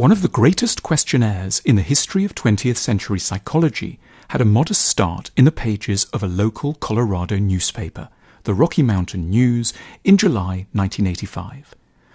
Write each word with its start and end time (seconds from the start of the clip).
One 0.00 0.12
of 0.12 0.22
the 0.22 0.28
greatest 0.28 0.82
questionnaires 0.82 1.60
in 1.62 1.76
the 1.76 1.82
history 1.82 2.24
of 2.24 2.34
20th 2.34 2.78
century 2.78 3.18
psychology 3.18 4.00
had 4.28 4.40
a 4.40 4.46
modest 4.46 4.86
start 4.86 5.30
in 5.36 5.44
the 5.44 5.52
pages 5.52 6.06
of 6.06 6.22
a 6.22 6.26
local 6.26 6.72
Colorado 6.72 7.36
newspaper, 7.36 8.08
the 8.44 8.54
Rocky 8.54 8.82
Mountain 8.82 9.28
News, 9.28 9.74
in 10.02 10.16
July 10.16 10.64
1985. 10.72 11.74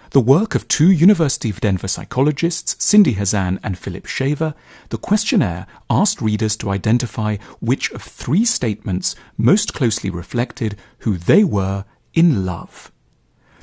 The 0.10 0.20
work 0.20 0.56
of 0.56 0.68
two 0.68 0.89
University 0.89 1.52
of 1.52 1.61
Denver 1.61 1.88
psychologists, 1.88 2.75
Cindy 2.84 3.14
Hazan 3.14 3.60
and 3.61 3.78
Philip 3.78 4.07
Shaver, 4.07 4.56
the 4.89 4.97
questionnaire 4.97 5.68
asked 5.88 6.24
readers 6.24 6.57
to 6.57 6.71
identify 6.71 7.38
which 7.60 7.92
of 7.92 8.02
three 8.02 8.46
statements 8.46 9.15
most 9.38 9.75
closely 9.75 10.10
reflected 10.10 10.75
who 11.02 11.20
they 11.20 11.43
were 11.43 11.86
in 12.15 12.47
love. 12.47 12.92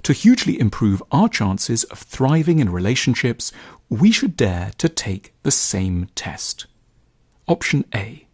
To 0.05 0.13
hugely 0.13 0.59
improve 0.59 1.01
our 1.13 1.29
chances 1.29 1.85
of 1.85 1.99
thriving 1.99 2.59
in 2.59 2.71
relationships, 2.71 3.53
we 3.93 4.11
should 4.11 4.39
dare 4.39 4.71
to 4.79 4.89
take 4.89 5.35
the 5.43 5.51
same 5.51 6.09
test. 6.15 6.65
Option 7.47 7.85
A. 7.95 8.27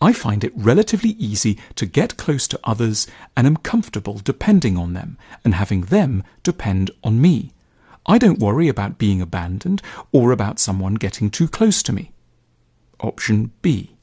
I 0.00 0.14
find 0.14 0.42
it 0.42 0.52
relatively 0.56 1.10
easy 1.10 1.58
to 1.74 1.84
get 1.84 2.16
close 2.16 2.48
to 2.48 2.60
others 2.64 3.06
and 3.36 3.46
am 3.46 3.58
comfortable 3.58 4.18
depending 4.24 4.78
on 4.78 4.94
them 4.94 5.18
and 5.44 5.54
having 5.54 5.82
them 5.82 6.24
depend 6.42 6.90
on 7.02 7.20
me. 7.20 7.52
I 8.06 8.16
don't 8.16 8.38
worry 8.38 8.66
about 8.66 8.96
being 8.96 9.20
abandoned 9.20 9.82
or 10.10 10.32
about 10.32 10.58
someone 10.58 10.94
getting 10.94 11.28
too 11.28 11.48
close 11.48 11.82
to 11.82 11.92
me. 11.92 12.12
Option 13.00 13.52
B. 13.60 13.96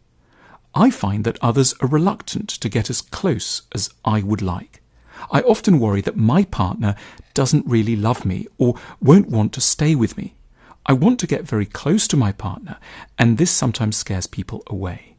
I 0.76 0.92
find 0.92 1.24
that 1.24 1.40
others 1.42 1.74
are 1.82 1.88
reluctant 1.88 2.50
to 2.50 2.70
get 2.70 2.92
as 2.92 3.02
close 3.02 3.64
as 3.74 3.90
I 4.06 4.22
would 4.22 4.44
like. 4.44 4.84
I 5.32 5.42
often 5.42 5.80
worry 5.80 6.02
that 6.02 6.16
my 6.16 6.44
partner 6.44 6.96
doesn't 7.34 7.66
really 7.66 7.96
love 7.96 8.24
me 8.24 8.46
or 8.60 8.76
won't 9.02 9.30
want 9.30 9.52
to 9.54 9.62
stay 9.62 9.96
with 9.96 10.16
me. 10.16 10.36
I 10.86 10.94
want 10.94 11.20
to 11.20 11.28
get 11.28 11.48
very 11.48 11.66
close 11.66 12.08
to 12.08 12.18
my 12.18 12.32
partner, 12.32 12.78
and 13.18 13.38
this 13.38 13.52
sometimes 13.52 13.98
scares 13.98 14.28
people 14.28 14.64
away. 14.68 15.16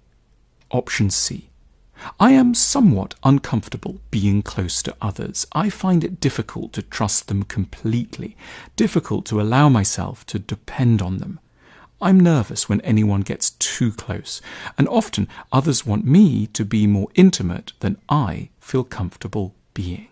Option 0.70 1.10
C. 1.10 1.50
I 2.18 2.32
am 2.32 2.54
somewhat 2.54 3.14
uncomfortable 3.22 4.00
being 4.10 4.42
close 4.42 4.82
to 4.82 4.96
others. 5.00 5.46
I 5.52 5.70
find 5.70 6.02
it 6.02 6.18
difficult 6.18 6.72
to 6.72 6.82
trust 6.82 7.28
them 7.28 7.44
completely, 7.44 8.36
difficult 8.74 9.24
to 9.26 9.40
allow 9.40 9.68
myself 9.68 10.26
to 10.26 10.40
depend 10.40 11.00
on 11.00 11.18
them. 11.18 11.38
I'm 12.00 12.18
nervous 12.18 12.68
when 12.68 12.80
anyone 12.80 13.20
gets 13.20 13.50
too 13.50 13.92
close, 13.92 14.42
and 14.76 14.88
often 14.88 15.28
others 15.52 15.86
want 15.86 16.04
me 16.04 16.48
to 16.48 16.64
be 16.64 16.88
more 16.88 17.08
intimate 17.14 17.72
than 17.78 17.98
I 18.08 18.50
feel 18.58 18.82
comfortable 18.82 19.54
being. 19.72 20.08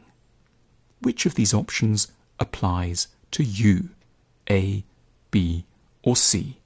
Which 1.00 1.26
of 1.26 1.34
these 1.34 1.52
options 1.52 2.12
applies 2.38 3.08
to 3.32 3.42
you? 3.42 3.88
A, 4.48 4.84
B, 5.30 5.64
or 6.02 6.16
C? 6.16 6.60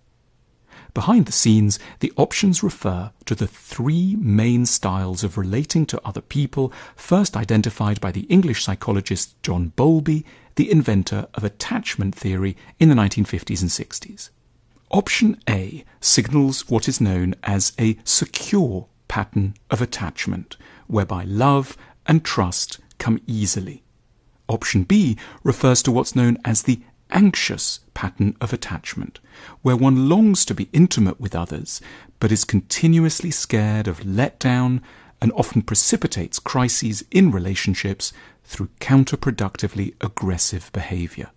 Behind 0.94 1.26
the 1.26 1.32
scenes, 1.32 1.80
the 1.98 2.12
options 2.16 2.62
refer 2.62 3.10
to 3.26 3.34
the 3.34 3.48
three 3.48 4.14
main 4.16 4.64
styles 4.64 5.24
of 5.24 5.36
relating 5.36 5.86
to 5.86 6.00
other 6.04 6.20
people, 6.20 6.72
first 6.94 7.36
identified 7.36 8.00
by 8.00 8.12
the 8.12 8.22
English 8.22 8.62
psychologist 8.62 9.34
John 9.42 9.72
Bowlby, 9.74 10.24
the 10.54 10.70
inventor 10.70 11.26
of 11.34 11.42
attachment 11.42 12.14
theory 12.14 12.56
in 12.78 12.88
the 12.88 12.94
1950s 12.94 13.60
and 13.60 13.70
60s. 13.70 14.30
Option 14.92 15.40
A 15.50 15.84
signals 16.00 16.68
what 16.70 16.86
is 16.86 17.00
known 17.00 17.34
as 17.42 17.72
a 17.80 17.98
secure 18.04 18.86
pattern 19.08 19.54
of 19.70 19.82
attachment, 19.82 20.56
whereby 20.86 21.24
love 21.24 21.76
and 22.06 22.24
trust 22.24 22.78
come 22.98 23.20
easily. 23.26 23.82
Option 24.48 24.84
B 24.84 25.16
refers 25.42 25.82
to 25.82 25.90
what's 25.90 26.14
known 26.14 26.38
as 26.44 26.62
the 26.62 26.80
anxious 27.10 27.80
pattern 27.94 28.36
of 28.40 28.52
attachment, 28.52 29.20
where 29.62 29.76
one 29.76 30.08
longs 30.08 30.44
to 30.44 30.54
be 30.54 30.68
intimate 30.72 31.20
with 31.20 31.34
others, 31.34 31.80
but 32.20 32.32
is 32.32 32.44
continuously 32.44 33.30
scared 33.30 33.86
of 33.88 34.00
letdown 34.00 34.80
and 35.20 35.32
often 35.32 35.62
precipitates 35.62 36.38
crises 36.38 37.04
in 37.10 37.30
relationships 37.30 38.12
through 38.44 38.68
counterproductively 38.80 39.94
aggressive 40.00 40.70
behavior. 40.72 41.30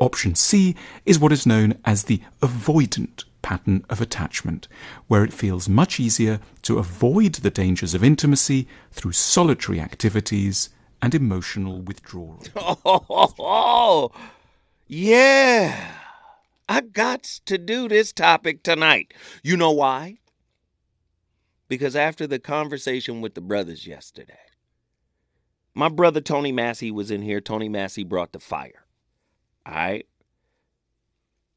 Option 0.00 0.34
C 0.34 0.76
is 1.04 1.18
what 1.18 1.32
is 1.32 1.46
known 1.46 1.78
as 1.84 2.04
the 2.04 2.22
avoidant 2.40 3.24
pattern 3.42 3.84
of 3.90 4.00
attachment, 4.00 4.68
where 5.08 5.24
it 5.24 5.32
feels 5.32 5.68
much 5.68 5.98
easier 5.98 6.38
to 6.62 6.78
avoid 6.78 7.34
the 7.34 7.50
dangers 7.50 7.94
of 7.94 8.04
intimacy 8.04 8.68
through 8.92 9.12
solitary 9.12 9.80
activities 9.80 10.68
and 11.02 11.14
emotional 11.14 11.80
withdrawal. 11.80 12.42
Yeah. 14.88 15.92
I 16.68 16.80
got 16.80 17.22
to 17.22 17.58
do 17.58 17.88
this 17.88 18.12
topic 18.12 18.62
tonight. 18.62 19.14
You 19.42 19.56
know 19.56 19.70
why? 19.70 20.18
Because 21.68 21.94
after 21.94 22.26
the 22.26 22.38
conversation 22.38 23.20
with 23.20 23.34
the 23.34 23.40
brothers 23.42 23.86
yesterday, 23.86 24.38
my 25.74 25.88
brother 25.88 26.20
Tony 26.20 26.52
Massey 26.52 26.90
was 26.90 27.10
in 27.10 27.22
here. 27.22 27.40
Tony 27.40 27.68
Massey 27.68 28.02
brought 28.02 28.32
the 28.32 28.40
fire. 28.40 28.86
All 29.66 29.74
right. 29.74 30.06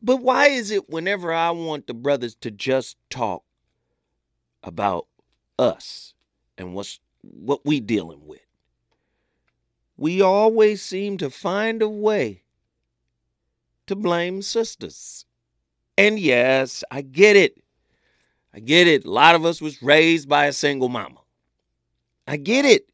But 0.01 0.17
why 0.17 0.47
is 0.47 0.69
it 0.71 0.89
whenever 0.89 1.33
I 1.33 1.51
want 1.51 1.87
the 1.87 1.93
brothers 1.93 2.35
to 2.41 2.51
just 2.51 2.97
talk 3.09 3.43
about 4.63 5.07
us 5.57 6.13
and 6.57 6.73
what's 6.73 6.99
what 7.21 7.65
we 7.65 7.79
dealing 7.79 8.25
with, 8.25 8.41
we 9.95 10.21
always 10.21 10.81
seem 10.81 11.17
to 11.19 11.29
find 11.29 11.81
a 11.81 11.89
way 11.89 12.40
to 13.91 13.95
blame 13.97 14.41
sisters. 14.41 15.25
And 15.97 16.17
yes, 16.17 16.81
I 16.89 17.01
get 17.01 17.35
it. 17.35 17.61
I 18.53 18.61
get 18.61 18.87
it. 18.87 19.03
A 19.03 19.11
lot 19.11 19.35
of 19.35 19.45
us 19.45 19.61
was 19.61 19.83
raised 19.83 20.29
by 20.29 20.45
a 20.45 20.53
single 20.53 20.87
mama. 20.87 21.19
I 22.25 22.37
get 22.37 22.63
it. 22.63 22.87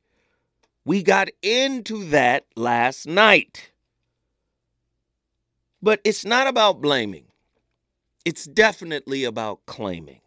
We 0.85 1.03
got 1.03 1.29
into 1.43 2.03
that 2.05 2.45
last 2.55 3.05
night. 3.05 3.71
But 5.83 6.01
it's 6.03 6.25
not 6.25 6.47
about 6.47 6.81
blaming. 6.81 7.25
It's 8.25 8.45
definitely 8.45 9.23
about 9.23 9.65
claiming. 9.67 10.21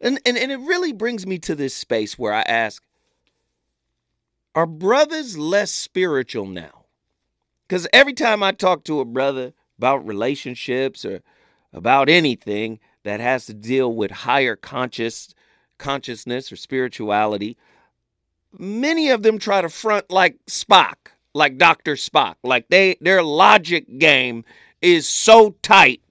And, 0.00 0.18
and, 0.26 0.36
and 0.36 0.50
it 0.50 0.58
really 0.58 0.92
brings 0.92 1.24
me 1.24 1.38
to 1.38 1.54
this 1.54 1.74
space 1.74 2.18
where 2.18 2.32
I 2.34 2.42
ask 2.42 2.82
Are 4.56 4.66
brothers 4.66 5.38
less 5.38 5.70
spiritual 5.70 6.46
now? 6.46 6.75
Because 7.68 7.86
every 7.92 8.12
time 8.12 8.42
I 8.42 8.52
talk 8.52 8.84
to 8.84 9.00
a 9.00 9.04
brother 9.04 9.52
about 9.78 10.06
relationships 10.06 11.04
or 11.04 11.22
about 11.72 12.08
anything 12.08 12.78
that 13.04 13.20
has 13.20 13.46
to 13.46 13.54
deal 13.54 13.92
with 13.92 14.10
higher 14.10 14.56
conscious 14.56 15.34
consciousness 15.78 16.50
or 16.50 16.56
spirituality, 16.56 17.56
many 18.58 19.10
of 19.10 19.22
them 19.22 19.38
try 19.38 19.60
to 19.60 19.68
front 19.68 20.10
like 20.10 20.38
Spock, 20.46 20.94
like 21.34 21.58
Dr. 21.58 21.94
Spock. 21.94 22.36
Like 22.42 22.68
they 22.68 22.96
their 23.00 23.22
logic 23.22 23.98
game 23.98 24.44
is 24.80 25.08
so 25.08 25.56
tight 25.62 26.02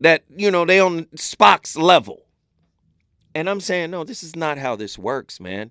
that, 0.00 0.24
you 0.36 0.50
know, 0.50 0.64
they 0.64 0.80
on 0.80 1.04
Spock's 1.16 1.76
level. 1.76 2.26
And 3.34 3.48
I'm 3.48 3.60
saying, 3.60 3.90
no, 3.90 4.04
this 4.04 4.22
is 4.22 4.36
not 4.36 4.58
how 4.58 4.76
this 4.76 4.98
works, 4.98 5.40
man. 5.40 5.70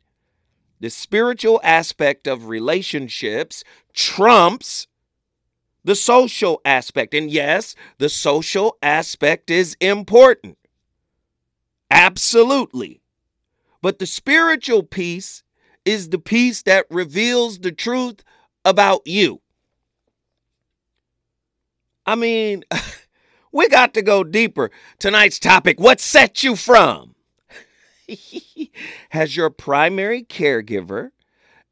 The 0.83 0.89
spiritual 0.89 1.61
aspect 1.63 2.27
of 2.27 2.49
relationships 2.49 3.63
trumps 3.94 4.88
the 5.85 5.95
social 5.95 6.59
aspect. 6.66 7.13
And 7.13 7.31
yes, 7.31 7.73
the 7.99 8.09
social 8.09 8.77
aspect 8.83 9.49
is 9.49 9.77
important. 9.79 10.57
Absolutely. 11.89 12.99
But 13.81 13.99
the 13.99 14.05
spiritual 14.05 14.83
piece 14.83 15.44
is 15.85 16.09
the 16.09 16.19
piece 16.19 16.63
that 16.63 16.86
reveals 16.89 17.59
the 17.59 17.71
truth 17.71 18.21
about 18.65 19.07
you. 19.07 19.39
I 22.06 22.15
mean, 22.15 22.65
we 23.53 23.69
got 23.69 23.94
to 23.94 24.01
go 24.01 24.25
deeper. 24.25 24.69
Tonight's 25.00 25.39
topic 25.39 25.79
what 25.79 26.01
sets 26.01 26.44
you 26.44 26.57
from? 26.57 27.15
Has 29.09 29.35
your 29.35 29.50
primary 29.50 30.23
caregiver 30.23 31.11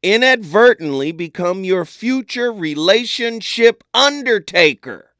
inadvertently 0.02 1.12
become 1.12 1.64
your 1.64 1.84
future 1.84 2.52
relationship 2.52 3.84
undertaker? 3.94 5.10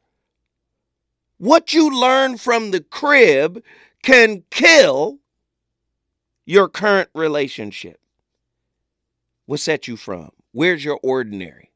What 1.38 1.74
you 1.74 1.90
learn 1.90 2.38
from 2.38 2.70
the 2.70 2.80
crib 2.80 3.62
can 4.02 4.44
kill 4.50 5.18
your 6.44 6.68
current 6.68 7.08
relationship. 7.14 8.00
What 9.46 9.60
set 9.60 9.88
you 9.88 9.96
from? 9.96 10.30
Where's 10.52 10.84
your 10.84 11.00
ordinary? 11.02 11.70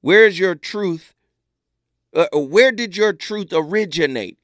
Where's 0.00 0.38
your 0.38 0.54
truth? 0.54 1.14
Uh, 2.14 2.26
where 2.34 2.72
did 2.72 2.96
your 2.96 3.12
truth 3.12 3.48
originate? 3.52 4.39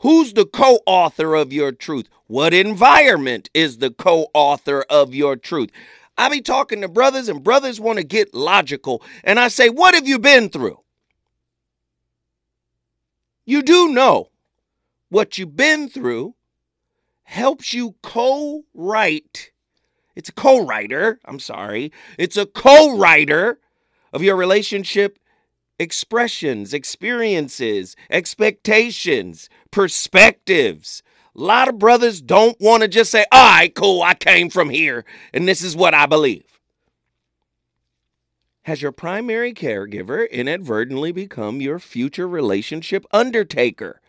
Who's 0.00 0.32
the 0.32 0.46
co 0.46 0.80
author 0.86 1.34
of 1.34 1.52
your 1.52 1.72
truth? 1.72 2.08
What 2.26 2.54
environment 2.54 3.50
is 3.54 3.78
the 3.78 3.90
co 3.90 4.28
author 4.34 4.84
of 4.90 5.14
your 5.14 5.36
truth? 5.36 5.70
I 6.16 6.28
be 6.28 6.40
talking 6.40 6.80
to 6.80 6.88
brothers, 6.88 7.28
and 7.28 7.42
brothers 7.42 7.80
want 7.80 7.98
to 7.98 8.04
get 8.04 8.34
logical. 8.34 9.02
And 9.24 9.38
I 9.38 9.48
say, 9.48 9.68
What 9.68 9.94
have 9.94 10.08
you 10.08 10.18
been 10.18 10.48
through? 10.48 10.80
You 13.44 13.62
do 13.62 13.88
know 13.88 14.30
what 15.08 15.38
you've 15.38 15.56
been 15.56 15.88
through 15.88 16.34
helps 17.24 17.72
you 17.72 17.94
co 18.02 18.64
write. 18.74 19.50
It's 20.16 20.28
a 20.28 20.32
co 20.32 20.64
writer, 20.64 21.20
I'm 21.24 21.38
sorry. 21.38 21.92
It's 22.18 22.36
a 22.36 22.46
co 22.46 22.96
writer 22.96 23.60
of 24.12 24.22
your 24.22 24.36
relationship 24.36 25.18
expressions, 25.80 26.74
experiences, 26.74 27.96
expectations, 28.10 29.48
perspectives. 29.70 31.02
A 31.34 31.40
lot 31.40 31.68
of 31.68 31.78
brothers 31.78 32.20
don't 32.20 32.60
want 32.60 32.82
to 32.82 32.88
just 32.88 33.10
say, 33.10 33.24
all 33.32 33.56
right, 33.56 33.74
cool, 33.74 34.02
I 34.02 34.12
came 34.12 34.50
from 34.50 34.68
here 34.68 35.06
and 35.32 35.48
this 35.48 35.62
is 35.62 35.74
what 35.74 35.94
I 35.94 36.04
believe. 36.04 36.44
Has 38.64 38.82
your 38.82 38.92
primary 38.92 39.54
caregiver 39.54 40.30
inadvertently 40.30 41.12
become 41.12 41.62
your 41.62 41.78
future 41.78 42.28
relationship 42.28 43.06
undertaker? 43.10 44.02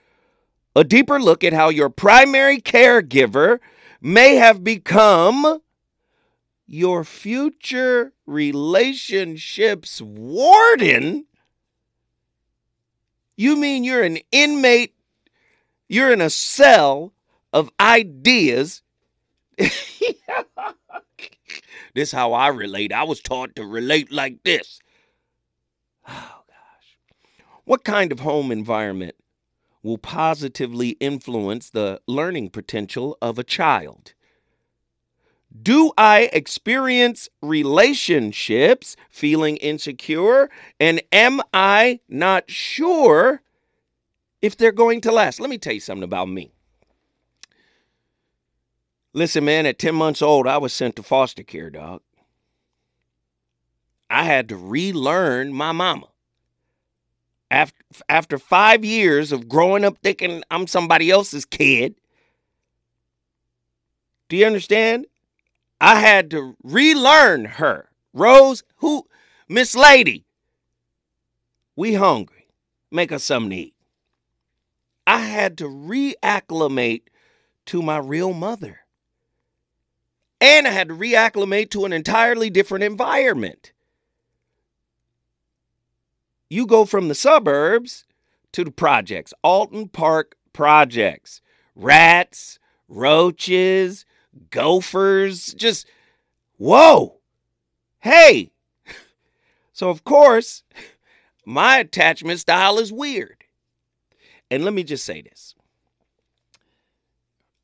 A 0.75 0.83
deeper 0.83 1.21
look 1.21 1.41
at 1.41 1.53
how 1.53 1.69
your 1.69 1.89
primary 1.89 2.59
caregiver 2.59 3.59
may 4.01 4.35
have 4.35 4.61
become 4.61 5.61
your 6.67 7.05
future 7.05 8.11
relationship's 8.25 10.01
warden? 10.01 11.27
You 13.41 13.55
mean 13.55 13.83
you're 13.83 14.03
an 14.03 14.19
inmate, 14.31 14.93
you're 15.89 16.13
in 16.13 16.21
a 16.21 16.29
cell 16.29 17.11
of 17.51 17.71
ideas? 17.79 18.83
this 19.57 19.73
is 21.95 22.11
how 22.11 22.33
I 22.33 22.49
relate. 22.49 22.93
I 22.93 23.01
was 23.01 23.19
taught 23.19 23.55
to 23.55 23.65
relate 23.65 24.11
like 24.11 24.43
this. 24.43 24.79
Oh, 26.07 26.43
gosh. 26.47 26.99
What 27.63 27.83
kind 27.83 28.11
of 28.11 28.19
home 28.19 28.51
environment 28.51 29.15
will 29.81 29.97
positively 29.97 30.89
influence 30.99 31.71
the 31.71 31.99
learning 32.07 32.51
potential 32.51 33.17
of 33.23 33.39
a 33.39 33.43
child? 33.43 34.13
Do 35.59 35.91
I 35.97 36.29
experience 36.31 37.27
relationships 37.41 38.95
feeling 39.09 39.57
insecure? 39.57 40.49
And 40.79 41.01
am 41.11 41.41
I 41.53 41.99
not 42.07 42.49
sure 42.49 43.41
if 44.41 44.55
they're 44.55 44.71
going 44.71 45.01
to 45.01 45.11
last? 45.11 45.39
Let 45.39 45.49
me 45.49 45.57
tell 45.57 45.73
you 45.73 45.79
something 45.79 46.03
about 46.03 46.29
me. 46.29 46.51
Listen, 49.13 49.43
man, 49.43 49.65
at 49.65 49.77
10 49.77 49.93
months 49.93 50.21
old, 50.21 50.47
I 50.47 50.57
was 50.57 50.71
sent 50.71 50.95
to 50.95 51.03
foster 51.03 51.43
care, 51.43 51.69
dog. 51.69 52.01
I 54.09 54.23
had 54.23 54.49
to 54.49 54.55
relearn 54.55 55.53
my 55.53 55.73
mama. 55.73 56.07
After, 57.49 57.83
after 58.07 58.37
five 58.37 58.85
years 58.85 59.33
of 59.33 59.49
growing 59.49 59.83
up 59.83 59.97
thinking 60.01 60.43
I'm 60.49 60.67
somebody 60.67 61.11
else's 61.11 61.43
kid, 61.43 61.95
do 64.29 64.37
you 64.37 64.45
understand? 64.45 65.07
I 65.81 65.99
had 65.99 66.29
to 66.29 66.55
relearn 66.63 67.45
her. 67.45 67.89
Rose, 68.13 68.63
who, 68.77 69.07
Miss 69.49 69.75
Lady, 69.75 70.25
we 71.75 71.95
hungry. 71.95 72.47
Make 72.91 73.11
us 73.11 73.23
something 73.23 73.49
to 73.49 73.55
eat. 73.55 73.73
I 75.07 75.21
had 75.21 75.57
to 75.57 75.63
reacclimate 75.63 77.03
to 77.65 77.81
my 77.81 77.97
real 77.97 78.31
mother. 78.31 78.81
And 80.39 80.67
I 80.67 80.71
had 80.71 80.89
to 80.89 80.93
reacclimate 80.93 81.71
to 81.71 81.85
an 81.85 81.93
entirely 81.93 82.51
different 82.51 82.83
environment. 82.83 83.71
You 86.47 86.67
go 86.67 86.85
from 86.85 87.07
the 87.07 87.15
suburbs 87.15 88.05
to 88.51 88.63
the 88.63 88.71
projects, 88.71 89.33
Alton 89.43 89.87
Park 89.87 90.35
projects, 90.53 91.41
rats, 91.75 92.59
roaches, 92.87 94.05
gophers, 94.49 95.53
just 95.53 95.87
whoa. 96.57 97.19
Hey. 97.99 98.51
So, 99.73 99.89
of 99.89 100.03
course, 100.03 100.61
my 101.45 101.77
attachment 101.79 102.39
style 102.39 102.77
is 102.77 102.93
weird. 102.93 103.45
And 104.51 104.63
let 104.63 104.73
me 104.73 104.83
just 104.83 105.05
say 105.05 105.21
this 105.21 105.55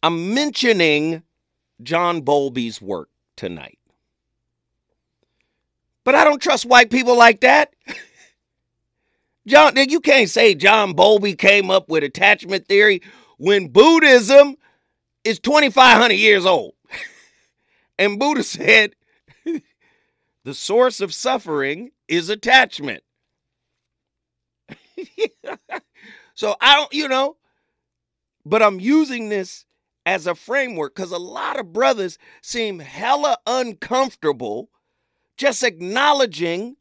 I'm 0.01 0.33
mentioning 0.33 1.21
John 1.83 2.21
Bowlby's 2.21 2.81
work 2.81 3.09
tonight. 3.35 3.77
But 6.03 6.15
I 6.15 6.23
don't 6.23 6.41
trust 6.41 6.65
white 6.65 6.89
people 6.89 7.17
like 7.17 7.41
that. 7.41 7.73
John, 9.47 9.75
you 9.75 9.99
can't 9.99 10.29
say 10.29 10.55
John 10.55 10.93
Bowlby 10.93 11.35
came 11.35 11.69
up 11.69 11.89
with 11.89 12.03
attachment 12.03 12.67
theory 12.67 13.01
when 13.37 13.67
Buddhism 13.67 14.55
is 15.27 15.39
2,500 15.39 16.13
years 16.13 16.45
old. 16.45 16.73
and 17.99 18.17
Buddha 18.17 18.43
said 18.43 18.95
the 20.43 20.53
source 20.53 21.01
of 21.01 21.13
suffering 21.13 21.91
is 22.07 22.29
attachment. 22.29 23.03
so 26.33 26.55
I 26.61 26.75
don't, 26.75 26.93
you 26.93 27.09
know, 27.09 27.35
but 28.45 28.63
I'm 28.63 28.79
using 28.79 29.27
this 29.27 29.65
as 30.05 30.25
a 30.25 30.33
framework 30.33 30.95
because 30.95 31.11
a 31.11 31.17
lot 31.17 31.59
of 31.59 31.73
brothers 31.73 32.17
seem 32.41 32.79
hella 32.79 33.37
uncomfortable 33.45 34.69
just 35.35 35.61
acknowledging 35.61 36.77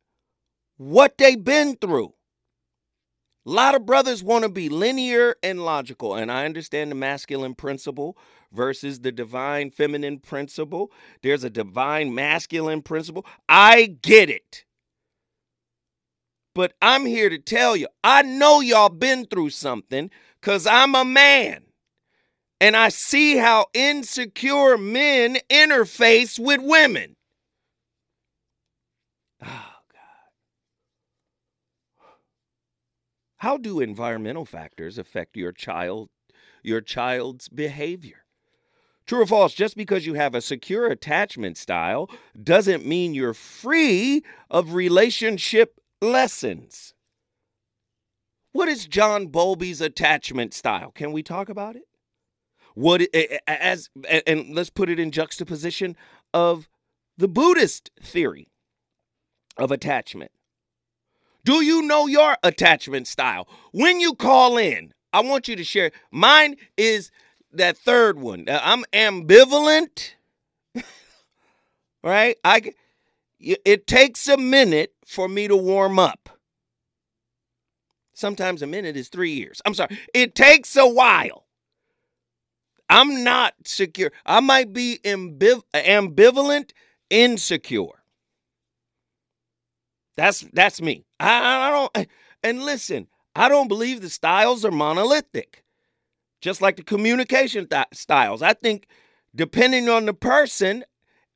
what 0.77 1.19
they've 1.19 1.43
been 1.43 1.75
through. 1.77 2.15
A 3.47 3.51
lot 3.51 3.77
of 3.77 3.87
brothers 3.87 4.25
want 4.25 4.43
to 4.43 4.49
be 4.49 4.69
linear 4.69 5.37
and 5.41 5.65
logical, 5.65 6.17
and 6.17 6.33
I 6.33 6.45
understand 6.45 6.91
the 6.91 6.97
masculine 6.97 7.55
principle 7.55 8.19
versus 8.53 9.01
the 9.01 9.13
divine 9.13 9.71
feminine 9.71 10.19
principle. 10.19 10.91
There's 11.23 11.45
a 11.45 11.51
divine 11.51 12.13
masculine 12.13 12.83
principle. 12.83 13.25
I 13.49 13.87
get 14.03 14.31
it. 14.31 14.65
But 16.57 16.73
I'm 16.83 17.07
here 17.07 17.29
to 17.29 17.39
tell 17.39 17.77
you, 17.77 17.87
I 18.03 18.23
know 18.23 18.61
y'all 18.61 18.89
been 18.89 19.27
through 19.27 19.51
something 19.51 20.11
because 20.41 20.67
I'm 20.67 20.95
a 20.95 21.05
man. 21.05 21.65
And 22.61 22.77
I 22.77 22.89
see 22.89 23.37
how 23.37 23.67
insecure 23.75 24.79
men 24.79 25.37
interface 25.51 26.39
with 26.39 26.63
women. 26.63 27.16
How 33.39 33.57
do 33.57 33.81
environmental 33.81 34.45
factors 34.45 34.99
affect 34.99 35.37
your 35.37 35.53
child 35.53 36.09
your 36.63 36.81
child's 36.81 37.49
behavior? 37.49 38.25
True 39.07 39.23
or 39.23 39.27
false, 39.27 39.55
just 39.55 39.77
because 39.77 40.05
you 40.05 40.15
have 40.15 40.35
a 40.35 40.41
secure 40.41 40.89
attachment 40.89 41.57
style 41.57 42.11
doesn't 42.43 42.85
mean 42.85 43.15
you're 43.15 43.35
free 43.35 44.25
of 44.51 44.75
relationship 44.75 45.81
lessons. 46.03 46.93
What 48.53 48.69
is 48.69 48.87
John 48.87 49.29
Bowlby's 49.29 49.81
attachment 49.81 50.55
style? 50.55 50.91
Can 50.91 51.13
we 51.13 51.23
talk 51.23 51.49
about 51.49 51.77
it? 51.77 51.85
What 52.75 53.03
as 53.47 53.91
and 54.27 54.55
let's 54.55 54.71
put 54.71 54.91
it 54.91 54.99
in 54.99 55.11
juxtaposition 55.11 55.97
of 56.35 56.69
the 57.17 57.29
Buddhist 57.29 57.91
theory 58.03 58.49
of 59.57 59.71
attachment. 59.71 60.31
Do 61.47 61.63
you 61.65 61.83
know 61.83 62.09
your 62.09 62.37
attachment 62.43 63.07
style? 63.07 63.47
When 63.71 64.01
you 64.01 64.15
call 64.15 64.59
in, 64.59 64.93
I 65.13 65.21
want 65.21 65.47
you 65.47 65.55
to 65.55 65.63
share. 65.63 65.93
Mine 66.11 66.57
is 66.77 67.13
that 67.53 67.79
third 67.79 68.19
one. 68.19 68.47
I'm 68.51 68.85
ambivalent. 68.93 70.15
right? 72.03 72.37
I 72.45 72.73
it 73.39 73.87
takes 73.87 74.27
a 74.27 74.37
minute 74.37 74.93
for 75.07 75.29
me 75.29 75.47
to 75.47 75.57
warm 75.57 76.01
up. 76.01 76.31
Sometimes 78.13 78.63
a 78.63 78.67
minute 78.67 78.97
is 78.97 79.09
3 79.09 79.31
years. 79.31 79.63
I'm 79.65 79.75
sorry. 79.75 79.97
It 80.13 80.35
takes 80.35 80.75
a 80.75 80.89
while. 80.89 81.45
I'm 82.91 83.23
not 83.23 83.55
secure. 83.65 84.11
I 84.25 84.41
might 84.41 84.73
be 84.73 84.99
ambiv- 85.05 85.63
ambivalent, 85.75 86.73
insecure. 87.09 88.03
That's 90.17 90.41
that's 90.53 90.83
me. 90.83 91.06
I, 91.19 91.69
I 91.69 91.71
don't. 91.71 92.09
And 92.43 92.63
listen, 92.63 93.09
I 93.35 93.49
don't 93.49 93.69
believe 93.69 94.01
the 94.01 94.11
styles 94.11 94.65
are 94.65 94.71
monolithic, 94.71 95.65
just 96.41 96.61
like 96.61 96.77
the 96.77 96.83
communication 96.83 97.67
th- 97.67 97.87
styles. 97.93 98.43
I 98.43 98.53
think 98.53 98.87
depending 99.35 99.89
on 99.89 100.07
the 100.07 100.15
person, 100.15 100.85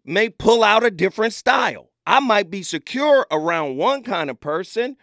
may 0.05 0.29
pull 0.29 0.65
out 0.65 0.85
a 0.85 0.91
different 0.91 1.35
style. 1.35 1.91
I 2.07 2.21
might 2.21 2.51
be 2.51 2.63
secure 2.63 3.27
around 3.31 3.77
one 3.77 4.03
kind 4.03 4.31
of 4.31 4.41
person, 4.41 4.97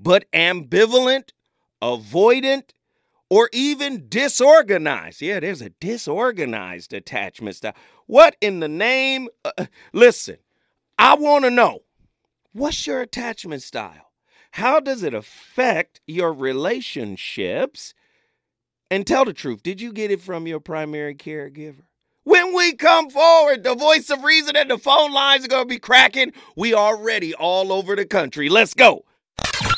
but 0.00 0.30
ambivalent, 0.32 1.30
avoidant, 1.80 2.70
or 3.30 3.48
even 3.52 4.06
disorganized. 4.08 5.22
Yeah, 5.22 5.40
there's 5.40 5.62
a 5.62 5.70
disorganized 5.70 6.92
attachment 6.92 7.56
style. 7.56 7.76
What 8.06 8.36
in 8.40 8.60
the 8.60 8.68
name? 8.68 9.28
Uh, 9.44 9.66
listen, 9.92 10.38
I 10.98 11.14
want 11.14 11.44
to 11.44 11.50
know 11.50 11.80
What's 12.58 12.88
your 12.88 13.00
attachment 13.00 13.62
style? 13.62 14.10
How 14.50 14.80
does 14.80 15.04
it 15.04 15.14
affect 15.14 16.00
your 16.08 16.32
relationships? 16.32 17.94
And 18.90 19.06
tell 19.06 19.24
the 19.24 19.32
truth, 19.32 19.62
did 19.62 19.80
you 19.80 19.92
get 19.92 20.10
it 20.10 20.20
from 20.20 20.48
your 20.48 20.58
primary 20.58 21.14
caregiver? 21.14 21.82
When 22.24 22.52
we 22.56 22.74
come 22.74 23.10
forward, 23.10 23.62
the 23.62 23.76
voice 23.76 24.10
of 24.10 24.24
reason 24.24 24.56
and 24.56 24.68
the 24.68 24.76
phone 24.76 25.12
lines 25.12 25.44
are 25.44 25.48
going 25.48 25.68
to 25.68 25.72
be 25.72 25.78
cracking. 25.78 26.32
We 26.56 26.74
are 26.74 27.00
ready 27.00 27.32
all 27.32 27.72
over 27.72 27.94
the 27.94 28.04
country. 28.04 28.48
Let's 28.48 28.74
go. 28.74 29.04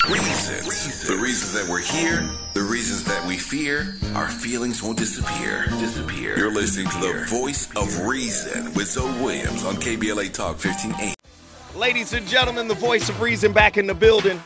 Reasons. 0.09 1.07
The 1.07 1.21
reasons 1.23 1.53
that 1.53 1.71
we're 1.71 1.81
here, 1.81 2.27
the 2.55 2.63
reasons 2.63 3.05
that 3.05 3.29
we 3.29 3.37
fear, 3.37 3.95
our 4.15 4.29
feelings 4.29 4.83
won't 4.83 4.97
disappear. 4.97 5.67
Disappear. 5.69 6.39
You're 6.39 6.51
listening 6.51 6.89
to 6.89 6.99
the 6.99 7.27
voice 7.29 7.69
of 7.77 8.07
reason 8.07 8.73
with 8.73 8.89
Zoe 8.89 9.13
Williams 9.23 9.67
on 9.67 9.75
KBLA 9.77 10.33
Talk 10.33 10.65
1580. 10.65 11.20
Ladies 11.77 12.13
and 12.13 12.27
gentlemen, 12.27 12.67
the 12.67 12.75
voice 12.75 13.09
of 13.09 13.21
reason 13.21 13.53
back 13.53 13.79
in 13.79 13.87
the 13.87 13.95
building. 13.95 14.43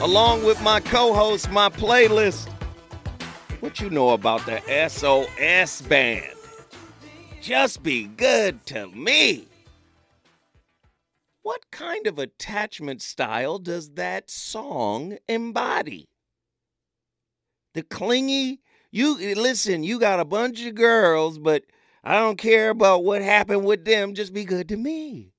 Along 0.00 0.44
with 0.44 0.60
my 0.60 0.80
co 0.80 1.14
host, 1.14 1.48
my 1.50 1.68
playlist. 1.68 2.48
What 3.60 3.80
you 3.80 3.88
know 3.88 4.10
about 4.10 4.44
the 4.44 4.60
SOS 4.88 5.82
band? 5.82 6.34
Just 7.40 7.84
be 7.84 8.08
good 8.08 8.66
to 8.66 8.88
me. 8.88 9.46
What 11.42 11.70
kind 11.70 12.08
of 12.08 12.18
attachment 12.18 13.00
style 13.00 13.58
does 13.58 13.90
that 13.90 14.28
song 14.28 15.18
embody? 15.28 16.08
The 17.74 17.82
clingy, 17.82 18.60
you 18.90 19.16
listen, 19.36 19.84
you 19.84 20.00
got 20.00 20.20
a 20.20 20.24
bunch 20.24 20.64
of 20.64 20.74
girls, 20.74 21.38
but 21.38 21.62
I 22.02 22.18
don't 22.18 22.38
care 22.38 22.70
about 22.70 23.04
what 23.04 23.22
happened 23.22 23.64
with 23.64 23.84
them, 23.84 24.14
just 24.14 24.32
be 24.32 24.44
good 24.44 24.68
to 24.70 24.76
me. 24.76 25.31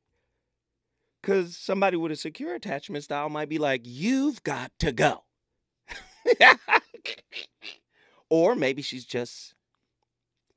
Because 1.24 1.56
somebody 1.56 1.96
with 1.96 2.12
a 2.12 2.18
secure 2.18 2.54
attachment 2.54 3.06
style 3.06 3.30
might 3.30 3.48
be 3.48 3.58
like, 3.58 3.82
you've 3.86 4.44
got 4.44 4.74
to 4.80 4.92
go. 4.92 5.24
or 8.30 8.56
maybe 8.56 8.82
she's 8.82 9.06
just 9.06 9.56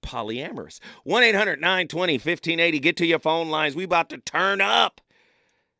polyamorous. 0.04 0.80
1 1.04 1.22
800 1.22 1.60
920 1.60 2.14
1580. 2.14 2.80
Get 2.80 2.96
to 2.96 3.06
your 3.06 3.20
phone 3.20 3.48
lines. 3.48 3.76
We 3.76 3.84
about 3.84 4.10
to 4.10 4.18
turn 4.18 4.60
up. 4.60 5.00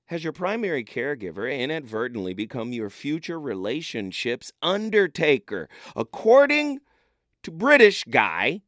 Has 0.06 0.22
your 0.22 0.32
primary 0.32 0.84
caregiver 0.84 1.52
inadvertently 1.52 2.32
become 2.32 2.72
your 2.72 2.90
future 2.90 3.40
relationships 3.40 4.52
undertaker? 4.62 5.68
According 5.96 6.78
to 7.42 7.50
British 7.50 8.04
guy, 8.04 8.62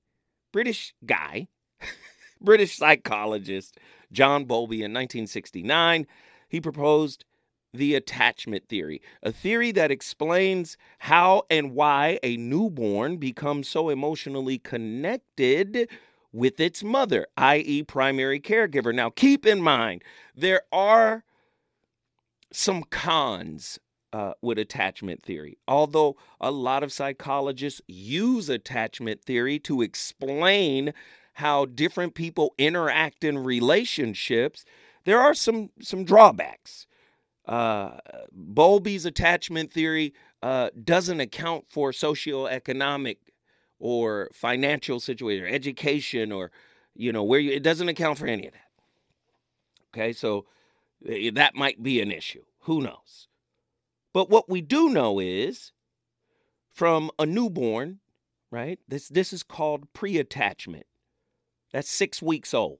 British 0.52 0.94
guy, 1.06 1.46
British 2.40 2.76
psychologist 2.76 3.78
John 4.12 4.44
Bowlby 4.44 4.78
in 4.78 4.92
1969, 4.92 6.06
he 6.48 6.60
proposed 6.60 7.24
the 7.74 7.94
attachment 7.94 8.68
theory, 8.68 9.02
a 9.22 9.30
theory 9.30 9.72
that 9.72 9.90
explains 9.90 10.76
how 10.98 11.42
and 11.50 11.74
why 11.74 12.18
a 12.22 12.36
newborn 12.36 13.18
becomes 13.18 13.68
so 13.68 13.90
emotionally 13.90 14.58
connected 14.58 15.88
with 16.32 16.60
its 16.60 16.82
mother, 16.82 17.26
i.e., 17.36 17.82
primary 17.82 18.40
caregiver. 18.40 18.94
Now, 18.94 19.10
keep 19.10 19.44
in 19.44 19.60
mind, 19.60 20.02
there 20.34 20.62
are 20.72 21.24
some 22.52 22.84
cons 22.84 23.78
uh, 24.12 24.32
with 24.40 24.58
attachment 24.58 25.22
theory. 25.22 25.58
Although 25.66 26.16
a 26.40 26.50
lot 26.50 26.82
of 26.82 26.92
psychologists 26.92 27.82
use 27.86 28.48
attachment 28.48 29.22
theory 29.22 29.58
to 29.60 29.82
explain 29.82 30.94
how 31.38 31.64
different 31.66 32.14
people 32.14 32.54
interact 32.58 33.24
in 33.24 33.38
relationships, 33.38 34.64
there 35.04 35.20
are 35.20 35.34
some 35.34 35.70
some 35.80 36.04
drawbacks. 36.04 36.86
Uh, 37.46 37.98
Bowlby's 38.32 39.06
attachment 39.06 39.72
theory 39.72 40.12
uh, 40.42 40.70
doesn't 40.84 41.20
account 41.20 41.64
for 41.68 41.92
socioeconomic 41.92 43.16
or 43.78 44.28
financial 44.34 45.00
situation, 45.00 45.44
or 45.44 45.48
education, 45.48 46.30
or 46.32 46.50
you 46.94 47.12
know 47.12 47.24
where 47.24 47.40
you. 47.40 47.52
It 47.52 47.62
doesn't 47.62 47.88
account 47.88 48.18
for 48.18 48.26
any 48.26 48.46
of 48.46 48.52
that. 48.52 48.60
Okay, 49.94 50.12
so 50.12 50.44
Eh, 51.06 51.30
that 51.34 51.54
might 51.54 51.82
be 51.82 52.00
an 52.00 52.10
issue. 52.10 52.42
Who 52.60 52.80
knows? 52.80 53.28
But 54.12 54.30
what 54.30 54.48
we 54.48 54.60
do 54.60 54.88
know 54.88 55.18
is 55.18 55.72
from 56.72 57.10
a 57.18 57.26
newborn, 57.26 58.00
right? 58.50 58.78
This 58.88 59.08
this 59.08 59.32
is 59.32 59.42
called 59.42 59.92
pre-attachment. 59.92 60.86
That's 61.72 61.90
6 61.90 62.22
weeks 62.22 62.54
old. 62.54 62.78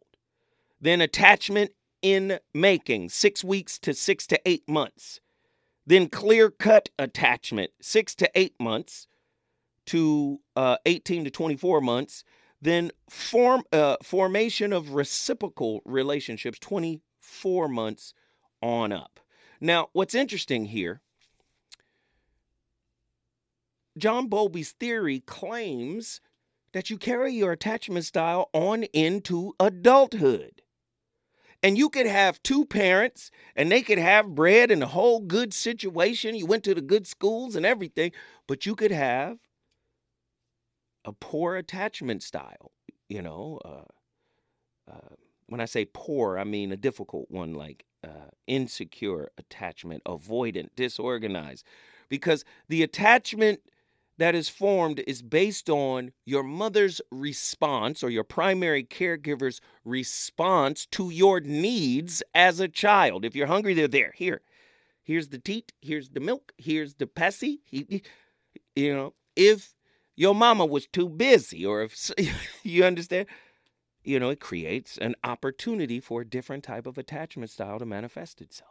Then 0.80 1.00
attachment 1.00 1.72
in 2.02 2.38
making, 2.54 3.08
6 3.10 3.44
weeks 3.44 3.78
to 3.80 3.94
6 3.94 4.26
to 4.28 4.40
8 4.44 4.68
months. 4.68 5.20
Then 5.86 6.08
clear-cut 6.08 6.90
attachment, 6.98 7.70
6 7.80 8.14
to 8.16 8.30
8 8.34 8.54
months 8.60 9.06
to 9.86 10.40
uh, 10.54 10.76
18 10.84 11.24
to 11.24 11.30
24 11.30 11.80
months. 11.80 12.24
Then 12.60 12.90
form 13.08 13.62
uh, 13.72 13.96
formation 14.02 14.72
of 14.72 14.90
reciprocal 14.90 15.80
relationships, 15.84 16.58
24 16.58 17.68
months 17.68 18.14
on 18.60 18.92
up. 18.92 19.20
Now, 19.60 19.88
what's 19.92 20.14
interesting 20.14 20.66
here, 20.66 21.00
John 23.96 24.28
Bowlby's 24.28 24.72
theory 24.72 25.20
claims 25.20 26.20
that 26.72 26.90
you 26.90 26.98
carry 26.98 27.32
your 27.32 27.52
attachment 27.52 28.04
style 28.04 28.50
on 28.52 28.84
into 28.84 29.54
adulthood. 29.58 30.62
And 31.62 31.76
you 31.76 31.88
could 31.88 32.06
have 32.06 32.42
two 32.42 32.64
parents 32.64 33.30
and 33.56 33.70
they 33.70 33.82
could 33.82 33.98
have 33.98 34.34
bread 34.34 34.70
and 34.70 34.82
a 34.82 34.86
whole 34.86 35.20
good 35.20 35.52
situation. 35.52 36.36
You 36.36 36.46
went 36.46 36.62
to 36.64 36.74
the 36.74 36.80
good 36.80 37.06
schools 37.06 37.56
and 37.56 37.66
everything, 37.66 38.12
but 38.46 38.64
you 38.64 38.76
could 38.76 38.92
have 38.92 39.38
a 41.04 41.12
poor 41.12 41.56
attachment 41.56 42.22
style, 42.22 42.70
you 43.08 43.22
know, 43.22 43.60
uh, 43.64 44.90
uh, 44.90 45.14
when 45.46 45.60
I 45.60 45.64
say 45.64 45.86
poor, 45.86 46.38
I 46.38 46.44
mean 46.44 46.72
a 46.72 46.76
difficult 46.76 47.30
one 47.30 47.54
like 47.54 47.84
uh, 48.04 48.30
insecure 48.46 49.30
attachment, 49.38 50.02
avoidant, 50.04 50.68
disorganized. 50.76 51.64
Because 52.08 52.44
the 52.68 52.82
attachment 52.82 53.60
that 54.18 54.34
is 54.34 54.48
formed 54.48 55.02
is 55.06 55.22
based 55.22 55.70
on 55.70 56.12
your 56.26 56.42
mother's 56.42 57.00
response 57.10 58.02
or 58.02 58.10
your 58.10 58.24
primary 58.24 58.82
caregiver's 58.82 59.60
response 59.84 60.86
to 60.86 61.10
your 61.10 61.40
needs 61.40 62.22
as 62.34 62.60
a 62.60 62.68
child. 62.68 63.24
If 63.24 63.34
you're 63.34 63.46
hungry, 63.46 63.74
they're 63.74 63.88
there. 63.88 64.12
Here, 64.16 64.42
here's 65.02 65.28
the 65.28 65.38
teat, 65.38 65.72
here's 65.80 66.10
the 66.10 66.20
milk, 66.20 66.52
here's 66.58 66.94
the 66.94 67.06
passy. 67.06 67.60
You 67.70 68.94
know, 68.94 69.14
if 69.36 69.74
your 70.16 70.34
mama 70.34 70.66
was 70.66 70.88
too 70.88 71.08
busy 71.08 71.64
or 71.64 71.82
if 71.82 72.10
you 72.64 72.84
understand, 72.84 73.26
you 74.02 74.18
know, 74.18 74.30
it 74.30 74.40
creates 74.40 74.98
an 74.98 75.14
opportunity 75.22 76.00
for 76.00 76.22
a 76.22 76.28
different 76.28 76.64
type 76.64 76.86
of 76.86 76.98
attachment 76.98 77.50
style 77.50 77.78
to 77.78 77.86
manifest 77.86 78.40
itself. 78.40 78.70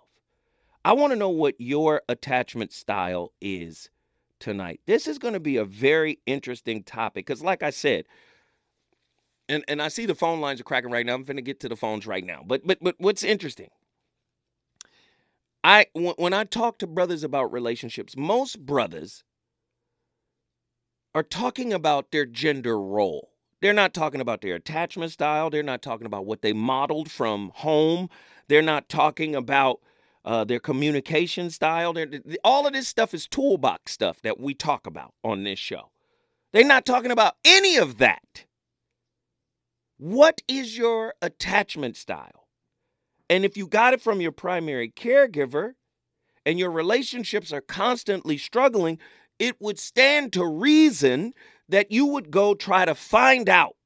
I 0.84 0.94
want 0.94 1.12
to 1.12 1.20
know 1.20 1.30
what 1.30 1.56
your 1.58 2.02
attachment 2.10 2.74
style 2.74 3.34
is 3.42 3.90
tonight. 4.40 4.82
This 4.86 5.08
is 5.08 5.18
going 5.18 5.34
to 5.34 5.40
be 5.40 5.58
a 5.58 5.66
very 5.66 6.20
interesting 6.26 6.84
topic 6.84 7.26
because, 7.26 7.42
like 7.42 7.64
I 7.64 7.70
said, 7.70 8.06
and, 9.50 9.64
and 9.68 9.82
I 9.82 9.88
see 9.88 10.06
the 10.06 10.16
phone 10.16 10.42
lines 10.42 10.60
are 10.60 10.66
cracking 10.66 10.92
right 10.92 11.06
now. 11.06 11.14
I'm 11.14 11.24
going 11.24 11.38
to 11.38 11.44
get 11.44 11.60
to 11.62 11.70
the 11.70 11.76
phones 11.76 12.06
right 12.06 12.26
now. 12.26 12.44
But 12.46 12.66
but 12.66 12.80
but 12.82 12.96
what's 12.98 13.24
interesting? 13.24 13.70
I 15.64 15.88
when 15.94 16.34
I 16.34 16.44
talk 16.44 16.80
to 16.80 16.88
brothers 16.88 17.24
about 17.24 17.52
relationships, 17.52 18.16
most 18.16 18.66
brothers 18.66 19.24
are 21.16 21.24
talking 21.24 21.74
about 21.74 22.12
their 22.12 22.26
gender 22.26 22.80
role. 22.80 23.30
They're 23.62 23.74
not 23.74 23.94
talking 23.94 24.22
about 24.22 24.42
their 24.42 24.56
attachment 24.56 25.12
style. 25.12 25.50
They're 25.50 25.64
not 25.64 25.82
talking 25.82 26.06
about 26.06 26.26
what 26.26 26.42
they 26.42 26.54
modeled 26.54 27.10
from 27.10 27.52
home. 27.56 28.10
They're 28.48 28.62
not 28.62 28.88
talking 28.88 29.36
about 29.36 29.80
uh, 30.28 30.44
their 30.44 30.60
communication 30.60 31.50
style. 31.50 31.94
They're, 31.94 32.10
all 32.44 32.68
of 32.68 32.74
this 32.74 32.88
stuff 32.88 33.14
is 33.14 33.28
toolbox 33.28 33.94
stuff 33.94 34.22
that 34.24 34.38
we 34.38 34.54
talk 34.54 34.86
about 34.86 35.14
on 35.24 35.46
this 35.46 35.58
show. 35.58 35.90
They're 36.52 36.66
not 36.66 36.86
talking 36.86 37.12
about 37.12 37.36
any 37.46 37.78
of 37.78 37.98
that. 38.00 38.44
What 39.98 40.42
is 40.48 40.78
your 40.78 41.14
attachment 41.22 41.96
style? 41.96 42.48
And 43.30 43.46
if 43.46 43.56
you 43.56 43.68
got 43.68 43.94
it 43.94 44.02
from 44.02 44.20
your 44.20 44.34
primary 44.34 44.90
caregiver 44.90 45.76
and 46.46 46.60
your 46.60 46.72
relationships 46.72 47.54
are 47.54 47.62
constantly 47.62 48.38
struggling, 48.38 49.00
it 49.40 49.56
would 49.62 49.80
stand 49.80 50.34
to 50.34 50.46
reason 50.46 51.34
that 51.70 51.90
you 51.90 52.06
would 52.06 52.32
go 52.32 52.54
try 52.54 52.84
to 52.84 52.96
find 52.96 53.48
out 53.48 53.78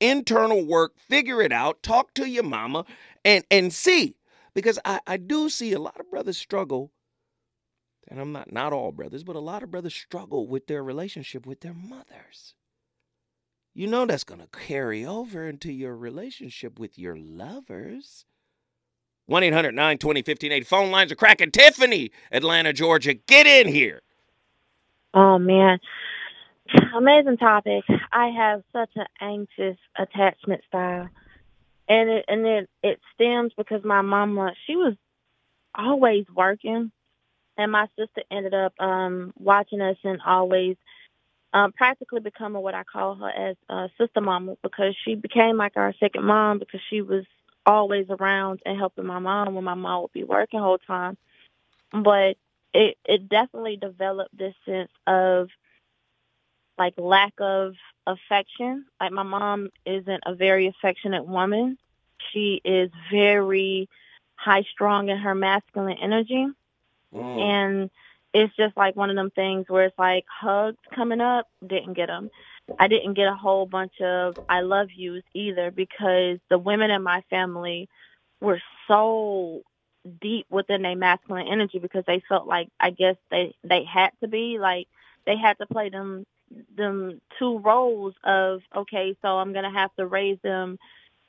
internal 0.00 0.66
work, 0.66 0.92
figure 0.98 1.40
it 1.40 1.52
out, 1.52 1.82
talk 1.82 2.12
to 2.14 2.28
your 2.28 2.44
mama, 2.44 2.84
and 3.24 3.44
and 3.50 3.72
see. 3.72 4.17
Because 4.58 4.78
I, 4.84 5.00
I 5.06 5.16
do 5.16 5.48
see 5.48 5.72
a 5.72 5.78
lot 5.78 6.00
of 6.00 6.10
brothers 6.10 6.38
struggle, 6.38 6.90
and 8.08 8.20
I'm 8.20 8.32
not 8.32 8.52
not 8.52 8.72
all 8.72 8.92
brothers, 8.92 9.22
but 9.22 9.36
a 9.36 9.40
lot 9.40 9.62
of 9.62 9.70
brothers 9.70 9.94
struggle 9.94 10.48
with 10.48 10.66
their 10.66 10.82
relationship 10.82 11.46
with 11.46 11.60
their 11.60 11.74
mothers. 11.74 12.54
You 13.74 13.86
know 13.86 14.06
that's 14.06 14.24
gonna 14.24 14.48
carry 14.50 15.06
over 15.06 15.48
into 15.48 15.72
your 15.72 15.96
relationship 15.96 16.78
with 16.78 16.98
your 16.98 17.16
lovers. 17.16 18.24
1 19.26 19.42
800 19.42 19.74
920 19.74 20.20
1580. 20.20 20.64
Phone 20.64 20.90
lines 20.90 21.12
are 21.12 21.16
cracking. 21.16 21.50
Tiffany, 21.50 22.10
Atlanta, 22.32 22.72
Georgia, 22.72 23.14
get 23.14 23.46
in 23.46 23.68
here. 23.68 24.00
Oh, 25.12 25.38
man. 25.38 25.78
Amazing 26.96 27.36
topic. 27.36 27.84
I 28.10 28.28
have 28.28 28.62
such 28.72 28.90
an 28.96 29.06
anxious 29.20 29.78
attachment 29.98 30.62
style. 30.66 31.08
And 31.88 32.10
it, 32.10 32.24
and 32.28 32.46
it, 32.46 32.70
it 32.82 33.00
stems 33.14 33.52
because 33.56 33.84
my 33.84 34.02
mama, 34.02 34.52
she 34.66 34.76
was 34.76 34.94
always 35.76 36.26
working. 36.34 36.92
And 37.58 37.72
my 37.72 37.86
sister 37.98 38.22
ended 38.30 38.54
up 38.54 38.74
um, 38.80 39.32
watching 39.38 39.80
us 39.82 39.96
and 40.04 40.20
always 40.26 40.76
um, 41.54 41.72
practically 41.72 42.20
becoming 42.20 42.62
what 42.62 42.74
I 42.74 42.84
call 42.84 43.16
her 43.16 43.30
as 43.30 43.56
uh, 43.70 43.88
sister 43.98 44.22
mama 44.22 44.56
because 44.62 44.96
she 45.04 45.16
became 45.16 45.58
like 45.58 45.74
our 45.76 45.94
second 46.00 46.24
mom 46.24 46.60
because 46.60 46.80
she 46.90 47.02
was 47.02 47.24
always 47.66 48.06
around 48.10 48.60
and 48.66 48.78
helping 48.78 49.06
my 49.06 49.20
mom 49.20 49.54
when 49.56 49.64
my 49.64 49.74
mom 49.74 50.02
would 50.02 50.12
be 50.12 50.24
working 50.24 50.60
whole 50.60 50.78
time. 50.78 51.18
But 51.92 52.36
it 52.74 52.98
it 53.04 53.28
definitely 53.28 53.78
developed 53.78 54.36
this 54.36 54.54
sense 54.66 54.90
of 55.06 55.48
like 56.78 56.94
lack 56.96 57.34
of 57.38 57.74
affection. 58.06 58.86
Like 59.00 59.12
my 59.12 59.22
mom 59.22 59.70
isn't 59.84 60.22
a 60.26 60.34
very 60.34 60.66
affectionate 60.66 61.26
woman. 61.26 61.78
She 62.32 62.60
is 62.64 62.90
very 63.10 63.88
high 64.36 64.62
strung 64.72 65.08
in 65.08 65.18
her 65.18 65.34
masculine 65.34 65.98
energy. 66.00 66.46
Mm. 67.14 67.40
And 67.40 67.90
it's 68.34 68.54
just 68.56 68.76
like 68.76 68.96
one 68.96 69.10
of 69.10 69.16
them 69.16 69.30
things 69.30 69.66
where 69.68 69.86
it's 69.86 69.98
like 69.98 70.24
hugs 70.28 70.78
coming 70.94 71.20
up, 71.20 71.48
didn't 71.66 71.94
get 71.94 72.06
them. 72.06 72.30
I 72.78 72.88
didn't 72.88 73.14
get 73.14 73.28
a 73.28 73.34
whole 73.34 73.66
bunch 73.66 74.00
of 74.00 74.38
I 74.48 74.60
love 74.60 74.88
yous 74.94 75.24
either 75.32 75.70
because 75.70 76.38
the 76.50 76.58
women 76.58 76.90
in 76.90 77.02
my 77.02 77.22
family 77.30 77.88
were 78.40 78.60
so 78.86 79.62
deep 80.20 80.46
within 80.50 80.82
their 80.82 80.96
masculine 80.96 81.48
energy 81.48 81.78
because 81.78 82.04
they 82.06 82.22
felt 82.28 82.46
like 82.46 82.68
I 82.78 82.90
guess 82.90 83.16
they 83.30 83.54
they 83.64 83.84
had 83.84 84.10
to 84.20 84.28
be 84.28 84.58
like 84.58 84.86
they 85.26 85.36
had 85.36 85.58
to 85.58 85.66
play 85.66 85.88
them 85.88 86.26
them 86.76 87.20
two 87.38 87.58
roles 87.58 88.14
of 88.24 88.62
okay 88.74 89.16
so 89.22 89.38
I'm 89.38 89.52
gonna 89.52 89.72
have 89.72 89.94
to 89.96 90.06
raise 90.06 90.38
them 90.42 90.78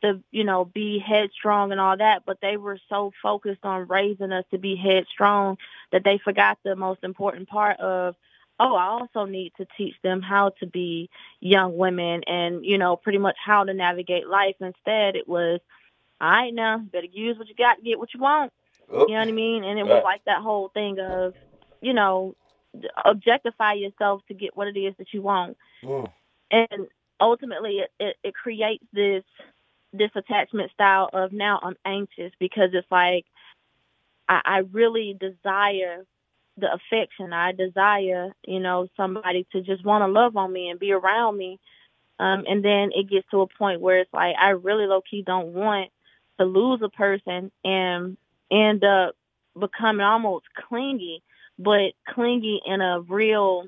to 0.02 0.22
you 0.32 0.44
know 0.44 0.66
be 0.66 1.00
headstrong 1.00 1.72
and 1.72 1.80
all 1.80 1.98
that 1.98 2.24
but 2.26 2.38
they 2.42 2.58
were 2.58 2.80
so 2.90 3.12
focused 3.22 3.64
on 3.64 3.88
raising 3.88 4.32
us 4.32 4.46
to 4.52 4.58
be 4.58 4.76
headstrong 4.76 5.58
that 5.92 6.04
they 6.04 6.18
forgot 6.18 6.58
the 6.64 6.76
most 6.76 7.04
important 7.04 7.50
part 7.50 7.80
of 7.80 8.16
oh 8.60 8.76
i 8.76 8.86
also 8.86 9.26
need 9.26 9.52
to 9.58 9.68
teach 9.78 9.96
them 10.04 10.22
how 10.22 10.50
to 10.60 10.66
be 10.66 11.10
young 11.40 11.78
women 11.78 12.22
and 12.28 12.66
you 12.66 12.78
know 12.78 12.96
pretty 12.96 13.18
much 13.18 13.36
how 13.44 13.64
to 13.64 13.74
navigate 13.74 14.28
life. 14.28 14.56
Instead 14.60 15.16
it 15.16 15.28
was 15.28 15.60
all 16.22 16.30
right 16.30 16.54
now 16.54 16.78
better 16.78 17.08
use 17.12 17.38
what 17.38 17.48
you 17.48 17.56
got 17.56 17.76
to 17.76 17.82
get 17.82 18.00
what 18.00 18.14
you 18.14 18.20
want. 18.20 18.52
You 18.92 18.98
know 18.98 19.20
what 19.20 19.28
i 19.28 19.32
mean? 19.32 19.64
And 19.64 19.78
it 19.78 19.86
was 19.86 20.02
like 20.04 20.24
that 20.26 20.42
whole 20.42 20.70
thing 20.70 21.00
of 21.00 21.34
you 21.82 21.94
know 21.94 22.36
objectify 23.04 23.74
yourself 23.74 24.22
to 24.28 24.34
get 24.34 24.56
what 24.56 24.68
it 24.68 24.78
is 24.78 24.94
that 24.98 25.14
you 25.14 25.22
want 25.22 25.58
mm. 25.84 26.12
and 26.52 26.88
ultimately 27.20 27.80
it, 27.80 27.92
it, 28.00 28.16
it 28.24 28.34
creates 28.34 28.86
this 28.94 29.24
this 29.92 30.12
attachment 30.16 30.72
style 30.72 31.10
of 31.14 31.32
now 31.32 31.60
I'm 31.64 31.76
anxious 31.84 32.32
because 32.40 32.70
it's 32.74 32.92
like 32.92 33.26
I, 34.28 34.42
I 34.46 34.58
really 34.72 35.18
desire 35.20 36.06
the 36.58 36.72
affection. 36.72 37.34
I 37.34 37.52
desire, 37.52 38.34
you 38.46 38.60
know, 38.60 38.88
somebody 38.96 39.48
to 39.52 39.62
just 39.62 39.84
want 39.84 40.04
to 40.04 40.08
love 40.08 40.38
on 40.38 40.52
me 40.52 40.70
and 40.70 40.80
be 40.80 40.92
around 40.92 41.38
me. 41.38 41.60
Um, 42.20 42.44
and 42.48 42.64
then 42.64 42.92
it 42.94 43.10
gets 43.10 43.28
to 43.32 43.42
a 43.42 43.48
point 43.48 43.82
where 43.82 44.00
it's 44.00 44.14
like 44.14 44.36
I 44.40 44.50
really 44.50 44.86
low 44.86 45.02
key 45.02 45.24
don't 45.26 45.54
want 45.54 45.90
to 46.38 46.46
lose 46.46 46.82
a 46.84 46.90
person 46.90 47.52
and 47.64 48.18
end 48.52 48.84
up 48.84 49.16
becoming 49.58 50.06
almost 50.06 50.46
clingy, 50.68 51.24
but 51.60 51.92
clingy 52.08 52.62
in 52.66 52.82
a 52.82 53.02
real 53.02 53.68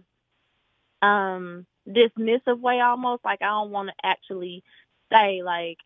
um 1.03 1.67
dismissive 1.87 2.59
way 2.59 2.79
almost. 2.79 3.23
Like 3.23 3.43
I 3.43 3.47
don't 3.47 3.71
want 3.71 3.89
to 3.89 3.95
actually 4.03 4.63
say 5.11 5.43
like 5.43 5.77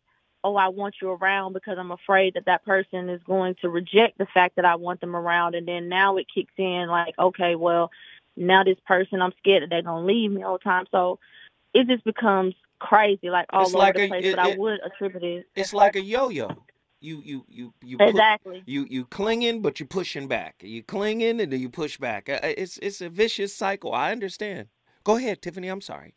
oh, 0.46 0.54
I 0.54 0.68
want 0.68 0.94
you 1.02 1.10
around 1.10 1.54
because 1.54 1.76
I'm 1.76 1.90
afraid 1.90 2.34
that 2.34 2.44
that 2.44 2.64
person 2.64 3.08
is 3.08 3.20
going 3.24 3.56
to 3.62 3.68
reject 3.68 4.16
the 4.16 4.26
fact 4.32 4.54
that 4.56 4.64
I 4.64 4.76
want 4.76 5.00
them 5.00 5.16
around. 5.16 5.56
And 5.56 5.66
then 5.66 5.88
now 5.88 6.18
it 6.18 6.26
kicks 6.32 6.52
in 6.56 6.86
like, 6.88 7.18
okay, 7.18 7.56
well, 7.56 7.90
now 8.36 8.62
this 8.62 8.78
person, 8.86 9.20
I'm 9.20 9.32
scared 9.38 9.64
that 9.64 9.70
they're 9.70 9.82
going 9.82 10.02
to 10.02 10.06
leave 10.06 10.30
me 10.30 10.44
all 10.44 10.58
the 10.58 10.64
time. 10.64 10.84
So 10.92 11.18
it 11.74 11.88
just 11.88 12.04
becomes 12.04 12.54
crazy, 12.78 13.28
like 13.28 13.46
all 13.50 13.62
it's 13.62 13.74
over 13.74 13.78
like 13.78 13.94
the 13.96 14.06
place. 14.06 14.24
A, 14.24 14.36
but 14.36 14.46
it, 14.46 14.54
I 14.54 14.56
would 14.56 14.78
attribute 14.84 15.24
it. 15.24 15.46
It's 15.56 15.72
like 15.72 15.96
a 15.96 16.00
yo-yo. 16.00 16.56
You 17.06 17.22
you 17.24 17.44
you 17.48 17.72
you 17.82 17.96
exactly. 18.00 18.64
you 18.66 18.84
you 18.90 19.04
clinging, 19.04 19.62
but 19.62 19.78
you're 19.78 19.86
pushing 19.86 20.26
back. 20.26 20.56
You 20.60 20.82
clinging 20.82 21.40
and 21.40 21.52
then 21.52 21.60
you 21.60 21.68
push 21.68 21.98
back. 21.98 22.28
Uh, 22.28 22.40
it's 22.42 22.78
it's 22.82 23.00
a 23.00 23.08
vicious 23.08 23.54
cycle. 23.54 23.92
I 23.92 24.10
understand. 24.10 24.66
Go 25.04 25.16
ahead, 25.16 25.40
Tiffany. 25.40 25.68
I'm 25.68 25.80
sorry. 25.80 26.14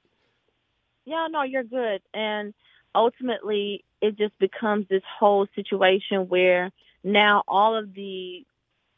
Yeah, 1.06 1.28
no, 1.30 1.44
you're 1.44 1.64
good. 1.64 2.02
And 2.16 2.56
ultimately 2.96 3.86
it 4.02 4.18
just 4.18 4.38
becomes 4.40 4.88
this 4.90 5.04
whole 5.20 5.46
situation 5.56 6.28
where 6.28 6.72
now 7.04 7.44
all 7.48 7.76
of 7.76 7.94
the 7.94 8.44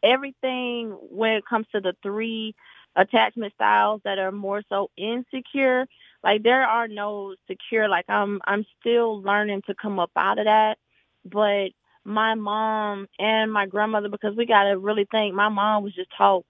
everything 0.02 0.92
when 1.10 1.34
it 1.34 1.46
comes 1.46 1.68
to 1.74 1.82
the 1.82 1.94
three 2.02 2.56
attachment 2.96 3.54
styles 3.56 4.02
that 4.04 4.18
are 4.18 4.32
more 4.32 4.62
so 4.70 4.90
insecure 4.98 5.86
like 6.24 6.42
there 6.44 6.64
are 6.64 6.88
no 6.88 7.36
secure 7.48 7.88
like 7.88 8.06
i'm 8.10 8.42
i'm 8.46 8.66
still 8.80 9.22
learning 9.22 9.62
to 9.66 9.76
come 9.76 10.00
up 10.00 10.12
out 10.16 10.40
of 10.40 10.46
that 10.46 10.78
but 11.24 11.70
my 12.04 12.36
mom 12.36 13.08
and 13.20 13.52
my 13.52 13.66
grandmother 13.66 14.10
because 14.10 14.36
we 14.36 14.46
got 14.46 14.64
to 14.64 14.78
really 14.78 15.06
think 15.06 15.36
my 15.36 15.50
mom 15.50 15.84
was 15.84 15.94
just 15.94 16.10
taught 16.18 16.46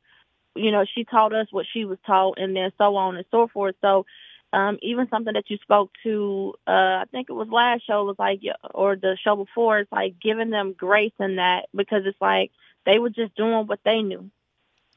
you 0.56 0.72
know 0.72 0.86
she 0.86 1.04
taught 1.04 1.34
us 1.34 1.48
what 1.52 1.66
she 1.72 1.86
was 1.86 1.98
taught 2.06 2.38
and 2.38 2.56
then 2.56 2.72
so 2.78 2.96
on 2.96 3.16
and 3.18 3.26
so 3.32 3.48
forth 3.48 3.76
so 3.82 4.06
um, 4.54 4.78
even 4.82 5.08
something 5.10 5.34
that 5.34 5.50
you 5.50 5.58
spoke 5.58 5.92
to, 6.04 6.54
uh, 6.68 6.72
I 6.72 7.06
think 7.10 7.30
it 7.30 7.34
was 7.34 7.48
last 7.48 7.86
show 7.86 8.04
was 8.04 8.18
like, 8.20 8.42
or 8.74 8.96
the 8.96 9.18
show 9.24 9.36
before, 9.36 9.80
it's 9.80 9.92
like 9.92 10.20
giving 10.20 10.50
them 10.50 10.74
grace 10.74 11.14
in 11.20 11.38
that 11.38 11.68
because 11.74 12.04
it's 12.06 12.20
like 12.20 12.52
they 12.86 13.00
were 13.00 13.10
just 13.10 13.36
doing 13.36 13.68
what 13.68 13.80
they 13.86 14.02
knew 14.02 14.30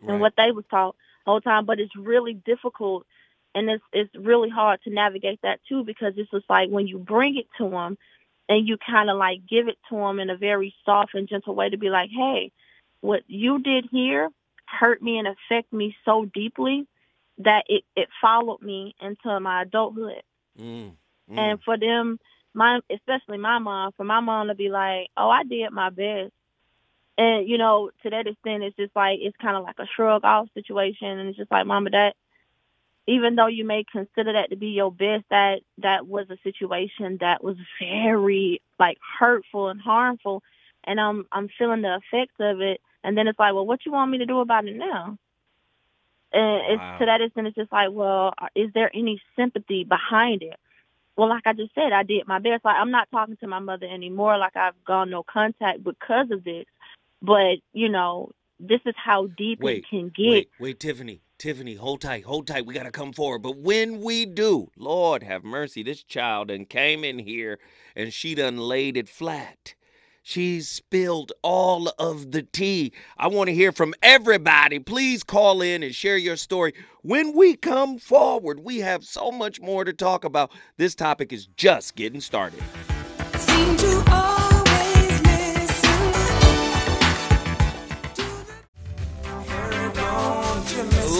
right. 0.00 0.10
and 0.10 0.20
what 0.20 0.34
they 0.36 0.50
was 0.50 0.64
taught 0.70 0.96
the 1.24 1.30
whole 1.30 1.40
time. 1.40 1.66
But 1.66 1.78
it's 1.78 1.94
really 1.94 2.34
difficult 2.34 3.06
and 3.54 3.70
it's, 3.70 3.84
it's 3.92 4.14
really 4.16 4.50
hard 4.50 4.82
to 4.82 4.90
navigate 4.90 5.40
that 5.42 5.60
too 5.68 5.84
because 5.84 6.14
it's 6.16 6.30
just 6.32 6.50
like 6.50 6.68
when 6.68 6.88
you 6.88 6.98
bring 6.98 7.36
it 7.36 7.46
to 7.58 7.70
them 7.70 7.96
and 8.48 8.66
you 8.66 8.76
kind 8.76 9.10
of 9.10 9.16
like 9.16 9.46
give 9.48 9.68
it 9.68 9.78
to 9.88 9.96
them 9.96 10.20
in 10.20 10.30
a 10.30 10.36
very 10.36 10.74
soft 10.84 11.14
and 11.14 11.28
gentle 11.28 11.54
way 11.54 11.70
to 11.70 11.78
be 11.78 11.90
like, 11.90 12.10
hey, 12.10 12.52
what 13.00 13.22
you 13.26 13.58
did 13.60 13.86
here 13.90 14.28
hurt 14.66 15.02
me 15.02 15.18
and 15.18 15.28
affect 15.28 15.72
me 15.72 15.96
so 16.04 16.24
deeply 16.24 16.86
that 17.38 17.64
it, 17.68 17.84
it 17.96 18.08
followed 18.20 18.62
me 18.62 18.94
into 19.00 19.40
my 19.40 19.62
adulthood. 19.62 20.22
Mm, 20.58 20.92
mm. 21.30 21.38
And 21.38 21.62
for 21.62 21.76
them, 21.76 22.18
my 22.54 22.80
especially 22.90 23.38
my 23.38 23.58
mom, 23.58 23.92
for 23.96 24.04
my 24.04 24.20
mom 24.20 24.48
to 24.48 24.54
be 24.54 24.68
like, 24.68 25.08
"Oh, 25.16 25.28
I 25.28 25.42
did 25.42 25.72
my 25.72 25.90
best," 25.90 26.32
and 27.18 27.48
you 27.48 27.58
know, 27.58 27.90
to 28.02 28.10
that 28.10 28.28
extent, 28.28 28.62
it's 28.62 28.76
just 28.76 28.94
like 28.94 29.18
it's 29.20 29.36
kind 29.38 29.56
of 29.56 29.64
like 29.64 29.78
a 29.78 29.86
shrug 29.96 30.24
off 30.24 30.48
situation, 30.54 31.08
and 31.18 31.28
it's 31.28 31.38
just 31.38 31.50
like, 31.50 31.66
"Mama, 31.66 31.90
that 31.90 32.14
even 33.06 33.34
though 33.34 33.46
you 33.46 33.64
may 33.64 33.84
consider 33.84 34.32
that 34.32 34.50
to 34.50 34.56
be 34.56 34.68
your 34.68 34.90
best, 34.90 35.24
that 35.30 35.60
that 35.78 36.06
was 36.06 36.26
a 36.30 36.38
situation 36.42 37.18
that 37.20 37.44
was 37.44 37.56
very 37.78 38.62
like 38.78 38.98
hurtful 39.18 39.68
and 39.68 39.80
harmful, 39.80 40.42
and 40.84 41.00
I'm 41.00 41.26
I'm 41.32 41.48
feeling 41.58 41.82
the 41.82 41.96
effects 41.96 42.36
of 42.40 42.60
it." 42.60 42.80
And 43.02 43.16
then 43.16 43.28
it's 43.28 43.38
like, 43.38 43.54
"Well, 43.54 43.66
what 43.66 43.84
you 43.84 43.92
want 43.92 44.10
me 44.10 44.18
to 44.18 44.26
do 44.26 44.40
about 44.40 44.66
it 44.66 44.76
now?" 44.76 45.18
And 46.34 46.62
it's 46.72 46.80
wow. 46.80 46.98
to 46.98 47.06
that 47.06 47.20
extent, 47.20 47.46
it's 47.46 47.56
just 47.56 47.70
like, 47.70 47.90
well, 47.92 48.34
is 48.56 48.72
there 48.74 48.90
any 48.92 49.22
sympathy 49.36 49.84
behind 49.84 50.42
it? 50.42 50.58
Well, 51.16 51.28
like 51.28 51.46
I 51.46 51.52
just 51.52 51.72
said, 51.76 51.92
I 51.92 52.02
did 52.02 52.26
my 52.26 52.40
best. 52.40 52.64
Like 52.64 52.76
I'm 52.76 52.90
not 52.90 53.08
talking 53.12 53.36
to 53.36 53.46
my 53.46 53.60
mother 53.60 53.86
anymore. 53.86 54.36
Like 54.36 54.56
I've 54.56 54.84
gone 54.84 55.10
no 55.10 55.22
contact 55.22 55.84
because 55.84 56.32
of 56.32 56.42
this. 56.42 56.64
But 57.22 57.58
you 57.72 57.88
know, 57.88 58.32
this 58.60 58.80
is 58.86 58.94
how 58.96 59.26
deep 59.26 59.60
wait, 59.60 59.78
it 59.78 59.88
can 59.88 60.08
get. 60.08 60.30
Wait, 60.30 60.50
wait, 60.60 60.80
Tiffany, 60.80 61.20
Tiffany, 61.38 61.74
hold 61.74 62.00
tight, 62.00 62.24
hold 62.24 62.46
tight. 62.46 62.66
We 62.66 62.74
gotta 62.74 62.90
come 62.90 63.12
forward. 63.12 63.42
But 63.42 63.58
when 63.58 64.00
we 64.00 64.26
do, 64.26 64.70
Lord 64.76 65.22
have 65.22 65.44
mercy, 65.44 65.82
this 65.82 66.02
child 66.02 66.50
and 66.50 66.68
came 66.68 67.04
in 67.04 67.18
here 67.18 67.58
and 67.96 68.12
she 68.12 68.34
done 68.34 68.56
laid 68.56 68.96
it 68.96 69.08
flat. 69.08 69.74
She's 70.26 70.70
spilled 70.70 71.32
all 71.42 71.92
of 71.98 72.32
the 72.32 72.42
tea. 72.42 72.94
I 73.18 73.26
want 73.26 73.48
to 73.48 73.54
hear 73.54 73.72
from 73.72 73.92
everybody. 74.02 74.78
Please 74.78 75.22
call 75.22 75.60
in 75.60 75.82
and 75.82 75.94
share 75.94 76.16
your 76.16 76.36
story. 76.36 76.72
When 77.02 77.36
we 77.36 77.56
come 77.56 77.98
forward, 77.98 78.60
we 78.60 78.78
have 78.78 79.04
so 79.04 79.30
much 79.30 79.60
more 79.60 79.84
to 79.84 79.92
talk 79.92 80.24
about. 80.24 80.50
This 80.78 80.94
topic 80.94 81.30
is 81.30 81.46
just 81.58 81.94
getting 81.94 82.22
started. 82.22 82.62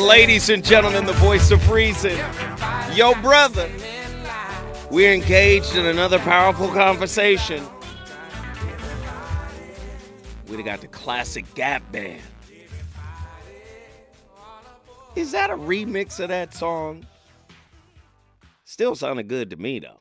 Ladies 0.04 0.50
and 0.50 0.62
gentlemen, 0.62 1.06
the 1.06 1.14
voice 1.14 1.50
of 1.50 1.70
reason, 1.70 2.16
yo 2.92 3.14
brother. 3.22 3.70
We're 4.90 5.12
engaged 5.12 5.74
in 5.76 5.86
another 5.86 6.18
powerful 6.18 6.68
conversation 6.68 7.66
We 10.56 10.62
got 10.62 10.80
the 10.82 10.88
classic 10.88 11.52
Gap 11.54 11.90
Band. 11.90 12.22
Is 15.16 15.32
that 15.32 15.50
a 15.50 15.56
remix 15.56 16.20
of 16.20 16.28
that 16.28 16.54
song? 16.54 17.06
Still 18.64 18.94
sounded 18.94 19.28
good 19.28 19.50
to 19.50 19.56
me 19.56 19.80
though. 19.80 20.00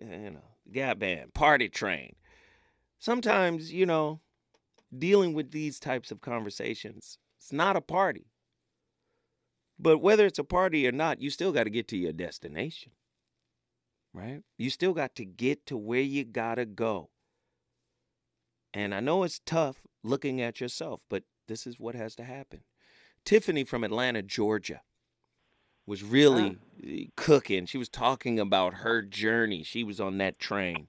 You 0.00 0.30
know, 0.30 0.44
Gap 0.72 0.98
Band, 0.98 1.34
Party 1.34 1.68
Train. 1.68 2.14
Sometimes, 2.98 3.72
you 3.72 3.84
know, 3.84 4.20
dealing 4.96 5.34
with 5.34 5.50
these 5.50 5.78
types 5.78 6.10
of 6.10 6.20
conversations, 6.22 7.18
it's 7.38 7.52
not 7.52 7.76
a 7.76 7.80
party. 7.82 8.26
But 9.78 9.98
whether 9.98 10.26
it's 10.26 10.38
a 10.38 10.44
party 10.44 10.86
or 10.86 10.92
not, 10.92 11.20
you 11.20 11.30
still 11.30 11.52
got 11.52 11.64
to 11.64 11.70
get 11.70 11.88
to 11.88 11.96
your 11.96 12.12
destination. 12.12 12.92
Right? 14.14 14.42
You 14.56 14.70
still 14.70 14.94
got 14.94 15.14
to 15.16 15.24
get 15.24 15.66
to 15.66 15.76
where 15.76 16.00
you 16.00 16.24
got 16.24 16.54
to 16.54 16.64
go. 16.64 17.10
And 18.72 18.94
I 18.94 19.00
know 19.00 19.22
it's 19.22 19.40
tough 19.44 19.82
looking 20.02 20.40
at 20.40 20.60
yourself, 20.60 21.00
but 21.10 21.24
this 21.48 21.66
is 21.66 21.78
what 21.78 21.94
has 21.94 22.14
to 22.16 22.24
happen. 22.24 22.60
Tiffany 23.24 23.64
from 23.64 23.84
Atlanta, 23.84 24.22
Georgia, 24.22 24.82
was 25.86 26.02
ah. 26.02 26.06
really 26.08 26.58
oh. 26.86 27.12
cooking. 27.16 27.66
She 27.66 27.78
was 27.78 27.88
talking 27.88 28.38
about 28.40 28.74
her 28.74 29.02
journey. 29.02 29.62
She 29.62 29.84
was 29.84 30.00
on 30.00 30.18
that 30.18 30.38
train. 30.38 30.88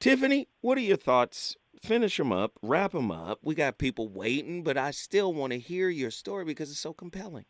Tiffany, 0.00 0.48
what 0.60 0.76
are 0.76 0.82
your 0.82 0.96
thoughts? 0.96 1.56
Finish 1.82 2.16
them 2.16 2.32
up, 2.32 2.52
wrap 2.62 2.92
them 2.92 3.10
up. 3.10 3.38
We 3.42 3.54
got 3.54 3.78
people 3.78 4.08
waiting, 4.08 4.62
but 4.62 4.76
I 4.76 4.90
still 4.90 5.32
want 5.32 5.52
to 5.52 5.58
hear 5.58 5.88
your 5.88 6.10
story 6.10 6.44
because 6.44 6.70
it's 6.70 6.80
so 6.80 6.92
compelling. 6.92 7.44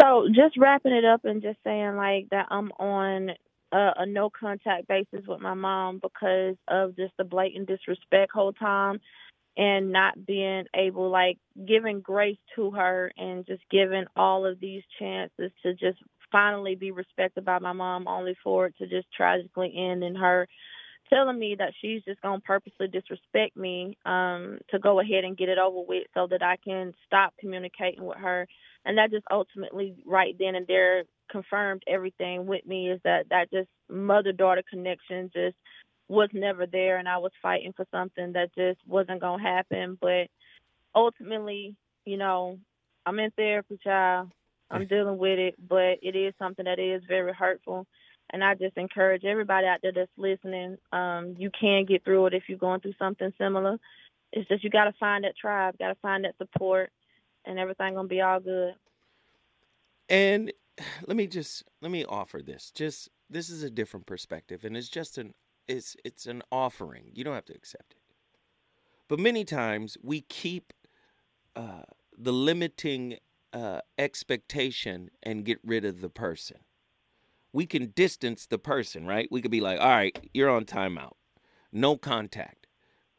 So, 0.00 0.28
just 0.34 0.56
wrapping 0.58 0.92
it 0.92 1.04
up 1.04 1.24
and 1.24 1.42
just 1.42 1.58
saying 1.64 1.96
like 1.96 2.28
that 2.30 2.46
I'm 2.50 2.70
on 2.72 3.30
a, 3.72 3.90
a 3.98 4.06
no 4.06 4.30
contact 4.30 4.88
basis 4.88 5.26
with 5.26 5.40
my 5.40 5.54
mom 5.54 6.00
because 6.02 6.56
of 6.68 6.96
just 6.96 7.14
the 7.18 7.24
blatant 7.24 7.68
disrespect 7.68 8.32
whole 8.32 8.52
time 8.52 9.00
and 9.56 9.92
not 9.92 10.26
being 10.26 10.64
able 10.74 11.10
like 11.10 11.38
giving 11.66 12.00
grace 12.00 12.38
to 12.56 12.70
her 12.72 13.12
and 13.16 13.46
just 13.46 13.62
giving 13.70 14.04
all 14.16 14.46
of 14.46 14.60
these 14.60 14.82
chances 14.98 15.52
to 15.62 15.74
just 15.74 15.98
finally 16.32 16.74
be 16.76 16.90
respected 16.92 17.44
by 17.44 17.58
my 17.58 17.72
mom 17.72 18.08
only 18.08 18.36
for 18.44 18.66
it 18.66 18.74
to 18.78 18.86
just 18.86 19.06
tragically 19.16 19.74
end 19.76 20.04
in 20.04 20.14
her 20.16 20.48
telling 21.12 21.38
me 21.38 21.56
that 21.58 21.72
she's 21.80 22.02
just 22.04 22.20
going 22.22 22.40
to 22.40 22.46
purposely 22.46 22.88
disrespect 22.88 23.56
me 23.56 23.96
um 24.06 24.58
to 24.70 24.78
go 24.78 25.00
ahead 25.00 25.24
and 25.24 25.36
get 25.38 25.48
it 25.48 25.58
over 25.58 25.80
with 25.86 26.04
so 26.14 26.26
that 26.30 26.42
I 26.42 26.56
can 26.64 26.94
stop 27.06 27.34
communicating 27.40 28.04
with 28.04 28.18
her 28.18 28.46
and 28.86 28.96
that 28.96 29.10
just 29.10 29.26
ultimately 29.30 29.94
right 30.06 30.34
then 30.38 30.54
and 30.54 30.66
there 30.66 31.04
confirmed 31.30 31.82
everything 31.86 32.46
with 32.46 32.64
me 32.64 32.90
is 32.90 33.00
that 33.04 33.28
that 33.30 33.50
just 33.50 33.68
mother 33.90 34.32
daughter 34.32 34.62
connection 34.70 35.30
just 35.34 35.56
was 36.08 36.28
never 36.32 36.66
there 36.66 36.98
and 36.98 37.08
I 37.08 37.18
was 37.18 37.32
fighting 37.42 37.72
for 37.76 37.84
something 37.90 38.32
that 38.32 38.54
just 38.54 38.78
wasn't 38.86 39.20
going 39.20 39.42
to 39.42 39.48
happen. 39.48 39.98
But 40.00 40.28
ultimately, 40.94 41.74
you 42.04 42.16
know, 42.16 42.58
I'm 43.04 43.18
in 43.18 43.30
therapy, 43.32 43.78
child. 43.82 44.30
I'm 44.70 44.86
dealing 44.86 45.18
with 45.18 45.38
it, 45.38 45.54
but 45.68 45.98
it 46.02 46.16
is 46.16 46.34
something 46.38 46.64
that 46.64 46.78
is 46.78 47.02
very 47.06 47.32
hurtful. 47.32 47.86
And 48.30 48.42
I 48.42 48.54
just 48.54 48.76
encourage 48.76 49.24
everybody 49.24 49.66
out 49.68 49.78
there 49.82 49.92
that's 49.94 50.10
listening, 50.16 50.78
um, 50.92 51.36
you 51.38 51.50
can 51.58 51.84
get 51.84 52.04
through 52.04 52.26
it 52.26 52.34
if 52.34 52.44
you're 52.48 52.58
going 52.58 52.80
through 52.80 52.94
something 52.98 53.32
similar. 53.38 53.78
It's 54.32 54.48
just 54.48 54.64
you 54.64 54.70
got 54.70 54.84
to 54.84 54.94
find 54.98 55.22
that 55.22 55.36
tribe, 55.36 55.78
got 55.78 55.88
to 55.88 55.96
find 56.02 56.24
that 56.24 56.36
support, 56.38 56.90
and 57.46 57.58
everything 57.58 57.94
to 57.94 58.04
be 58.04 58.20
all 58.20 58.40
good. 58.40 58.74
And 60.08 60.52
let 61.06 61.16
me 61.16 61.26
just 61.26 61.64
let 61.80 61.90
me 61.90 62.04
offer 62.04 62.42
this. 62.42 62.70
Just 62.74 63.08
this 63.30 63.48
is 63.48 63.62
a 63.62 63.70
different 63.70 64.06
perspective 64.06 64.64
and 64.64 64.76
it's 64.76 64.88
just 64.88 65.18
an 65.18 65.34
it's 65.66 65.96
it's 66.04 66.26
an 66.26 66.42
offering. 66.52 67.10
You 67.14 67.24
don't 67.24 67.34
have 67.34 67.44
to 67.46 67.54
accept 67.54 67.92
it. 67.92 68.02
But 69.08 69.18
many 69.18 69.44
times 69.44 69.96
we 70.02 70.20
keep 70.22 70.72
uh, 71.54 71.82
the 72.16 72.32
limiting 72.32 73.18
uh, 73.52 73.80
expectation 73.98 75.10
and 75.22 75.44
get 75.44 75.58
rid 75.64 75.84
of 75.84 76.00
the 76.00 76.10
person. 76.10 76.58
We 77.52 77.66
can 77.66 77.86
distance 77.90 78.46
the 78.46 78.58
person, 78.58 79.06
right? 79.06 79.28
We 79.30 79.40
could 79.40 79.50
be 79.50 79.60
like, 79.60 79.80
all 79.80 79.88
right, 79.88 80.28
you're 80.34 80.50
on 80.50 80.64
timeout, 80.64 81.14
no 81.72 81.96
contact. 81.96 82.66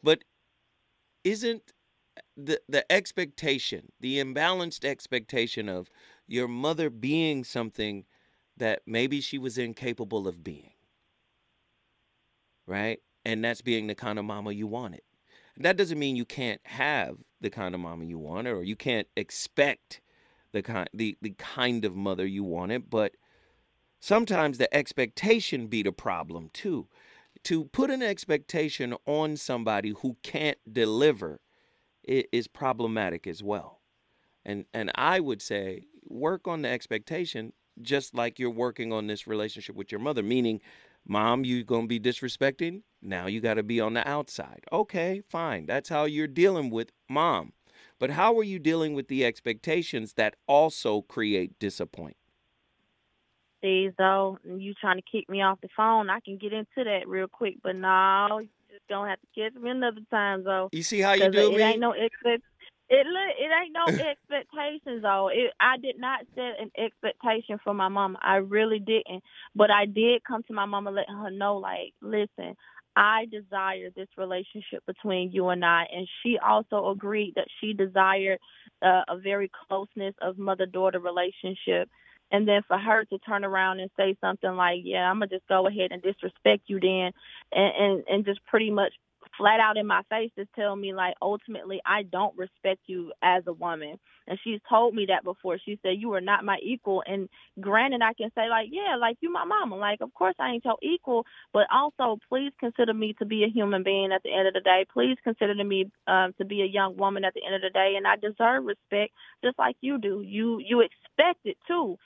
But 0.04 0.24
isn't 1.24 1.74
the 2.36 2.62
the 2.68 2.90
expectation, 2.92 3.92
the 4.00 4.20
imbalanced 4.20 4.86
expectation 4.86 5.70
of 5.70 5.90
your 6.28 6.48
mother 6.48 6.90
being 6.90 7.44
something 7.44 8.06
that 8.58 8.82
maybe 8.86 9.22
she 9.22 9.38
was 9.38 9.58
incapable 9.58 10.28
of 10.28 10.44
being 10.44 10.72
right? 12.68 13.00
And 13.26 13.44
that's 13.44 13.62
being 13.62 13.88
the 13.88 13.96
kind 13.96 14.20
of 14.20 14.26
mama 14.26 14.52
you 14.52 14.68
wanted. 14.68 15.02
That 15.58 15.78
doesn't 15.78 15.98
mean 15.98 16.16
you 16.16 16.26
can't 16.26 16.62
have 16.66 17.18
the 17.42 17.50
kind 17.50 17.74
of 17.74 17.82
mama 17.82 18.06
you 18.06 18.20
wanted 18.20 18.52
or 18.52 18.64
you 18.64 18.76
can't 18.76 19.08
expect 19.16 20.02
the 20.52 20.62
kind 20.62 20.90
the, 20.94 21.18
the 21.22 21.32
kind 21.32 21.84
of 21.84 21.96
mother 21.96 22.26
you 22.26 22.44
wanted, 22.44 22.90
but 22.90 23.14
sometimes 24.00 24.58
the 24.58 24.74
expectation 24.74 25.68
be 25.68 25.82
the 25.82 25.92
problem 25.92 26.50
too. 26.54 26.88
To 27.46 27.66
put 27.66 27.90
an 27.90 28.04
expectation 28.04 28.96
on 29.06 29.38
somebody 29.38 29.94
who 30.02 30.18
can't 30.22 30.58
deliver 30.72 31.40
is 32.08 32.48
problematic 32.48 33.28
as 33.28 33.44
well. 33.44 33.82
And 34.46 34.66
and 34.74 34.92
I 34.96 35.20
would 35.20 35.42
say 35.42 35.84
work 36.08 36.48
on 36.48 36.62
the 36.62 36.70
expectation 36.70 37.54
just 37.82 38.16
like 38.16 38.40
you're 38.40 38.50
working 38.50 38.92
on 38.92 39.06
this 39.06 39.28
relationship 39.28 39.76
with 39.76 39.92
your 39.92 40.02
mother, 40.02 40.24
meaning 40.24 40.62
Mom, 41.08 41.46
you're 41.46 41.64
going 41.64 41.84
to 41.84 41.88
be 41.88 42.00
disrespecting? 42.00 42.82
Now 43.02 43.28
you 43.28 43.40
got 43.40 43.54
to 43.54 43.64
be 43.64 43.80
on 43.80 43.94
the 43.94 44.08
outside. 44.08 44.66
Okay, 44.72 45.22
fine. 45.30 45.66
That's 45.66 45.90
how 45.90 46.04
you're 46.04 46.28
dealing 46.28 46.70
with 46.70 46.92
mom. 47.10 47.54
But 48.00 48.12
how 48.12 48.38
are 48.38 48.44
you 48.44 48.60
dealing 48.60 48.94
with 48.94 49.08
the 49.08 49.26
expectations 49.26 50.14
that 50.14 50.36
also 50.48 51.02
create 51.02 51.58
disappointment? 51.60 52.18
See, 53.64 53.90
though, 53.98 54.38
you 54.44 54.74
trying 54.80 54.98
to 54.98 55.04
kick 55.10 55.30
me 55.30 55.42
off 55.42 55.62
the 55.62 55.70
phone. 55.76 56.10
I 56.10 56.20
can 56.20 56.38
get 56.38 56.54
into 56.54 56.84
that 56.84 57.08
real 57.08 57.28
quick, 57.28 57.56
but 57.64 57.76
no, 57.76 58.42
just 58.78 58.88
don't 58.88 59.08
have 59.08 59.20
to 59.20 59.28
catch 59.36 59.62
me 59.62 59.70
another 59.72 60.02
time, 60.12 60.44
though. 60.44 60.70
You 60.72 60.84
see 60.84 61.02
how 61.02 61.14
you 61.14 61.30
do 61.32 61.56
it? 61.56 61.60
It 61.60 61.64
ain't 61.64 61.80
no 61.80 61.92
expect. 61.92 62.44
It 62.90 63.06
look, 63.06 63.36
it 63.38 63.52
ain't 63.52 63.74
no 63.74 63.88
expectations 64.12 65.02
though. 65.02 65.30
It, 65.32 65.52
I 65.60 65.78
did 65.78 66.00
not 66.00 66.22
set 66.36 66.60
an 66.60 66.72
expectation 66.78 67.60
for 67.64 67.74
my 67.74 67.90
mama. 67.90 68.18
I 68.22 68.36
really 68.38 68.80
didn't. 68.80 69.24
But 69.56 69.72
I 69.72 69.86
did 69.86 70.24
come 70.24 70.44
to 70.44 70.54
my 70.54 70.66
mama, 70.66 70.92
let 70.92 71.10
her 71.10 71.30
know, 71.30 71.58
like, 71.58 71.94
listen, 72.02 72.56
I 72.96 73.26
desire 73.26 73.90
this 73.96 74.08
relationship 74.18 74.86
between 74.88 75.32
you 75.32 75.50
and 75.50 75.64
I, 75.66 75.86
and 75.94 76.08
she 76.24 76.38
also 76.38 76.90
agreed 76.90 77.34
that 77.36 77.48
she 77.60 77.74
desired 77.74 78.40
uh, 78.82 79.04
a 79.08 79.18
very 79.18 79.52
closeness 79.68 80.16
of 80.22 80.38
mother 80.38 80.66
daughter 80.66 81.00
relationship. 81.00 81.90
And 82.32 82.48
then 82.48 82.62
for 82.68 82.78
her 82.78 83.06
to 83.06 83.18
turn 83.20 83.46
around 83.46 83.80
and 83.80 83.90
say 83.98 84.16
something 84.20 84.52
like, 84.56 84.82
"Yeah, 84.84 85.10
I'm 85.10 85.18
gonna 85.20 85.28
just 85.28 85.48
go 85.48 85.68
ahead 85.68 85.92
and 85.92 86.02
disrespect 86.02 86.64
you," 86.68 86.80
then, 86.80 87.12
and 87.52 87.74
and, 87.78 88.04
and 88.08 88.26
just 88.26 88.46
pretty 88.46 88.70
much 88.70 88.94
flat 89.38 89.60
out 89.60 89.78
in 89.78 89.88
my 89.88 90.02
face 90.10 90.32
to 90.38 90.46
tell 90.56 90.76
me 90.76 90.94
like 90.94 91.16
ultimately 91.22 91.82
I 91.86 92.04
don't 92.04 92.38
respect 92.38 92.82
you 92.88 93.12
as 93.22 93.44
a 93.48 93.54
woman. 93.54 94.00
And 94.28 94.38
she's 94.44 94.60
told 94.70 94.94
me 94.94 95.06
that 95.08 95.24
before. 95.24 95.58
She 95.64 95.80
said 95.82 95.96
you 95.98 96.14
are 96.14 96.22
not 96.22 96.44
my 96.44 96.58
equal 96.62 97.04
and 97.06 97.30
granted 97.60 98.02
I 98.02 98.14
can 98.14 98.32
say 98.36 98.50
like, 98.50 98.68
yeah, 98.72 98.96
like 99.00 99.18
you 99.22 99.32
my 99.32 99.46
mama. 99.46 99.76
Like 99.76 100.02
of 100.02 100.14
course 100.14 100.36
I 100.40 100.52
ain't 100.52 100.66
your 100.66 100.78
equal, 100.82 101.26
but 101.54 101.68
also 101.74 102.20
please 102.30 102.52
consider 102.60 102.94
me 102.94 103.14
to 103.20 103.26
be 103.26 103.44
a 103.44 103.50
human 103.50 103.84
being 103.84 104.12
at 104.12 104.24
the 104.24 104.34
end 104.34 104.48
of 104.48 104.54
the 104.54 104.62
day. 104.62 104.86
Please 104.92 105.18
consider 105.24 105.54
me 105.64 105.92
um 106.08 106.34
to 106.38 106.46
be 106.46 106.62
a 106.62 106.66
young 106.66 106.98
woman 106.98 107.24
at 107.26 107.34
the 107.34 107.44
end 107.46 107.56
of 107.56 107.62
the 107.62 107.70
day 107.70 107.94
and 107.98 108.08
I 108.08 108.16
deserve 108.16 108.66
respect 108.66 109.14
just 109.44 109.58
like 109.60 109.76
you 109.82 109.98
do. 109.98 110.22
You 110.22 110.60
you 110.60 110.82
expect 110.82 111.46
it 111.46 111.58
too 111.68 111.98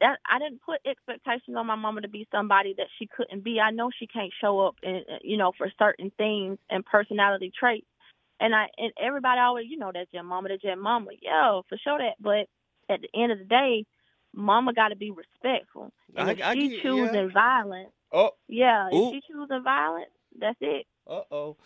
that 0.00 0.18
I 0.28 0.38
didn't 0.38 0.62
put 0.62 0.80
expectations 0.86 1.56
on 1.56 1.66
my 1.66 1.74
mama 1.74 2.00
to 2.00 2.08
be 2.08 2.26
somebody 2.32 2.74
that 2.78 2.86
she 2.98 3.06
couldn't 3.06 3.44
be. 3.44 3.60
I 3.60 3.70
know 3.70 3.90
she 3.96 4.06
can't 4.06 4.32
show 4.40 4.60
up 4.60 4.76
and 4.82 5.04
you 5.22 5.36
know 5.36 5.52
for 5.56 5.70
certain 5.78 6.10
things 6.16 6.58
and 6.68 6.84
personality 6.84 7.52
traits. 7.58 7.86
And 8.40 8.54
I 8.54 8.66
and 8.78 8.92
everybody 9.00 9.40
always, 9.40 9.66
you 9.68 9.76
know, 9.76 9.90
that's 9.92 10.12
your 10.12 10.22
mama, 10.22 10.48
that's 10.48 10.64
your 10.64 10.76
mama. 10.76 11.10
Yeah, 11.20 11.60
for 11.68 11.76
sure 11.82 11.98
that. 11.98 12.16
But 12.20 12.48
at 12.92 13.00
the 13.02 13.08
end 13.14 13.32
of 13.32 13.38
the 13.38 13.44
day, 13.44 13.84
mama 14.34 14.72
got 14.72 14.88
to 14.88 14.96
be 14.96 15.10
respectful. 15.10 15.92
And 16.16 16.28
I, 16.28 16.32
if 16.32 16.42
I 16.42 16.54
she 16.54 16.80
choosing 16.82 17.14
yeah. 17.14 17.28
violence, 17.32 17.90
oh 18.12 18.30
yeah, 18.48 18.88
if 18.88 18.94
Ooh. 18.94 19.10
she 19.12 19.20
choosing 19.30 19.62
violence, 19.62 20.10
that's 20.38 20.58
it. 20.60 20.86
Uh 21.06 21.22
oh. 21.30 21.56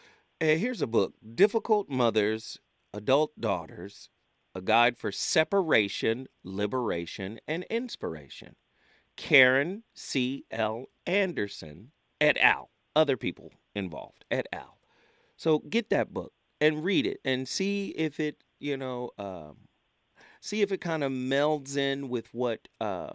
Hey, 0.41 0.59
here's 0.59 0.83
a 0.83 0.89
book: 0.89 1.15
Difficult 1.35 1.89
Mothers, 1.89 2.59
Adult 2.93 3.39
Daughters, 3.39 4.11
a 4.55 4.61
guide 4.61 4.97
for 4.97 5.11
separation, 5.11 6.29
liberation, 6.43 7.41
and 7.47 7.65
inspiration. 7.71 8.57
Karen 9.17 9.85
C. 9.95 10.45
L. 10.51 10.87
Anderson 11.07 11.93
et 12.21 12.37
al. 12.39 12.71
Other 12.97 13.17
people 13.17 13.53
involved 13.75 14.25
et 14.31 14.47
al. 14.53 14.79
So 15.37 15.59
get 15.59 15.91
that 15.91 16.13
book 16.13 16.33
and 16.61 16.85
read 16.85 17.07
it 17.07 17.21
and 17.25 17.49
see 17.49 17.89
if 17.91 18.21
it, 18.21 18.45
you 18.61 18.77
know, 18.77 19.11
um, 19.19 19.69
see 20.41 20.63
if 20.63 20.71
it 20.73 20.81
kind 20.81 21.03
of 21.03 21.11
melds 21.11 21.77
in 21.77 22.09
with 22.09 22.29
what 22.33 22.69
uh, 22.81 23.15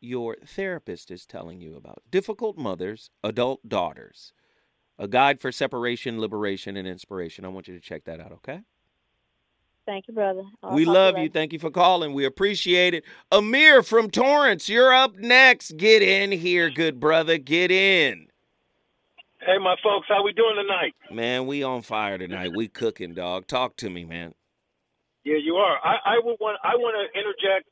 your 0.00 0.36
therapist 0.46 1.10
is 1.10 1.26
telling 1.26 1.60
you 1.60 1.76
about. 1.76 2.02
Difficult 2.10 2.56
mothers, 2.56 3.10
adult 3.22 3.68
daughters. 3.68 4.32
A 4.98 5.08
Guide 5.08 5.40
for 5.40 5.50
Separation, 5.50 6.20
Liberation, 6.20 6.76
and 6.76 6.86
Inspiration. 6.86 7.44
I 7.44 7.48
want 7.48 7.66
you 7.66 7.74
to 7.74 7.80
check 7.80 8.04
that 8.04 8.20
out, 8.20 8.30
okay? 8.32 8.60
Thank 9.86 10.08
you, 10.08 10.14
brother. 10.14 10.44
I'll 10.62 10.74
we 10.74 10.84
love 10.84 11.14
you. 11.14 11.24
later. 11.24 11.32
Thank 11.32 11.52
you 11.52 11.58
for 11.58 11.70
calling. 11.70 12.14
We 12.14 12.24
appreciate 12.24 12.94
it. 12.94 13.04
Amir 13.30 13.82
from 13.82 14.10
Torrance, 14.10 14.68
you're 14.68 14.92
up 14.92 15.16
next. 15.16 15.76
Get 15.76 16.02
in 16.02 16.32
here, 16.32 16.70
good 16.70 16.98
brother. 16.98 17.36
Get 17.36 17.70
in. 17.70 18.28
Hey, 19.40 19.58
my 19.58 19.76
folks, 19.82 20.06
how 20.08 20.24
we 20.24 20.32
doing 20.32 20.56
tonight? 20.56 20.94
Man, 21.10 21.46
we 21.46 21.62
on 21.62 21.82
fire 21.82 22.16
tonight. 22.16 22.52
We 22.56 22.68
cooking, 22.68 23.12
dog. 23.12 23.46
Talk 23.46 23.76
to 23.76 23.90
me, 23.90 24.04
man. 24.04 24.34
Yeah, 25.22 25.36
you 25.36 25.56
are. 25.56 25.76
I, 25.84 26.16
I 26.16 26.20
would 26.22 26.36
want. 26.40 26.58
I 26.64 26.76
want 26.76 26.96
to 26.96 27.18
interject 27.18 27.68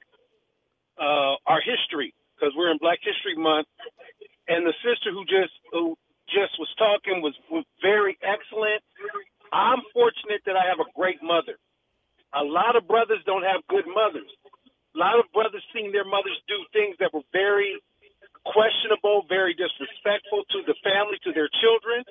uh, 1.00 1.36
our 1.46 1.60
history 1.64 2.14
because 2.36 2.52
we're 2.56 2.70
in 2.70 2.78
Black 2.78 2.98
History 3.02 3.36
Month, 3.36 3.68
and 4.48 4.66
the 4.66 4.74
sister 4.84 5.12
who 5.12 5.24
just 5.24 5.52
who 5.72 5.96
just 6.28 6.58
was 6.58 6.68
talking 6.76 7.22
was 7.22 7.32
was 7.50 7.64
very 7.80 8.18
excellent. 8.20 8.82
I'm 9.52 9.80
fortunate 9.92 10.40
that 10.44 10.56
I 10.56 10.68
have 10.68 10.80
a 10.80 10.88
great 10.96 11.22
mother. 11.22 11.56
A 12.34 12.44
lot 12.44 12.76
of 12.76 12.88
brothers 12.88 13.20
don't 13.26 13.44
have 13.44 13.60
good 13.68 13.84
mothers. 13.86 14.28
A 14.94 14.98
lot 14.98 15.20
of 15.20 15.28
brothers 15.32 15.64
seen 15.72 15.92
their 15.92 16.04
mothers 16.04 16.36
do 16.48 16.56
things 16.72 16.96
that 17.00 17.12
were 17.12 17.24
very 17.32 17.80
questionable, 18.44 19.24
very 19.28 19.54
disrespectful 19.54 20.44
to 20.50 20.58
the 20.66 20.76
family, 20.82 21.16
to 21.24 21.32
their 21.32 21.48
children, 21.62 22.04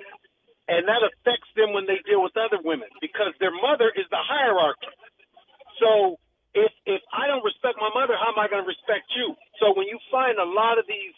and 0.68 0.88
that 0.88 1.02
affects 1.02 1.50
them 1.58 1.74
when 1.74 1.86
they 1.86 2.00
deal 2.06 2.22
with 2.22 2.34
other 2.38 2.58
women 2.62 2.88
because 3.02 3.34
their 3.42 3.52
mother 3.52 3.90
is 3.94 4.06
the 4.10 4.18
hierarchy. 4.18 4.90
So 5.82 6.16
if 6.54 6.72
if 6.86 7.02
I 7.12 7.26
don't 7.26 7.44
respect 7.44 7.76
my 7.80 7.90
mother, 7.92 8.14
how 8.16 8.32
am 8.32 8.38
I 8.38 8.46
going 8.48 8.62
to 8.62 8.68
respect 8.68 9.10
you? 9.16 9.34
So 9.58 9.74
when 9.74 9.88
you 9.90 9.98
find 10.10 10.38
a 10.38 10.46
lot 10.46 10.78
of 10.78 10.86
these 10.86 11.14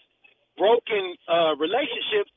broken 0.57 1.15
uh, 1.27 1.55
relationships, 1.59 2.31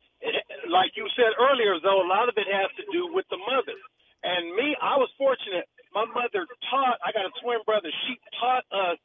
like 0.70 0.98
you 0.98 1.08
said 1.16 1.38
earlier, 1.38 1.78
though, 1.80 2.02
a 2.02 2.10
lot 2.10 2.30
of 2.30 2.36
it 2.38 2.50
has 2.50 2.70
to 2.82 2.84
do 2.92 3.14
with 3.14 3.26
the 3.30 3.38
mother. 3.38 3.78
And 4.26 4.56
me, 4.58 4.76
I 4.82 4.98
was 4.98 5.10
fortunate. 5.18 5.70
My 5.94 6.06
mother 6.06 6.46
taught. 6.70 7.00
I 7.04 7.12
got 7.12 7.26
a 7.26 7.32
twin 7.42 7.60
brother. 7.66 7.90
She 8.08 8.20
taught 8.40 8.66
us. 8.72 8.98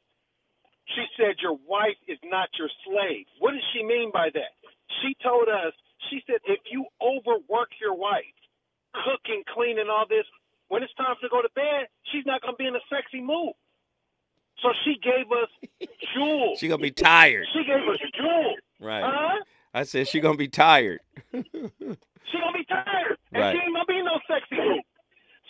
She 0.95 1.05
said, 1.17 1.35
"Your 1.41 1.57
wife 1.65 1.97
is 2.07 2.19
not 2.23 2.49
your 2.59 2.69
slave." 2.85 3.25
What 3.39 3.51
does 3.51 3.63
she 3.73 3.83
mean 3.83 4.11
by 4.11 4.29
that? 4.33 4.51
She 5.01 5.15
told 5.23 5.47
us. 5.49 5.73
She 6.09 6.21
said, 6.27 6.39
"If 6.45 6.59
you 6.69 6.85
overwork 7.01 7.71
your 7.79 7.93
wife, 7.95 8.35
cooking, 8.93 9.43
cleaning, 9.47 9.89
all 9.89 10.05
this, 10.07 10.25
when 10.67 10.83
it's 10.83 10.93
time 10.95 11.15
to 11.21 11.29
go 11.29 11.41
to 11.41 11.49
bed, 11.55 11.87
she's 12.11 12.25
not 12.25 12.41
going 12.41 12.53
to 12.53 12.57
be 12.57 12.67
in 12.67 12.75
a 12.75 12.81
sexy 12.89 13.21
mood." 13.21 13.53
So 14.61 14.69
she 14.83 14.95
gave 15.01 15.31
us 15.31 15.49
jewels. 16.13 16.59
She 16.59 16.67
gonna 16.67 16.81
be 16.81 16.91
tired. 16.91 17.47
She 17.53 17.63
gave 17.63 17.87
us 17.87 17.97
jewels. 18.15 18.57
Right. 18.79 19.03
Huh? 19.03 19.43
I 19.73 19.83
said 19.83 20.07
she 20.07 20.19
gonna 20.19 20.37
be 20.37 20.47
tired. 20.47 20.99
She 21.31 21.39
gonna 22.39 22.53
be 22.53 22.65
tired, 22.65 23.17
and 23.33 23.41
Right. 23.41 23.55
she 23.55 23.61
ain't 23.61 23.73
gonna 23.73 23.85
be 23.85 24.01
no 24.01 24.19
sexy 24.27 24.55
mood. 24.57 24.81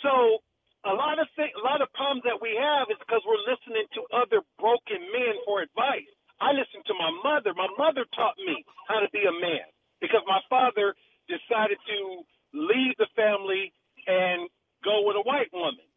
So 0.02 0.42
a 0.86 0.94
lot 0.94 1.20
of 1.20 1.28
thing, 1.36 1.52
a 1.56 1.64
lot 1.64 1.82
of 1.82 1.92
problems 1.96 2.24
that 2.28 2.40
we 2.44 2.56
have 2.60 2.92
is 2.92 3.00
because 3.00 3.24
we're 3.24 3.42
listening 3.48 3.88
to 3.96 4.02
other 4.12 4.44
broken 4.60 5.00
men 5.16 5.40
for 5.48 5.64
advice. 5.64 6.10
I 6.44 6.52
listened 6.52 6.84
to 6.92 6.96
my 6.96 7.12
mother. 7.24 7.56
My 7.56 7.72
mother 7.80 8.04
taught 8.16 8.36
me 8.44 8.66
how 8.92 9.00
to 9.00 9.08
be 9.16 9.24
a 9.24 9.32
man 9.32 9.64
because 10.04 10.28
my 10.28 10.44
father 10.52 10.92
decided 11.32 11.80
to 11.88 12.00
leave 12.52 13.00
the 13.00 13.08
family 13.16 13.72
and 14.08 14.52
go 14.84 15.08
with 15.08 15.16
a 15.16 15.24
white 15.24 15.48
woman. 15.56 15.88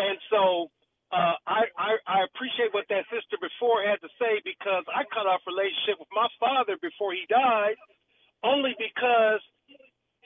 And 0.00 0.16
so 0.32 0.72
uh, 1.12 1.36
I, 1.46 1.68
I 1.76 1.90
I 2.08 2.18
appreciate 2.26 2.72
what 2.74 2.88
that 2.88 3.04
sister 3.12 3.36
before 3.38 3.84
had 3.84 4.00
to 4.02 4.10
say 4.18 4.40
because 4.42 4.82
I 4.90 5.04
cut 5.12 5.28
off 5.28 5.44
relationship 5.46 6.00
with 6.00 6.10
my 6.10 6.26
father 6.40 6.74
before 6.80 7.12
he 7.12 7.28
died, 7.28 7.76
only 8.42 8.74
because 8.80 9.44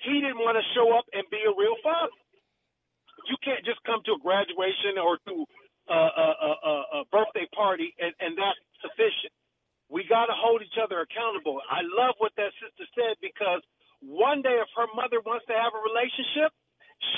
he 0.00 0.22
didn't 0.22 0.40
want 0.40 0.56
to 0.56 0.64
show 0.72 0.94
up 0.96 1.04
and 1.12 1.26
be 1.28 1.42
a 1.42 1.52
real 1.52 1.76
father. 1.82 2.14
You 3.28 3.36
can't 3.44 3.64
just 3.64 3.80
come 3.84 4.00
to 4.06 4.16
a 4.16 4.20
graduation 4.22 4.98
or 5.00 5.18
to 5.28 5.34
a, 5.90 5.94
a, 5.94 6.28
a, 6.32 6.52
a- 6.64 7.00
birthday 7.12 7.46
party 7.54 7.94
and, 8.00 8.12
and 8.20 8.36
that's 8.38 8.60
sufficient. 8.82 9.32
We 9.92 10.04
got 10.08 10.26
to 10.32 10.36
hold 10.36 10.62
each 10.64 10.78
other 10.80 11.00
accountable. 11.04 11.60
I 11.68 11.84
love 11.84 12.16
what 12.18 12.32
that 12.40 12.52
sister 12.60 12.86
said 12.96 13.20
because 13.20 13.60
one 14.00 14.40
day 14.40 14.56
if 14.60 14.70
her 14.76 14.88
mother 14.96 15.20
wants 15.24 15.44
to 15.48 15.56
have 15.56 15.72
a 15.76 15.82
relationship, 15.84 16.52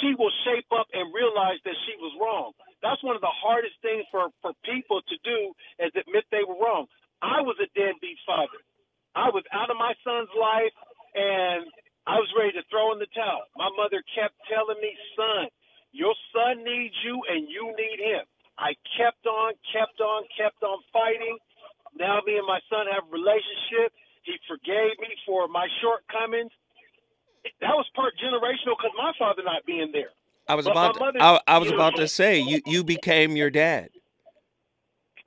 she 0.02 0.14
will 0.18 0.32
shape 0.46 0.66
up 0.74 0.86
and 0.94 1.14
realize 1.14 1.62
that 1.66 1.78
she 1.86 1.94
was 2.02 2.14
wrong. 2.18 2.52
That's 2.82 3.02
one 3.06 3.14
of 3.16 3.22
the 3.22 3.32
hardest 3.32 3.78
things 3.82 4.04
for, 4.10 4.30
for 4.42 4.52
people 4.66 5.02
to 5.02 5.16
do 5.22 5.54
is 5.82 5.94
admit 5.94 6.26
they 6.34 6.46
were 6.46 6.58
wrong. 6.58 6.86
I 7.22 7.42
was 7.42 7.56
a 7.62 7.70
deadbeat 7.78 8.18
father. 8.26 8.60
I 9.14 9.30
was 9.34 9.44
out 9.52 9.70
of 9.70 9.78
my 9.78 9.94
son's 10.06 10.30
life 10.38 10.74
and 11.14 11.66
I 12.06 12.18
was 12.22 12.30
ready 12.38 12.54
to 12.58 12.64
throw 12.70 12.92
in 12.94 13.00
the 13.02 13.10
towel. 13.14 13.46
My 13.58 13.70
mother 13.74 14.02
kept 14.14 14.34
telling 14.50 14.78
me, 14.82 14.94
son, 15.18 15.50
your 15.92 16.14
son 16.32 16.64
needs 16.64 16.94
you 17.04 17.22
and 17.28 17.48
you 17.48 17.74
need 17.76 17.98
him. 18.00 18.24
I 18.58 18.74
kept 18.96 19.26
on, 19.26 19.54
kept 19.72 20.00
on, 20.00 20.24
kept 20.36 20.62
on 20.62 20.78
fighting. 20.92 21.38
Now 21.98 22.20
me 22.26 22.36
and 22.36 22.46
my 22.46 22.60
son 22.68 22.86
have 22.92 23.04
a 23.08 23.10
relationship. 23.10 23.92
He 24.22 24.34
forgave 24.46 24.98
me 25.00 25.08
for 25.26 25.48
my 25.48 25.66
shortcomings. 25.80 26.52
That 27.60 27.72
was 27.74 27.86
part 27.96 28.12
generational 28.22 28.76
because 28.76 28.92
my 28.96 29.12
father 29.18 29.42
not 29.42 29.64
being 29.66 29.90
there. 29.92 30.10
I 30.48 30.54
was 30.54 30.66
But 30.66 30.72
about 30.72 30.94
to, 30.94 31.00
mother- 31.00 31.22
I, 31.22 31.40
I 31.46 31.58
was 31.58 31.70
about 31.70 31.96
to 31.96 32.06
say 32.08 32.38
you 32.38 32.60
you 32.66 32.84
became 32.84 33.36
your 33.36 33.50
dad. 33.50 33.90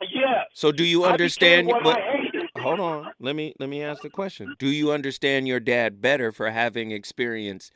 Yes. 0.02 0.48
So 0.54 0.72
do 0.72 0.84
you 0.84 1.06
understand 1.06 1.68
what 1.68 1.84
what 1.84 1.98
I 1.98 2.18
hated. 2.18 2.50
Hold 2.58 2.80
on. 2.80 3.12
Let 3.20 3.36
me 3.36 3.54
let 3.60 3.70
me 3.70 3.82
ask 3.82 4.02
the 4.02 4.10
question. 4.10 4.56
Do 4.60 4.68
you 4.68 4.92
understand 4.92 5.48
your 5.48 5.60
dad 5.60 6.02
better 6.02 6.32
for 6.32 6.50
having 6.52 6.92
experienced 6.92 7.72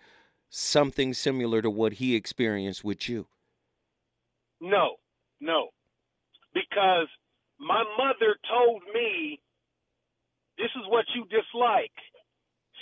something 0.50 1.14
similar 1.14 1.62
to 1.62 1.70
what 1.70 1.94
he 1.94 2.16
experienced 2.16 2.84
with 2.84 3.08
you? 3.10 3.28
No, 4.62 4.96
no. 5.40 5.70
Because 6.54 7.08
my 7.60 7.84
mother 7.98 8.38
told 8.50 8.82
me 8.94 9.40
this 10.58 10.72
is 10.76 10.86
what 10.90 11.06
you 11.16 11.26
dislike. 11.30 11.94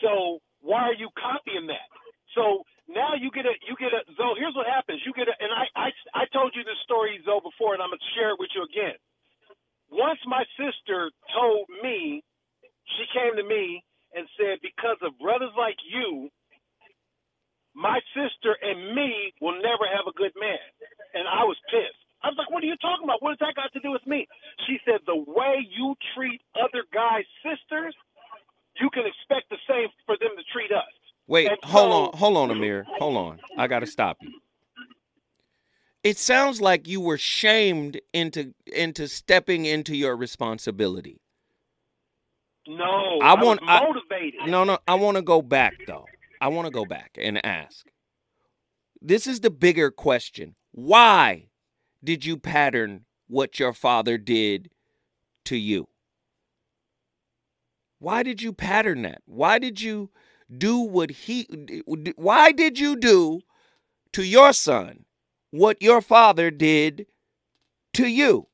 So 0.01 0.39
why 0.62 0.84
are 0.88 0.95
you 0.95 1.10
copying 1.19 1.67
that? 1.67 1.89
So 2.34 2.63
now 2.88 3.15
you 3.19 3.32
get 3.32 3.45
a 3.45 3.56
you 3.67 3.75
get 3.80 3.91
a 3.91 4.04
Zoe, 4.15 4.36
here's 4.39 4.56
what 4.56 4.67
happens. 4.67 5.01
You 5.06 5.13
get 5.13 5.28
a 5.28 5.36
and 5.39 5.51
I 5.51 5.65
I, 5.75 5.89
I 6.13 6.23
told 6.32 6.54
you 6.56 6.63
this 6.63 6.80
story, 6.84 7.19
Zoe, 7.25 7.43
before, 7.43 7.73
and 7.73 7.82
I'm 7.82 7.89
gonna 7.91 8.12
share 8.15 8.32
it 8.32 8.39
with 8.39 8.51
you 8.56 8.63
again. 8.63 8.95
Once 9.91 10.19
my 10.25 10.43
sister 10.60 11.12
told 11.34 11.67
me, 11.84 12.23
she 12.97 13.06
came 13.13 13.36
to 13.36 13.43
me 13.43 13.84
and 14.13 14.28
said, 14.38 14.60
Because 14.62 14.97
of 15.01 15.17
brothers 15.19 15.54
like 15.58 15.78
you, 15.84 16.30
my 17.76 18.00
sister 18.16 18.56
and 18.62 18.96
me 18.96 19.34
will 19.42 19.56
never 19.62 19.86
have 19.86 20.08
a 20.08 20.16
good 20.16 20.32
man. 20.40 20.58
And 21.14 21.28
I 21.28 21.44
was 21.44 21.58
pissed. 21.70 22.00
I 22.24 22.30
was 22.30 22.38
like, 22.40 22.50
what 22.50 22.64
are 22.64 22.68
you 22.68 22.78
talking 22.78 23.04
about? 23.04 23.22
What 23.22 23.38
does 23.38 23.46
that 23.46 23.56
got 23.56 23.72
to 23.74 23.80
do 23.82 23.92
with 23.92 24.06
me? 24.08 24.28
She 24.66 24.80
said, 24.86 25.02
the 25.06 25.16
way 25.16 25.62
you 25.70 25.96
treat 26.16 26.42
other 26.56 26.84
guys' 26.94 27.26
sisters, 27.44 27.94
you 28.82 28.90
can 28.90 29.04
expect 29.06 29.50
the 29.50 29.58
same 29.70 29.90
for 30.06 30.18
them 30.20 30.32
to 30.36 30.44
treat 30.52 30.72
us. 30.72 30.84
Wait, 31.28 31.48
And 31.48 31.58
hold 31.64 31.92
so- 31.92 32.12
on, 32.12 32.18
hold 32.18 32.38
on, 32.38 32.52
Amir. 32.56 32.86
Hold 32.98 33.18
on. 33.18 33.40
I 33.58 33.68
got 33.68 33.80
to 33.80 33.88
stop 33.88 34.18
you. 34.22 34.32
It 36.04 36.18
sounds 36.18 36.62
like 36.62 36.88
you 36.88 37.02
were 37.02 37.18
shamed 37.18 38.00
into 38.14 38.54
into 38.72 39.08
stepping 39.08 39.66
into 39.66 39.96
your 39.96 40.16
responsibility. 40.16 41.20
No, 42.68 43.20
I 43.22 43.34
I, 43.34 43.44
want- 43.44 43.62
was 43.62 43.70
I- 43.70 43.84
motivated. 43.84 44.40
No, 44.48 44.64
no, 44.64 44.78
I 44.88 44.96
want 44.96 45.18
to 45.18 45.24
go 45.24 45.42
back 45.42 45.74
though. 45.88 46.06
I 46.41 46.48
want 46.50 46.65
to 46.65 46.71
go 46.71 46.86
back 46.86 47.17
and 47.19 47.43
ask. 47.45 47.88
This 49.02 49.28
is 49.28 49.39
the 49.39 49.50
bigger 49.50 49.91
question. 49.91 50.56
Why 50.71 51.48
did 52.04 52.26
you 52.26 52.38
pattern 52.38 53.06
what 53.28 53.60
your 53.60 53.74
father 53.74 54.17
did 54.17 54.69
to 55.45 55.56
you? 55.56 55.88
Why 58.00 58.24
did 58.24 58.41
you 58.41 58.54
pattern 58.54 59.04
that? 59.04 59.21
Why 59.26 59.60
did 59.60 59.82
you 59.82 60.12
do 60.56 60.80
what 60.80 61.10
he 61.10 61.48
why 62.15 62.52
did 62.52 62.78
you 62.78 62.95
do 62.95 63.41
to 64.13 64.24
your 64.24 64.54
son 64.54 65.06
what 65.50 65.82
your 65.82 66.02
father 66.02 66.52
did 66.52 67.08
to 67.93 68.08
you? 68.08 68.48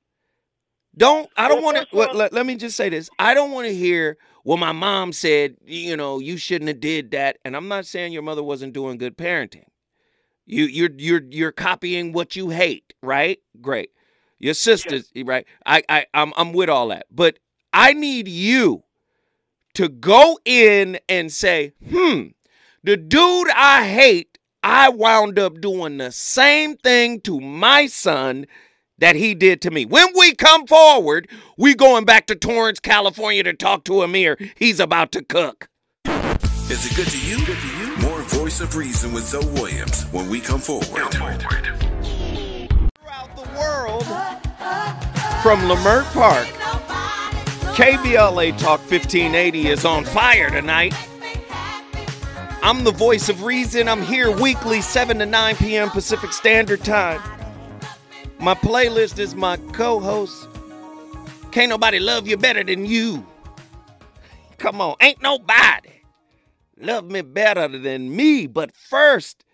Don't 0.97 1.29
I 1.37 1.47
don't 1.47 1.63
Well, 1.63 1.73
want 1.73 1.89
to 1.89 1.97
all- 2.09 2.15
let, 2.15 2.33
let 2.33 2.45
me 2.45 2.55
just 2.55 2.75
say 2.75 2.89
this. 2.89 3.09
I 3.17 3.33
don't 3.33 3.51
want 3.51 3.67
to 3.67 3.73
hear 3.73 4.17
well 4.43 4.57
my 4.57 4.71
mom 4.71 5.13
said, 5.13 5.55
you 5.65 5.95
know, 5.95 6.19
you 6.19 6.37
shouldn't 6.37 6.67
have 6.67 6.79
did 6.79 7.11
that 7.11 7.37
and 7.45 7.55
I'm 7.55 7.67
not 7.67 7.85
saying 7.85 8.13
your 8.13 8.23
mother 8.23 8.43
wasn't 8.43 8.73
doing 8.73 8.97
good 8.97 9.17
parenting. 9.17 9.65
You 10.45 10.65
you're 10.65 10.89
you're 10.97 11.21
you're 11.29 11.51
copying 11.51 12.11
what 12.11 12.35
you 12.35 12.49
hate, 12.49 12.93
right? 13.01 13.39
Great. 13.61 13.91
Your 14.39 14.53
sisters, 14.55 15.11
right? 15.23 15.45
I 15.65 15.83
I 15.87 16.05
I'm 16.13 16.33
I'm 16.35 16.51
with 16.51 16.67
all 16.69 16.87
that. 16.89 17.05
But 17.11 17.39
I 17.71 17.93
need 17.93 18.27
you 18.27 18.83
to 19.75 19.87
go 19.87 20.37
in 20.43 20.99
and 21.07 21.31
say, 21.31 21.71
"Hmm, 21.89 22.29
the 22.83 22.97
dude 22.97 23.49
I 23.51 23.87
hate, 23.87 24.37
I 24.63 24.89
wound 24.89 25.39
up 25.39 25.61
doing 25.61 25.97
the 25.97 26.11
same 26.11 26.75
thing 26.75 27.21
to 27.21 27.39
my 27.39 27.85
son 27.85 28.47
that 29.01 29.15
he 29.17 29.35
did 29.35 29.61
to 29.63 29.71
me. 29.71 29.83
When 29.85 30.07
we 30.17 30.33
come 30.33 30.65
forward, 30.65 31.27
we 31.57 31.75
going 31.75 32.05
back 32.05 32.27
to 32.27 32.35
Torrance, 32.35 32.79
California 32.79 33.43
to 33.43 33.53
talk 33.53 33.83
to 33.85 34.03
Amir. 34.03 34.37
He's 34.55 34.79
about 34.79 35.11
to 35.11 35.23
cook. 35.23 35.67
Is 36.05 36.89
it 36.89 36.95
good 36.95 37.07
to 37.07 37.19
you? 37.19 37.45
Good 37.45 37.57
to 37.57 37.67
you? 37.79 37.97
More 38.07 38.21
voice 38.21 38.61
of 38.61 38.75
reason 38.77 39.11
with 39.11 39.25
Zoe 39.25 39.45
Williams 39.47 40.03
when 40.11 40.29
we 40.29 40.39
come 40.39 40.61
forward. 40.61 40.85
Throughout 41.11 41.41
the 43.35 43.49
world, 43.59 44.05
from 45.41 45.59
Leimert 45.67 46.05
Park, 46.13 46.47
KBLA 47.75 48.57
Talk 48.57 48.79
1580 48.79 49.67
is 49.67 49.83
on 49.83 50.05
fire 50.05 50.49
tonight. 50.49 50.93
I'm 52.63 52.83
the 52.83 52.91
voice 52.91 53.27
of 53.27 53.43
reason. 53.43 53.89
I'm 53.89 54.03
here 54.03 54.29
weekly, 54.29 54.81
7 54.81 55.17
to 55.17 55.25
9 55.25 55.55
p.m. 55.55 55.89
Pacific 55.89 56.31
Standard 56.31 56.83
Time. 56.83 57.19
My 58.41 58.55
playlist 58.55 59.19
is 59.19 59.35
my 59.35 59.57
co 59.71 59.99
host. 59.99 60.49
Can't 61.51 61.69
nobody 61.69 61.99
love 61.99 62.27
you 62.27 62.37
better 62.37 62.63
than 62.63 62.85
you. 62.85 63.23
Come 64.57 64.81
on, 64.81 64.95
ain't 64.99 65.21
nobody 65.21 66.01
love 66.75 67.11
me 67.11 67.21
better 67.21 67.67
than 67.67 68.15
me. 68.15 68.47
But 68.47 68.75
first, 68.75 69.45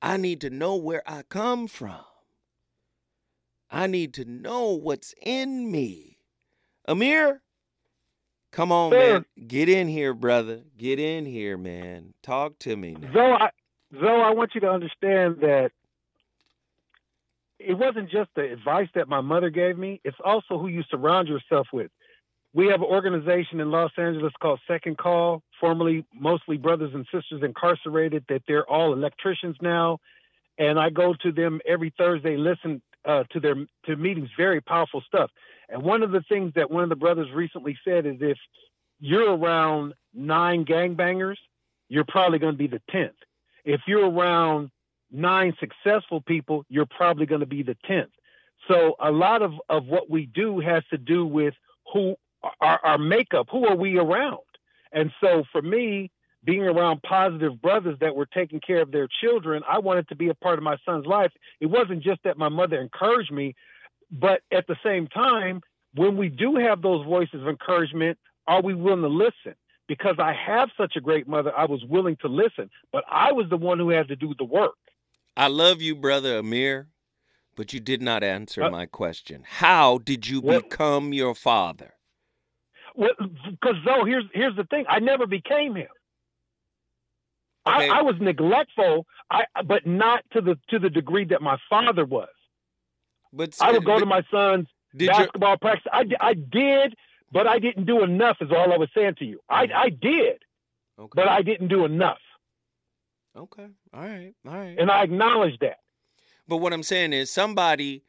I 0.00 0.16
need 0.16 0.40
to 0.40 0.50
know 0.50 0.74
where 0.74 1.02
I 1.06 1.22
come 1.22 1.68
from. 1.68 2.00
I 3.70 3.86
need 3.86 4.12
to 4.14 4.24
know 4.24 4.70
what's 4.72 5.14
in 5.22 5.70
me. 5.70 6.18
Amir, 6.88 7.42
come 8.50 8.72
on, 8.72 8.90
Sir. 8.90 8.98
man. 8.98 9.24
Get 9.46 9.68
in 9.68 9.86
here, 9.86 10.14
brother. 10.14 10.62
Get 10.76 10.98
in 10.98 11.26
here, 11.26 11.56
man. 11.56 12.12
Talk 12.22 12.58
to 12.60 12.76
me. 12.76 12.96
Now. 13.00 13.12
Zoe, 13.12 13.32
I, 13.32 13.50
Zoe, 14.00 14.08
I 14.08 14.30
want 14.30 14.50
you 14.56 14.60
to 14.62 14.68
understand 14.68 15.36
that 15.42 15.70
it 17.66 17.74
wasn't 17.74 18.10
just 18.10 18.30
the 18.34 18.52
advice 18.52 18.88
that 18.94 19.08
my 19.08 19.20
mother 19.20 19.50
gave 19.50 19.78
me, 19.78 20.00
it's 20.04 20.16
also 20.24 20.58
who 20.58 20.68
you 20.68 20.82
surround 20.90 21.28
yourself 21.28 21.68
with. 21.72 21.90
We 22.54 22.66
have 22.66 22.80
an 22.82 22.86
organization 22.86 23.60
in 23.60 23.70
Los 23.70 23.92
Angeles 23.96 24.32
called 24.40 24.60
Second 24.68 24.98
Call, 24.98 25.42
formerly 25.58 26.04
mostly 26.14 26.58
brothers 26.58 26.92
and 26.94 27.06
sisters 27.12 27.42
incarcerated, 27.42 28.24
that 28.28 28.42
they're 28.46 28.68
all 28.68 28.92
electricians 28.92 29.56
now. 29.62 29.98
And 30.58 30.78
I 30.78 30.90
go 30.90 31.14
to 31.22 31.32
them 31.32 31.60
every 31.66 31.94
Thursday, 31.96 32.36
listen 32.36 32.82
uh, 33.06 33.24
to 33.30 33.40
their 33.40 33.54
to 33.86 33.96
meetings, 33.96 34.28
very 34.36 34.60
powerful 34.60 35.02
stuff. 35.06 35.30
And 35.68 35.82
one 35.82 36.02
of 36.02 36.10
the 36.10 36.20
things 36.28 36.52
that 36.54 36.70
one 36.70 36.82
of 36.82 36.90
the 36.90 36.96
brothers 36.96 37.28
recently 37.34 37.78
said 37.84 38.04
is 38.04 38.16
if 38.20 38.38
you're 39.00 39.34
around 39.34 39.94
nine 40.12 40.66
gangbangers, 40.66 41.38
you're 41.88 42.04
probably 42.04 42.38
going 42.38 42.54
to 42.54 42.58
be 42.58 42.68
the 42.68 42.82
10th. 42.92 43.14
If 43.64 43.80
you're 43.86 44.10
around 44.10 44.70
nine 45.12 45.54
successful 45.60 46.20
people, 46.20 46.64
you're 46.68 46.86
probably 46.86 47.26
going 47.26 47.40
to 47.40 47.46
be 47.46 47.62
the 47.62 47.76
10th. 47.88 48.10
So 48.68 48.94
a 49.00 49.10
lot 49.10 49.42
of, 49.42 49.52
of 49.68 49.86
what 49.86 50.08
we 50.08 50.26
do 50.26 50.60
has 50.60 50.82
to 50.90 50.98
do 50.98 51.26
with 51.26 51.54
who 51.92 52.16
our, 52.60 52.80
our 52.82 52.98
makeup, 52.98 53.48
who 53.50 53.66
are 53.66 53.76
we 53.76 53.98
around? 53.98 54.38
And 54.92 55.10
so 55.20 55.44
for 55.52 55.62
me, 55.62 56.10
being 56.44 56.62
around 56.62 57.02
positive 57.02 57.60
brothers 57.62 57.96
that 58.00 58.16
were 58.16 58.26
taking 58.26 58.60
care 58.60 58.82
of 58.82 58.90
their 58.90 59.08
children, 59.20 59.62
I 59.68 59.78
wanted 59.78 60.08
to 60.08 60.16
be 60.16 60.28
a 60.28 60.34
part 60.34 60.58
of 60.58 60.64
my 60.64 60.76
son's 60.84 61.06
life. 61.06 61.30
It 61.60 61.66
wasn't 61.66 62.02
just 62.02 62.22
that 62.24 62.36
my 62.36 62.48
mother 62.48 62.80
encouraged 62.80 63.32
me, 63.32 63.54
but 64.10 64.42
at 64.50 64.66
the 64.66 64.76
same 64.84 65.06
time, 65.06 65.60
when 65.94 66.16
we 66.16 66.28
do 66.28 66.56
have 66.56 66.82
those 66.82 67.04
voices 67.06 67.42
of 67.42 67.48
encouragement, 67.48 68.18
are 68.46 68.60
we 68.60 68.74
willing 68.74 69.02
to 69.02 69.08
listen? 69.08 69.54
Because 69.86 70.16
I 70.18 70.32
have 70.32 70.70
such 70.76 70.96
a 70.96 71.00
great 71.00 71.28
mother, 71.28 71.52
I 71.56 71.66
was 71.66 71.84
willing 71.84 72.16
to 72.22 72.28
listen, 72.28 72.70
but 72.92 73.04
I 73.10 73.32
was 73.32 73.48
the 73.48 73.56
one 73.56 73.78
who 73.78 73.90
had 73.90 74.08
to 74.08 74.16
do 74.16 74.34
the 74.36 74.44
work. 74.44 74.74
I 75.36 75.46
love 75.48 75.80
you, 75.80 75.94
brother 75.96 76.38
Amir, 76.38 76.88
but 77.56 77.72
you 77.72 77.80
did 77.80 78.02
not 78.02 78.22
answer 78.22 78.64
Uh, 78.64 78.70
my 78.70 78.86
question. 78.86 79.44
How 79.46 79.98
did 79.98 80.26
you 80.28 80.40
What- 80.40 80.68
become 80.70 81.12
your 81.12 81.34
father? 81.34 81.94
Well, 82.94 83.10
because 83.50 83.76
though 83.86 84.04
here's 84.04 84.24
here's 84.34 84.54
the 84.56 84.64
thing, 84.64 84.84
I 84.88 84.98
never 84.98 85.26
became 85.26 85.74
him. 85.74 85.88
Okay. 87.66 87.88
I, 87.88 87.98
I 88.00 88.02
was 88.02 88.16
neglectful, 88.20 89.06
I 89.30 89.44
but 89.64 89.86
not 89.86 90.24
to 90.32 90.40
the 90.40 90.58
to 90.68 90.78
the 90.78 90.90
degree 90.90 91.24
that 91.26 91.40
my 91.40 91.56
father 91.70 92.04
was. 92.04 92.28
But 93.32 93.56
I 93.60 93.72
would 93.72 93.84
go 93.86 93.94
but 93.94 94.00
to 94.00 94.06
my 94.06 94.22
son's 94.30 94.66
basketball 94.92 95.56
practice. 95.56 95.86
I, 95.90 96.04
I 96.20 96.34
did, 96.34 96.94
but 97.30 97.46
I 97.46 97.58
didn't 97.58 97.86
do 97.86 98.02
enough. 98.02 98.36
Is 98.42 98.50
all 98.50 98.72
I 98.72 98.76
was 98.76 98.90
saying 98.94 99.14
to 99.20 99.24
you. 99.24 99.40
I 99.48 99.68
I 99.74 99.88
did, 99.88 100.42
okay. 100.98 101.12
but 101.14 101.28
I 101.28 101.40
didn't 101.40 101.68
do 101.68 101.86
enough, 101.86 102.18
okay. 103.36 103.68
All 103.92 104.00
right. 104.00 104.34
All 104.46 104.54
right. 104.54 104.76
and 104.78 104.90
I 104.90 105.02
acknowledge 105.02 105.58
that. 105.60 105.78
But 106.48 106.58
what 106.58 106.72
I'm 106.72 106.82
saying 106.82 107.12
is 107.12 107.30
somebody 107.30 108.02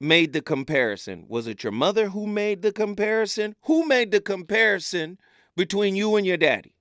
made 0.00 0.32
the 0.32 0.40
comparison. 0.40 1.26
Was 1.28 1.46
it 1.46 1.62
your 1.62 1.72
mother 1.72 2.08
who 2.08 2.26
made 2.26 2.62
the 2.62 2.72
comparison? 2.72 3.54
Who 3.62 3.86
made 3.86 4.10
the 4.10 4.20
comparison 4.20 5.18
between 5.56 5.94
you 5.94 6.16
and 6.16 6.26
your 6.26 6.36
daddy? 6.36 6.74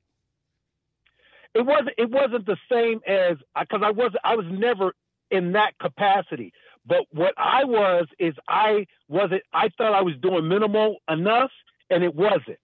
It 1.53 1.65
wasn't 1.65 1.95
it 1.97 2.09
wasn't 2.09 2.45
the 2.45 2.57
same 2.71 3.01
as 3.07 3.38
because 3.59 3.81
I 3.83 3.91
was 3.91 4.12
I 4.23 4.35
was 4.35 4.45
never 4.49 4.93
in 5.31 5.51
that 5.53 5.77
capacity. 5.79 6.53
But 6.85 7.05
what 7.12 7.33
I 7.38 7.63
was 7.65 8.07
is 8.19 8.33
I 8.47 8.85
wasn't 9.07 9.41
I 9.53 9.69
thought 9.77 9.93
I 9.93 10.01
was 10.01 10.15
doing 10.21 10.47
minimal 10.47 10.97
enough, 11.09 11.51
and 11.89 12.03
it 12.03 12.13
wasn't. 12.13 12.59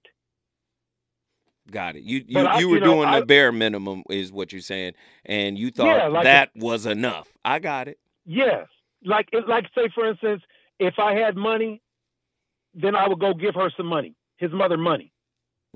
Got 1.71 1.95
it. 1.95 2.03
You 2.03 2.23
you, 2.27 2.39
I- 2.39 2.59
you 2.59 2.69
were 2.69 2.75
you 2.75 2.81
know, 2.81 2.93
doing 2.95 3.07
I- 3.09 3.19
the 3.21 3.25
bare 3.25 3.51
minimum 3.51 4.03
is 4.09 4.31
what 4.31 4.51
you're 4.51 4.61
saying, 4.61 4.93
and 5.25 5.57
you 5.57 5.71
thought 5.71 5.97
Yeah, 5.97 6.07
like 6.07 6.23
a- 6.23 6.25
that 6.25 6.49
was 6.55 6.85
enough. 6.85 7.27
I 7.43 7.59
got 7.59 7.87
it. 7.87 7.97
Yes, 8.25 8.67
like 9.03 9.29
it, 9.31 9.47
like 9.47 9.65
say 9.75 9.89
for 9.93 10.05
instance, 10.07 10.43
if 10.79 10.99
I 10.99 11.13
had 11.15 11.35
money, 11.35 11.81
then 12.73 12.95
I 12.95 13.07
would 13.07 13.19
go 13.19 13.33
give 13.33 13.55
her 13.55 13.71
some 13.75 13.87
money, 13.87 14.15
his 14.37 14.51
mother 14.51 14.77
money. 14.77 15.11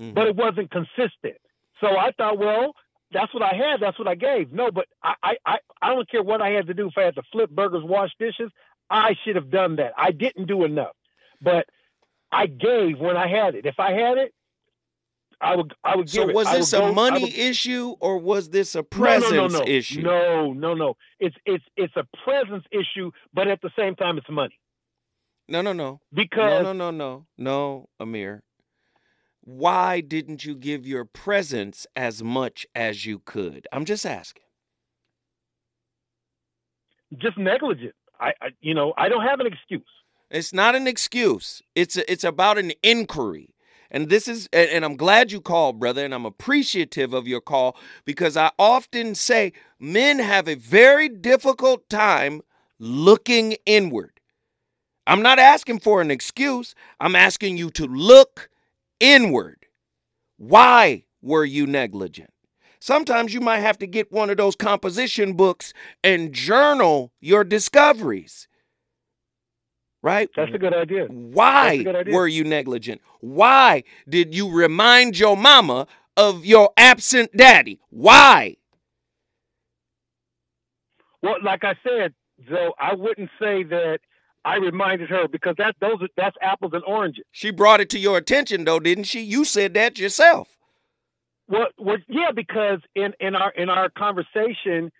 Mhm. 0.00 0.14
But 0.14 0.28
it 0.28 0.36
wasn't 0.36 0.70
consistent. 0.70 1.36
So 1.80 1.96
I 1.96 2.12
thought, 2.12 2.38
well, 2.38 2.74
that's 3.12 3.32
what 3.34 3.42
I 3.42 3.54
had. 3.54 3.80
That's 3.80 3.98
what 3.98 4.06
I 4.08 4.14
gave. 4.14 4.52
No, 4.52 4.70
but 4.70 4.86
I, 5.02 5.14
I, 5.22 5.36
I, 5.46 5.58
I 5.82 5.88
don't 5.94 6.08
care 6.08 6.22
what 6.22 6.40
I 6.42 6.50
had 6.50 6.66
to 6.68 6.74
do. 6.74 6.86
If 6.88 6.98
I 6.98 7.02
had 7.02 7.14
to 7.16 7.22
flip 7.32 7.50
burgers, 7.50 7.82
wash 7.84 8.10
dishes, 8.18 8.50
I 8.90 9.14
should 9.24 9.36
have 9.36 9.50
done 9.50 9.76
that. 9.76 9.92
I 9.96 10.10
didn't 10.12 10.46
do 10.46 10.64
enough, 10.64 10.94
but 11.40 11.66
I 12.30 12.46
gave 12.46 12.98
when 12.98 13.16
I 13.16 13.26
had 13.28 13.54
it. 13.54 13.66
If 13.66 13.80
I 13.80 13.92
had 13.92 14.18
it, 14.18 14.32
I 15.42 15.56
would, 15.56 15.72
I 15.84 15.96
would 15.96 16.06
give 16.06 16.22
so 16.24 16.28
it. 16.28 16.34
was 16.34 16.50
this 16.52 16.72
a 16.74 16.78
go- 16.80 16.92
money 16.92 17.22
would- 17.24 17.34
issue 17.34 17.94
or 18.00 18.18
was 18.18 18.50
this 18.50 18.74
a 18.74 18.82
presence 18.82 19.32
no, 19.32 19.46
no, 19.46 19.58
no. 19.60 19.64
issue? 19.66 20.02
No, 20.02 20.52
no, 20.52 20.74
no. 20.74 20.94
It's 21.18 21.36
it's 21.46 21.64
it's 21.76 21.94
a 21.96 22.06
presence 22.24 22.64
issue, 22.70 23.10
but 23.32 23.48
at 23.48 23.60
the 23.62 23.70
same 23.78 23.94
time, 23.96 24.18
it's 24.18 24.28
money 24.30 24.58
no, 25.48 25.62
no, 25.62 25.72
no. 25.72 26.00
because 26.12 26.62
No, 26.62 26.72
no, 26.72 26.90
no, 26.90 26.90
no, 26.90 27.26
no, 27.38 27.88
Amir. 27.98 28.42
Why 29.42 30.00
didn't 30.02 30.44
you 30.44 30.54
give 30.54 30.86
your 30.86 31.04
presence 31.06 31.86
as 31.96 32.22
much 32.22 32.66
as 32.74 33.06
you 33.06 33.18
could? 33.20 33.66
I'm 33.72 33.84
just 33.86 34.04
asking. 34.06 34.44
just 37.18 37.38
negligent. 37.38 37.94
I, 38.20 38.28
I, 38.40 38.48
you 38.60 38.74
know, 38.74 38.92
I 38.96 39.08
don't 39.08 39.22
have 39.24 39.40
an 39.40 39.46
excuse. 39.46 39.82
It's 40.30 40.52
not 40.52 40.74
an 40.76 40.86
excuse. 40.86 41.62
It's 41.74 41.96
a, 41.96 42.10
it's 42.12 42.22
about 42.22 42.58
an 42.58 42.72
inquiry. 42.82 43.54
And 43.90 44.08
this 44.08 44.28
is 44.28 44.48
and, 44.52 44.70
and 44.70 44.84
I'm 44.84 44.96
glad 44.96 45.32
you 45.32 45.40
called, 45.40 45.80
brother, 45.80 46.04
and 46.04 46.14
I'm 46.14 46.26
appreciative 46.26 47.12
of 47.12 47.26
your 47.26 47.40
call 47.40 47.76
because 48.04 48.36
I 48.36 48.50
often 48.58 49.14
say 49.14 49.52
men 49.78 50.18
have 50.18 50.48
a 50.48 50.54
very 50.54 51.08
difficult 51.08 51.88
time 51.88 52.42
looking 52.78 53.56
inward. 53.66 54.20
I'm 55.06 55.22
not 55.22 55.38
asking 55.38 55.80
for 55.80 56.00
an 56.00 56.10
excuse. 56.10 56.74
I'm 57.00 57.16
asking 57.16 57.56
you 57.56 57.70
to 57.70 57.86
look 57.86 58.48
inward. 59.00 59.66
Why 60.36 61.04
were 61.20 61.44
you 61.44 61.66
negligent? 61.66 62.30
Sometimes 62.78 63.34
you 63.34 63.40
might 63.40 63.58
have 63.58 63.78
to 63.78 63.86
get 63.86 64.12
one 64.12 64.30
of 64.30 64.38
those 64.38 64.56
composition 64.56 65.34
books 65.34 65.74
and 66.02 66.32
journal 66.32 67.12
your 67.20 67.44
discoveries. 67.44 68.48
Right? 70.02 70.30
That's 70.34 70.54
a 70.54 70.58
good 70.58 70.72
idea. 70.72 71.06
Why 71.06 71.82
good 71.82 71.96
idea. 71.96 72.14
were 72.14 72.26
you 72.26 72.44
negligent? 72.44 73.02
Why 73.20 73.84
did 74.08 74.34
you 74.34 74.50
remind 74.50 75.18
your 75.18 75.36
mama 75.36 75.86
of 76.16 76.44
your 76.44 76.70
absent 76.76 77.36
daddy? 77.36 77.80
Why? 77.90 78.56
Well, 81.22 81.36
like 81.42 81.64
I 81.64 81.74
said, 81.86 82.14
though, 82.48 82.72
I 82.78 82.94
wouldn't 82.94 83.30
say 83.38 83.62
that 83.64 83.98
I 84.44 84.56
reminded 84.56 85.10
her 85.10 85.28
because 85.28 85.54
that 85.58 85.76
those 85.80 86.00
are, 86.00 86.08
that's 86.16 86.36
apples 86.40 86.72
and 86.72 86.82
oranges. 86.84 87.24
She 87.30 87.50
brought 87.50 87.80
it 87.80 87.90
to 87.90 87.98
your 87.98 88.16
attention 88.16 88.64
though, 88.64 88.80
didn't 88.80 89.04
she? 89.04 89.20
You 89.20 89.44
said 89.44 89.74
that 89.74 89.98
yourself. 89.98 90.56
Well, 91.48 91.66
well, 91.78 91.98
yeah, 92.08 92.30
because 92.34 92.78
in 92.94 93.12
in 93.20 93.34
our 93.34 93.50
in 93.50 93.68
our 93.68 93.90
conversation, 93.90 94.90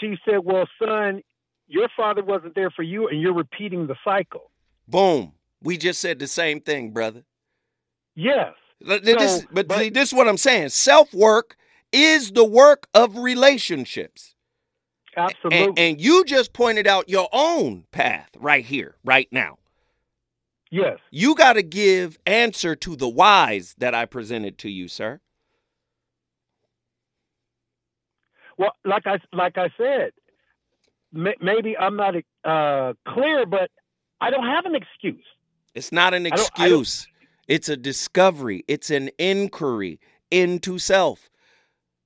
she 0.00 0.16
said, 0.24 0.38
"Well, 0.42 0.66
son, 0.82 1.22
your 1.68 1.88
father 1.96 2.24
wasn't 2.24 2.54
there 2.54 2.70
for 2.70 2.82
you, 2.82 3.08
and 3.08 3.20
you're 3.20 3.34
repeating 3.34 3.86
the 3.86 3.96
cycle." 4.04 4.50
Boom. 4.88 5.32
We 5.62 5.76
just 5.76 6.00
said 6.00 6.18
the 6.18 6.26
same 6.26 6.60
thing, 6.60 6.90
brother. 6.92 7.24
Yes, 8.14 8.54
Th- 8.84 9.02
th- 9.02 9.18
this- 9.18 9.40
So, 9.42 9.46
but, 9.52 9.68
but- 9.68 9.78
see, 9.78 9.90
this 9.90 10.08
is 10.08 10.14
what 10.14 10.28
I'm 10.28 10.36
saying. 10.38 10.70
Self 10.70 11.12
work 11.12 11.56
is 11.92 12.32
the 12.32 12.44
work 12.44 12.88
of 12.94 13.16
relationships. 13.16 14.34
absolutely. 15.16 15.58
And, 15.66 15.78
and 15.78 16.00
you 16.00 16.24
just 16.24 16.52
pointed 16.52 16.86
out 16.86 17.08
your 17.08 17.28
own 17.32 17.84
path 17.92 18.30
right 18.38 18.64
here, 18.64 18.96
right 19.04 19.28
now. 19.32 19.58
yes, 20.70 20.98
You 21.10 21.34
got 21.34 21.54
to 21.54 21.62
give 21.62 22.18
answer 22.26 22.76
to 22.76 22.94
the 22.96 23.08
whys 23.08 23.74
that 23.78 23.94
I 23.94 24.04
presented 24.04 24.58
to 24.58 24.70
you, 24.70 24.86
sir. 24.88 25.20
Well, 28.58 28.72
like 28.84 29.06
I 29.06 29.18
like 29.32 29.56
I 29.56 29.68
said, 29.76 30.10
may, 31.12 31.34
maybe 31.40 31.76
I'm 31.76 31.96
not 31.96 32.14
uh, 32.44 32.92
clear, 33.06 33.46
but 33.46 33.70
I 34.20 34.30
don't 34.30 34.46
have 34.46 34.64
an 34.66 34.74
excuse. 34.74 35.24
It's 35.74 35.92
not 35.92 36.14
an 36.14 36.26
I 36.26 36.30
don't- 36.30 36.50
I 36.56 36.68
don't- 36.68 36.80
excuse. 36.80 37.06
It's 37.46 37.68
a 37.68 37.76
discovery. 37.76 38.64
It's 38.68 38.90
an 38.90 39.10
inquiry 39.18 40.00
into 40.30 40.78
self. 40.78 41.30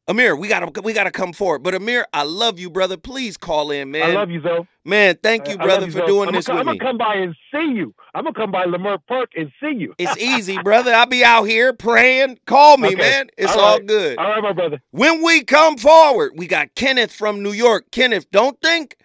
Amir, 0.09 0.35
we 0.37 0.49
gotta 0.49 0.81
we 0.83 0.93
gotta 0.93 1.13
come 1.13 1.33
forward. 1.33 1.61
But 1.63 1.75
Amir, 1.77 2.07
I 2.13 2.25
love 2.25 2.59
you, 2.59 2.69
brother. 2.71 2.97
Please 2.97 3.37
call 3.37 3.71
in, 3.71 3.93
man. 3.93 4.11
I 4.11 4.15
love 4.15 4.31
you, 4.31 4.41
though. 4.41 4.67
Man, 4.85 5.17
thank 5.23 5.49
you, 5.49 5.55
I- 5.59 5.65
brother, 5.65 5.87
you, 5.87 5.93
for 5.93 6.05
doing 6.07 6.29
I'm 6.29 6.35
this 6.35 6.49
with 6.49 6.59
I'm 6.59 6.67
me. 6.67 6.77
gonna 6.77 6.91
come 6.91 6.99
by 6.99 7.15
and 7.15 7.37
see 7.55 7.73
you. 7.73 7.95
I'm 8.15 8.25
gonna 8.25 8.35
come 8.35 8.51
by 8.51 8.65
Leimert 8.67 9.07
Park 9.07 9.31
and 9.37 9.51
see 9.61 9.71
you. 9.79 9.95
It's 9.99 10.17
easy, 10.21 10.59
brother. 10.63 10.93
I'll 10.93 11.07
be 11.07 11.25
out 11.25 11.45
here 11.45 11.73
praying. 11.73 12.41
Call 12.47 12.79
me, 12.79 12.89
Okay. 12.89 12.97
man. 12.97 13.29
It's 13.39 13.53
All 13.53 13.61
all 13.61 13.77
right. 13.79 13.87
good. 13.87 14.19
All 14.19 14.29
right, 14.29 14.43
my 14.43 14.53
brother. 14.53 14.83
When 14.91 15.23
we 15.23 15.45
come 15.45 15.77
forward, 15.77 16.33
we 16.37 16.47
got 16.49 16.75
Kenneth 16.75 17.13
from 17.13 17.41
New 17.43 17.53
York. 17.53 17.91
Kenneth, 17.93 18.29
don't 18.33 18.61
think 18.61 18.97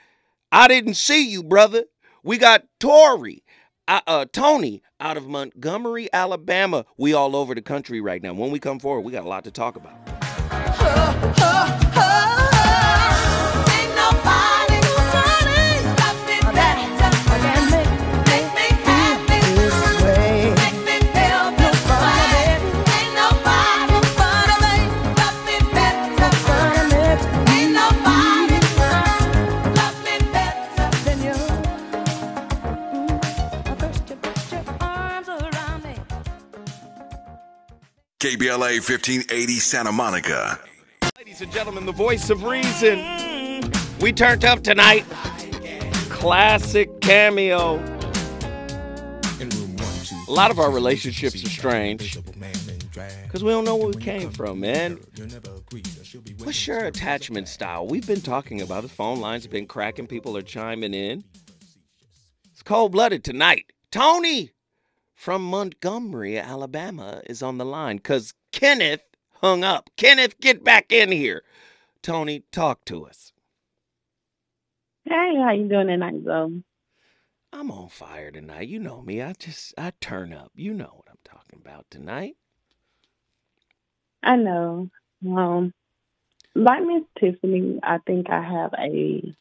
I 0.51 0.68
didn't 0.68 0.95
see 0.95 1.30
you, 1.30 1.43
brother. 1.43 1.84
We 2.28 2.38
got 2.38 2.65
Tori, 2.82 3.41
uh, 3.88 4.01
uh, 4.05 4.25
Tony 4.34 4.82
out 4.99 5.15
of 5.15 5.30
Montgomery, 5.30 6.09
Alabama. 6.11 6.86
We 6.97 7.13
all 7.13 7.38
over 7.38 7.55
the 7.55 7.61
country 7.61 8.01
right 8.01 8.21
now. 8.21 8.34
When 8.34 8.51
we 8.51 8.59
come 8.59 8.80
forward, 8.80 9.05
we 9.05 9.13
got 9.13 9.23
a 9.23 9.30
lot 9.30 9.45
to 9.45 9.51
talk 9.51 9.78
about. 9.78 9.95
KBLA 38.20 38.80
1580 38.80 39.59
Santa 39.59 39.91
Monica. 39.91 40.59
Ladies 41.20 41.39
and 41.41 41.51
gentlemen, 41.51 41.86
the 41.86 41.91
voice 41.91 42.32
of 42.32 42.41
reason. 42.45 42.97
We 44.01 44.11
turned 44.11 44.43
up 44.43 44.63
tonight. 44.63 45.05
Classic 46.09 46.89
cameo. 47.01 47.76
A 50.28 50.32
lot 50.32 50.49
of 50.49 50.57
our 50.57 50.72
relationships 50.72 51.45
are 51.45 51.49
strange 51.49 52.18
because 53.24 53.43
we 53.43 53.51
don't 53.51 53.65
know 53.65 53.76
where 53.76 53.89
we 53.89 54.01
came 54.01 54.32
from, 54.32 54.61
man. 54.61 54.97
What's 56.39 56.65
your 56.65 56.86
attachment 56.86 57.47
style? 57.47 57.86
We've 57.86 58.07
been 58.07 58.22
talking 58.22 58.63
about 58.63 58.84
it. 58.84 58.89
Phone 58.89 59.20
lines 59.20 59.43
have 59.43 59.51
been 59.51 59.68
cracking. 59.68 60.07
People 60.07 60.36
are 60.36 60.41
chiming 60.41 60.95
in. 60.95 61.24
It's 62.51 62.63
cold 62.63 62.93
blooded 62.93 63.24
tonight. 63.24 63.72
Tony 63.91 64.53
from 65.18 65.41
Montgomery, 65.43 66.38
Alabama, 66.38 67.22
is 67.26 67.41
on 67.41 67.57
the 67.57 67.65
line 67.65 67.97
because 67.97 68.36
Kenneth 68.51 69.01
hung 69.41 69.63
up. 69.63 69.89
Kenneth, 69.97 70.39
get 70.39 70.63
back 70.63 70.91
in 70.91 71.11
here. 71.11 71.43
Tony, 72.03 72.43
talk 72.51 72.86
to 72.86 73.03
us. 73.05 73.34
Hey, 75.05 75.34
how 75.43 75.51
you 75.51 75.68
doing 75.68 75.88
tonight, 75.88 76.24
though? 76.24 76.61
I'm 77.51 77.72
on 77.72 77.89
fire 77.89 78.30
tonight. 78.30 78.68
You 78.68 78.78
know 78.78 79.01
me. 79.01 79.22
I 79.24 79.34
just 79.34 79.74
I 79.76 79.91
turn 79.99 80.34
up. 80.34 80.51
You 80.53 80.74
know 80.74 80.93
what 80.95 81.07
I'm 81.09 81.18
talking 81.26 81.59
about 81.65 81.88
tonight. 81.89 82.36
I 84.22 84.36
know. 84.36 84.89
Um, 85.26 85.74
like 86.53 86.84
Miss 86.84 87.03
Tiffany, 87.20 87.80
I 87.82 87.97
think 88.05 88.30
I 88.30 88.43
have 88.43 88.74
a 88.78 89.34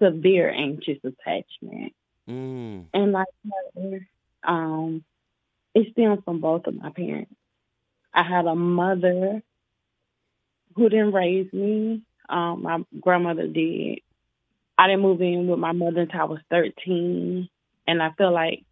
severe 0.00 0.50
anxious 0.50 0.98
attachment, 1.02 1.94
Mm. 2.28 2.86
and 2.94 3.12
like 3.12 3.26
her, 3.74 4.06
um, 4.44 5.04
it 5.74 5.92
stems 5.92 6.20
from 6.24 6.40
both 6.40 6.66
of 6.66 6.74
my 6.74 6.90
parents. 6.90 7.34
I 8.12 8.22
had 8.22 8.46
a 8.46 8.54
mother 8.54 9.42
who 10.76 10.88
didn't 10.88 11.12
raise 11.12 11.52
me. 11.52 12.02
Um, 12.28 12.62
my 12.62 12.84
grandmother 13.00 13.46
did. 13.46 14.00
I 14.78 14.88
didn't 14.88 15.02
move 15.02 15.20
in 15.20 15.46
with 15.46 15.58
my 15.58 15.72
mother 15.72 16.02
until 16.02 16.20
I 16.20 16.24
was 16.24 16.40
13. 16.50 17.48
And 17.86 18.02
I 18.02 18.10
feel 18.12 18.32
like 18.32 18.64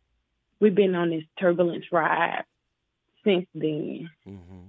we've 0.61 0.75
been 0.75 0.95
on 0.95 1.11
this 1.11 1.25
turbulence 1.39 1.87
ride 1.93 2.45
since 3.25 3.47
then. 3.55 4.11
hmm 4.25 4.69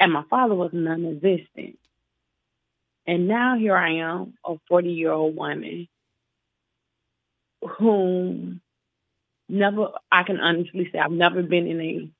And 0.00 0.12
my 0.12 0.24
father 0.30 0.54
was 0.54 0.70
non 0.72 1.04
existent. 1.06 1.78
And 3.06 3.28
now 3.28 3.56
here 3.58 3.76
I 3.76 3.96
am, 3.96 4.34
a 4.44 4.54
40 4.68 4.90
year 4.90 5.12
old 5.12 5.36
woman 5.36 5.88
whom 7.78 8.60
never, 9.48 9.88
I 10.10 10.22
can 10.22 10.40
honestly 10.40 10.88
say, 10.92 10.98
I've 10.98 11.10
never 11.10 11.42
been 11.42 11.66
in 11.66 11.80
a 11.80 12.10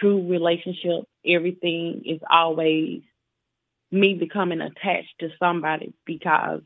true 0.00 0.28
relationship. 0.28 1.04
Everything 1.26 2.02
is 2.04 2.20
always 2.28 3.02
me 3.90 4.14
becoming 4.14 4.60
attached 4.60 5.14
to 5.20 5.30
somebody 5.38 5.94
because 6.04 6.62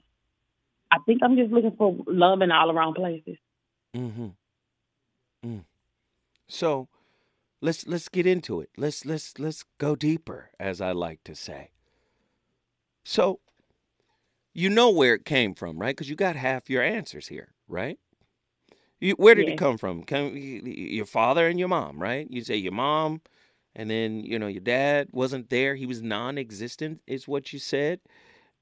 I 0.91 0.99
think 1.05 1.21
I'm 1.23 1.37
just 1.37 1.53
looking 1.53 1.77
for 1.77 1.97
love 2.07 2.41
in 2.43 2.51
all 2.51 2.71
around 2.71 2.95
places. 2.95 3.37
hmm 3.95 4.29
Mm. 5.47 5.65
So 6.49 6.89
let's 7.61 7.87
let's 7.87 8.09
get 8.09 8.27
into 8.27 8.61
it. 8.61 8.71
Let's 8.77 9.07
let's 9.07 9.39
let's 9.39 9.65
go 9.79 9.95
deeper, 9.95 10.51
as 10.59 10.81
I 10.81 10.91
like 10.91 11.23
to 11.25 11.37
say. 11.37 11.71
So 13.05 13.39
you 14.53 14.69
know 14.69 14.91
where 14.91 15.15
it 15.15 15.25
came 15.25 15.55
from, 15.55 15.79
right? 15.79 15.95
Because 15.95 16.11
you 16.11 16.17
got 16.17 16.35
half 16.35 16.69
your 16.69 16.83
answers 16.83 17.29
here, 17.29 17.55
right? 17.69 17.99
You, 19.01 19.15
where 19.15 19.35
did 19.35 19.49
it 19.49 19.59
come 19.59 19.79
from? 19.79 20.03
Come, 20.03 20.33
your 20.37 21.07
father 21.07 21.47
and 21.47 21.59
your 21.59 21.69
mom, 21.69 22.01
right? 22.01 22.27
You 22.31 22.43
say 22.43 22.57
your 22.57 22.73
mom, 22.73 23.21
and 23.77 23.89
then 23.89 24.25
you 24.25 24.39
know 24.39 24.49
your 24.49 24.61
dad 24.61 25.09
wasn't 25.13 25.51
there; 25.51 25.77
he 25.77 25.87
was 25.87 26.03
non-existent, 26.03 27.01
is 27.07 27.29
what 27.29 27.53
you 27.53 27.59
said. 27.59 28.01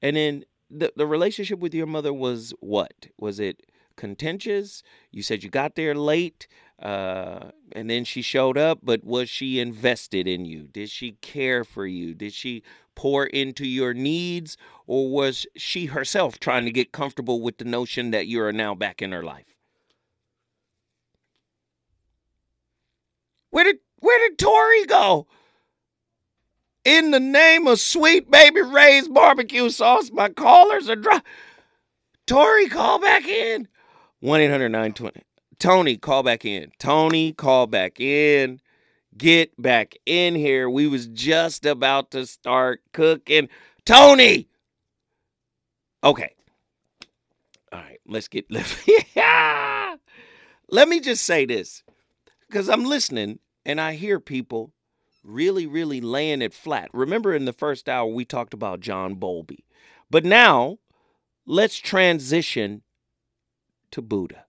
And 0.01 0.15
then 0.15 0.45
the 0.69 0.93
the 0.95 1.07
relationship 1.07 1.59
with 1.59 1.73
your 1.73 1.87
mother 1.87 2.13
was 2.13 2.53
what? 2.59 3.07
Was 3.19 3.39
it 3.39 3.63
contentious? 3.95 4.83
You 5.11 5.23
said 5.23 5.43
you 5.43 5.49
got 5.49 5.75
there 5.75 5.95
late, 5.95 6.47
uh, 6.79 7.51
and 7.71 7.89
then 7.89 8.03
she 8.03 8.21
showed 8.21 8.59
up, 8.59 8.79
but 8.83 9.03
was 9.03 9.29
she 9.29 9.59
invested 9.59 10.27
in 10.27 10.45
you? 10.45 10.67
Did 10.67 10.91
she 10.91 11.13
care 11.13 11.63
for 11.63 11.87
you? 11.87 12.13
Did 12.13 12.33
she 12.33 12.61
pour 12.95 13.25
into 13.25 13.65
your 13.65 13.95
needs, 13.95 14.55
or 14.85 15.09
was 15.09 15.47
she 15.55 15.87
herself 15.87 16.39
trying 16.39 16.65
to 16.65 16.71
get 16.71 16.91
comfortable 16.91 17.41
with 17.41 17.57
the 17.57 17.65
notion 17.65 18.11
that 18.11 18.27
you 18.27 18.39
are 18.41 18.53
now 18.53 18.75
back 18.75 19.01
in 19.01 19.11
her 19.11 19.23
life? 19.23 19.56
Where 23.49 23.63
did 23.63 23.77
where 23.99 24.29
did 24.29 24.37
Tori 24.37 24.85
go? 24.85 25.27
In 26.85 27.11
the 27.11 27.19
name 27.19 27.67
of 27.67 27.79
sweet 27.79 28.31
baby 28.31 28.61
Ray's 28.61 29.07
barbecue 29.07 29.69
sauce, 29.69 30.09
my 30.11 30.29
callers 30.29 30.89
are 30.89 30.95
dry. 30.95 31.21
Tori, 32.25 32.67
call 32.67 32.99
back 32.99 33.25
in. 33.27 33.67
1 34.19 34.41
800 34.41 34.69
920. 34.69 35.21
Tony, 35.59 35.97
call 35.97 36.23
back 36.23 36.45
in. 36.45 36.71
Tony, 36.79 37.33
call 37.33 37.67
back 37.67 37.99
in. 37.99 38.59
Get 39.17 39.59
back 39.59 39.95
in 40.05 40.35
here. 40.35 40.69
We 40.69 40.87
was 40.87 41.07
just 41.07 41.65
about 41.65 42.11
to 42.11 42.25
start 42.25 42.81
cooking. 42.93 43.49
Tony! 43.85 44.47
Okay. 46.03 46.33
All 47.71 47.79
right, 47.79 47.99
let's 48.07 48.27
get 48.27 48.45
yeah. 49.15 49.95
Let 50.69 50.87
me 50.87 50.99
just 50.99 51.23
say 51.23 51.45
this. 51.45 51.83
Because 52.47 52.69
I'm 52.69 52.83
listening 52.83 53.39
and 53.65 53.81
I 53.81 53.93
hear 53.93 54.19
people 54.19 54.73
really, 55.23 55.67
really 55.67 55.99
laying 56.01 56.41
it 56.41 56.53
flat. 56.53 56.89
Remember 56.93 57.33
in 57.35 57.45
the 57.45 57.53
first 57.53 57.89
hour 57.89 58.07
we 58.07 58.25
talked 58.25 58.53
about 58.53 58.79
John 58.79 59.15
Bowlby. 59.15 59.65
But 60.09 60.23
now 60.23 60.79
let's 61.45 61.77
transition 61.77 62.83
to 63.91 64.01
Buddha. 64.01 64.45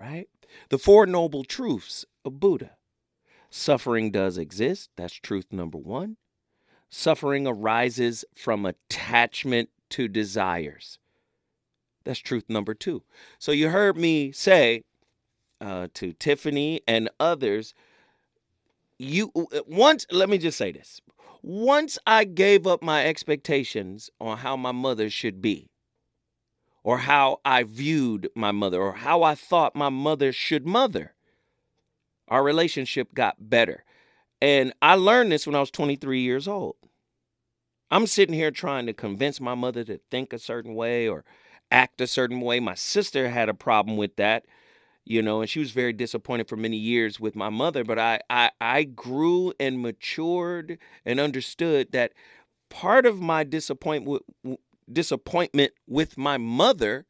Right? 0.00 0.28
The 0.70 0.78
Four 0.78 1.06
Noble 1.06 1.44
Truths 1.44 2.04
of 2.24 2.40
Buddha. 2.40 2.72
Suffering 3.50 4.10
does 4.10 4.38
exist. 4.38 4.90
That's 4.96 5.14
truth 5.14 5.46
number 5.50 5.78
one. 5.78 6.16
Suffering 6.88 7.46
arises 7.46 8.24
from 8.34 8.64
attachment 8.64 9.70
to 9.90 10.08
desires. 10.08 10.98
That's 12.04 12.18
truth 12.18 12.44
number 12.48 12.74
two. 12.74 13.02
So 13.38 13.52
you 13.52 13.70
heard 13.70 13.96
me 13.96 14.32
say 14.32 14.84
uh, 15.60 15.88
to 15.94 16.12
Tiffany 16.12 16.80
and 16.86 17.10
others, 17.20 17.74
you 18.98 19.32
uh, 19.36 19.60
once, 19.66 20.06
let 20.10 20.28
me 20.28 20.38
just 20.38 20.58
say 20.58 20.72
this. 20.72 21.00
Once 21.42 21.98
I 22.06 22.24
gave 22.24 22.66
up 22.66 22.82
my 22.82 23.06
expectations 23.06 24.10
on 24.20 24.38
how 24.38 24.56
my 24.56 24.72
mother 24.72 25.10
should 25.10 25.40
be, 25.40 25.70
or 26.82 26.98
how 26.98 27.40
I 27.44 27.62
viewed 27.62 28.28
my 28.34 28.52
mother, 28.52 28.80
or 28.80 28.94
how 28.94 29.22
I 29.22 29.34
thought 29.34 29.76
my 29.76 29.88
mother 29.88 30.32
should 30.32 30.66
mother, 30.66 31.14
our 32.28 32.42
relationship 32.42 33.14
got 33.14 33.50
better. 33.50 33.84
And 34.40 34.72
I 34.82 34.94
learned 34.94 35.32
this 35.32 35.46
when 35.46 35.54
I 35.56 35.60
was 35.60 35.70
23 35.70 36.20
years 36.20 36.46
old. 36.46 36.76
I'm 37.90 38.06
sitting 38.06 38.34
here 38.34 38.50
trying 38.50 38.86
to 38.86 38.92
convince 38.92 39.40
my 39.40 39.54
mother 39.54 39.84
to 39.84 40.00
think 40.10 40.32
a 40.32 40.38
certain 40.38 40.74
way 40.74 41.08
or 41.08 41.24
act 41.70 42.00
a 42.00 42.06
certain 42.06 42.40
way. 42.40 42.60
My 42.60 42.74
sister 42.74 43.28
had 43.28 43.48
a 43.48 43.54
problem 43.54 43.96
with 43.96 44.16
that, 44.16 44.44
you 45.06 45.22
know, 45.22 45.40
and 45.40 45.48
she 45.48 45.60
was 45.60 45.70
very 45.70 45.92
disappointed 45.92 46.48
for 46.48 46.56
many 46.56 46.76
years 46.76 47.20
with 47.20 47.36
my 47.36 47.48
mother. 47.48 47.84
But 47.84 47.98
I, 47.98 48.20
I, 48.28 48.50
I 48.60 48.82
grew 48.82 49.52
and 49.60 49.80
matured 49.80 50.78
and 51.04 51.20
understood 51.20 51.92
that 51.92 52.12
part 52.68 53.06
of 53.06 53.20
my 53.20 53.44
disappointment, 53.44 54.24
disappointment 54.92 55.72
with 55.86 56.18
my 56.18 56.38
mother 56.38 57.06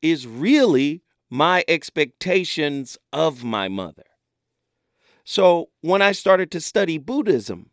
is 0.00 0.28
really 0.28 1.02
my 1.28 1.64
expectations 1.66 2.96
of 3.12 3.42
my 3.42 3.66
mother. 3.66 4.04
So 5.24 5.70
when 5.80 6.02
I 6.02 6.12
started 6.12 6.52
to 6.52 6.60
study 6.60 6.98
Buddhism, 6.98 7.70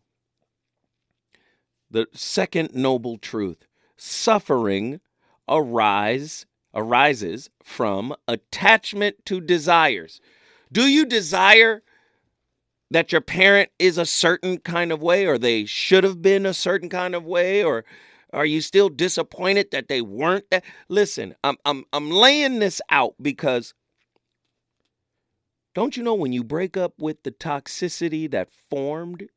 the 1.92 2.08
second 2.14 2.74
noble 2.74 3.18
truth, 3.20 3.68
suffering 3.96 5.02
arise 5.48 6.48
arises 6.74 7.50
from 7.64 8.16
attachment 8.28 9.26
to 9.26 9.42
desires. 9.42 10.22
Do 10.72 10.88
you 10.88 11.06
desire 11.06 11.84
that 12.90 13.12
your 13.12 13.22
parent 13.22 13.70
is 13.80 13.98
a 13.98 14.06
certain 14.06 14.58
kind 14.58 14.92
of 14.92 15.02
way 15.02 15.26
or 15.26 15.38
they 15.38 15.66
should 15.66 16.04
have 16.04 16.22
been 16.22 16.46
a 16.46 16.54
certain 16.54 16.90
kind 16.90 17.16
of 17.16 17.24
way 17.24 17.64
or 17.64 17.86
are 18.34 18.46
you 18.46 18.62
still 18.62 18.90
disappointed 18.90 19.72
that 19.72 19.88
they 19.88 20.02
weren't 20.02 20.50
that? 20.52 20.64
Listen, 20.88 21.36
I'm 21.44 21.58
I'm 21.66 21.86
I'm 21.92 22.10
laying 22.10 22.60
this 22.60 22.82
out 22.90 23.16
because 23.22 23.74
don't 25.74 25.96
you 25.96 26.04
know 26.04 26.14
when 26.14 26.34
you 26.34 26.44
break 26.44 26.76
up 26.78 26.94
with 26.98 27.24
the 27.24 27.32
toxicity 27.32 28.30
that 28.32 28.50
formed 28.70 29.28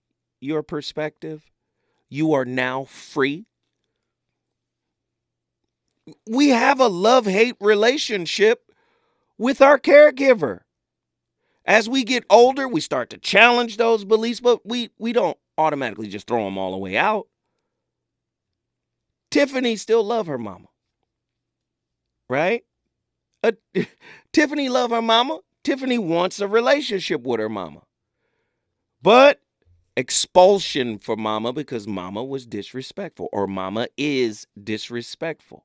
your 0.40 0.62
perspective, 0.62 1.50
you 2.08 2.32
are 2.32 2.44
now 2.44 2.84
free? 2.84 3.46
We 6.28 6.50
have 6.50 6.80
a 6.80 6.88
love 6.88 7.26
hate 7.26 7.56
relationship 7.60 8.70
with 9.38 9.62
our 9.62 9.78
caregiver. 9.78 10.60
As 11.66 11.88
we 11.88 12.04
get 12.04 12.24
older, 12.28 12.68
we 12.68 12.80
start 12.80 13.08
to 13.10 13.18
challenge 13.18 13.78
those 13.78 14.04
beliefs, 14.04 14.40
but 14.40 14.66
we, 14.66 14.90
we 14.98 15.12
don't 15.12 15.38
automatically 15.56 16.08
just 16.08 16.26
throw 16.26 16.44
them 16.44 16.58
all 16.58 16.72
the 16.72 16.78
way 16.78 16.96
out. 16.96 17.26
Tiffany 19.30 19.76
still 19.76 20.04
love 20.04 20.26
her 20.26 20.38
mama. 20.38 20.68
Right? 22.28 22.64
Uh, 23.42 23.52
Tiffany 24.32 24.68
love 24.68 24.90
her 24.90 25.02
mama. 25.02 25.40
Tiffany 25.62 25.98
wants 25.98 26.38
a 26.40 26.46
relationship 26.46 27.22
with 27.22 27.40
her 27.40 27.48
mama. 27.48 27.82
But 29.02 29.40
expulsion 29.96 30.98
for 30.98 31.16
mama 31.16 31.52
because 31.52 31.86
mama 31.86 32.22
was 32.22 32.46
disrespectful 32.46 33.28
or 33.32 33.46
mama 33.46 33.88
is 33.96 34.46
disrespectful. 34.62 35.64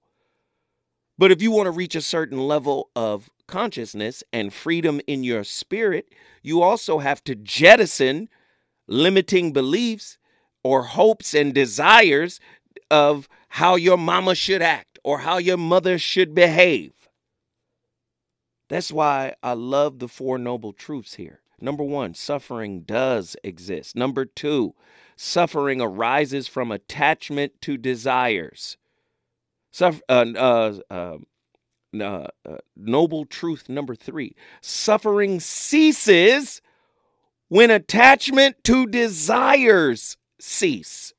But 1.20 1.34
if 1.34 1.41
you 1.41 1.51
want 1.51 1.65
to 1.65 1.72
reach 1.72 1.95
a 1.95 2.01
certain 2.01 2.39
level 2.39 2.91
of 2.95 3.30
consciousness 3.45 4.24
and 4.32 4.53
freedom 4.53 5.01
in 5.05 5.26
your 5.26 5.43
spirit, 5.43 6.13
you 6.41 6.61
also 6.61 6.99
have 6.99 7.22
to 7.26 7.36
jettison 7.36 8.30
limiting 8.88 9.51
beliefs 9.51 10.17
or 10.63 10.84
hopes 10.84 11.34
and 11.34 11.53
desires 11.53 12.39
of 12.89 13.28
how 13.49 13.76
your 13.76 13.97
mama 13.97 14.34
should 14.34 14.61
act 14.61 14.97
or 15.03 15.20
how 15.20 15.38
your 15.38 15.57
mother 15.57 15.97
should 15.97 16.34
behave. 16.34 16.93
That's 18.70 18.89
why 18.89 19.34
I 19.43 19.53
love 19.53 19.99
the 19.99 20.07
Four 20.07 20.38
Noble 20.38 20.72
Truths 20.72 21.15
here. 21.15 21.41
Number 21.59 21.84
one, 21.84 22.13
suffering 22.13 22.84
does 22.84 23.36
exist. 23.43 23.93
Number 23.93 24.24
two, 24.24 24.74
suffering 25.17 25.82
arises 25.82 26.47
from 26.47 26.72
attachment 26.72 27.59
to 27.63 27.76
desires. 27.76 28.78
Suff- 29.72 30.01
uh, 30.09 30.26
uh, 30.36 30.74
uh, 30.89 31.17
uh, 31.99 32.28
uh, 32.47 32.57
noble 32.76 33.26
truth 33.26 33.70
number 33.70 33.95
three 33.95 34.36
suffering 34.61 35.39
ceases 35.39 36.61
when 37.47 37.72
attachment 37.72 38.63
to 38.63 38.86
desires 38.88 40.17
cease. 40.39 41.13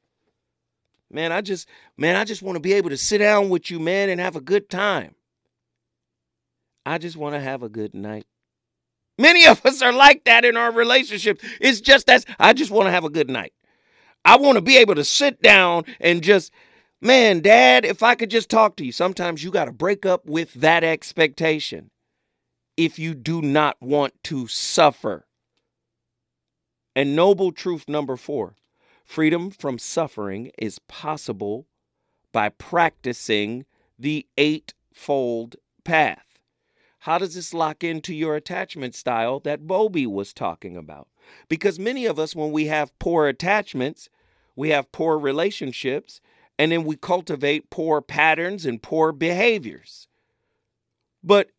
Man, 1.11 1.33
I 1.33 1.41
just, 1.41 1.69
man, 1.97 2.15
I 2.15 2.25
just 2.25 2.43
want 2.43 2.57
to 2.57 2.61
be 2.61 2.73
able 2.75 2.91
to 2.91 2.97
sit 2.97 3.19
down 3.19 3.49
with 3.51 3.71
you, 3.71 3.81
man, 3.81 4.09
and 4.09 4.21
have 4.21 4.37
a 4.37 4.41
good 4.41 4.71
time. 4.71 5.17
I 6.87 6.99
just 6.99 7.17
want 7.17 7.35
to 7.35 7.41
have 7.41 7.63
a 7.63 7.69
good 7.69 7.95
night. 7.95 8.27
Many 9.19 9.47
of 9.47 9.65
us 9.67 9.83
are 9.83 9.93
like 9.93 10.25
that 10.25 10.45
in 10.45 10.57
our 10.57 10.73
relationship. 10.73 11.41
It's 11.61 11.81
just 11.81 12.07
that 12.07 12.25
I 12.39 12.53
just 12.53 12.71
want 12.71 12.87
to 12.87 12.93
have 12.93 13.05
a 13.05 13.11
good 13.11 13.29
night. 13.29 13.53
I 14.25 14.37
want 14.37 14.57
to 14.57 14.63
be 14.63 14.77
able 14.77 14.95
to 14.95 15.05
sit 15.05 15.43
down 15.43 15.85
and 16.01 16.23
just, 16.23 16.53
man, 17.01 17.41
dad, 17.41 17.85
if 17.85 18.03
I 18.03 18.15
could 18.15 18.31
just 18.31 18.51
talk 18.51 18.77
to 18.77 18.85
you. 18.85 18.93
Sometimes 18.93 19.43
you 19.43 19.51
got 19.51 19.67
to 19.67 19.73
break 19.73 20.05
up 20.05 20.27
with 20.27 20.55
that 20.55 20.85
expectation 20.85 21.91
if 22.77 22.99
you 22.99 23.15
do 23.15 23.43
not 23.43 23.77
want 23.81 24.15
to 24.25 24.47
suffer. 24.47 25.27
And 26.97 27.15
noble 27.15 27.53
truth 27.53 27.89
number 27.89 28.17
four 28.17 28.57
freedom 29.05 29.51
from 29.51 29.79
suffering 29.79 30.53
is 30.57 30.79
possible 30.81 31.67
by 32.33 32.49
practicing 32.49 33.65
the 33.99 34.27
eightfold 34.39 35.57
path. 35.85 36.39
How 37.01 37.19
does 37.19 37.35
this 37.35 37.53
lock 37.53 37.83
into 37.83 38.15
your 38.15 38.37
attachment 38.37 38.95
style 38.95 39.41
that 39.41 39.67
Bowlby 39.67 40.07
was 40.07 40.33
talking 40.33 40.77
about? 40.77 41.09
Because 41.49 41.79
many 41.79 42.07
of 42.07 42.19
us, 42.19 42.37
when 42.37 42.53
we 42.53 42.67
have 42.67 42.97
poor 42.99 43.27
attachments, 43.27 44.09
we 44.55 44.69
have 44.69 44.93
poor 44.93 45.19
relationships, 45.19 46.21
and 46.61 46.71
then 46.71 46.85
we 46.85 46.95
cultivate 46.95 47.71
poor 47.71 48.03
patterns 48.03 48.67
and 48.67 48.83
poor 48.83 49.13
behaviors. 49.13 50.09
But 51.25 51.53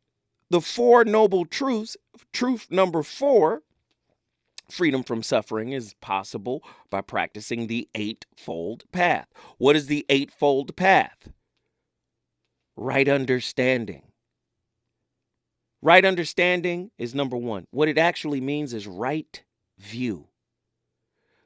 the 0.52 0.62
Four 0.62 1.06
Noble 1.06 1.44
Truths, 1.44 1.98
truth 2.32 2.68
number 2.70 3.02
four, 3.02 3.64
freedom 4.70 5.02
from 5.02 5.24
suffering 5.24 5.72
is 5.72 5.96
possible 6.02 6.64
by 6.92 7.02
practicing 7.02 7.66
the 7.66 7.90
Eightfold 7.96 8.84
Path. 8.92 9.26
What 9.58 9.76
is 9.76 9.88
the 9.88 10.06
Eightfold 10.08 10.76
Path? 10.76 11.30
Right 12.76 13.10
understanding. 13.10 14.04
Right 15.82 16.06
understanding 16.06 16.92
is 17.00 17.16
number 17.16 17.38
one. 17.38 17.66
What 17.72 17.90
it 17.90 17.98
actually 17.98 18.40
means 18.40 18.72
is 18.72 18.86
right 18.86 19.42
view. 19.80 20.28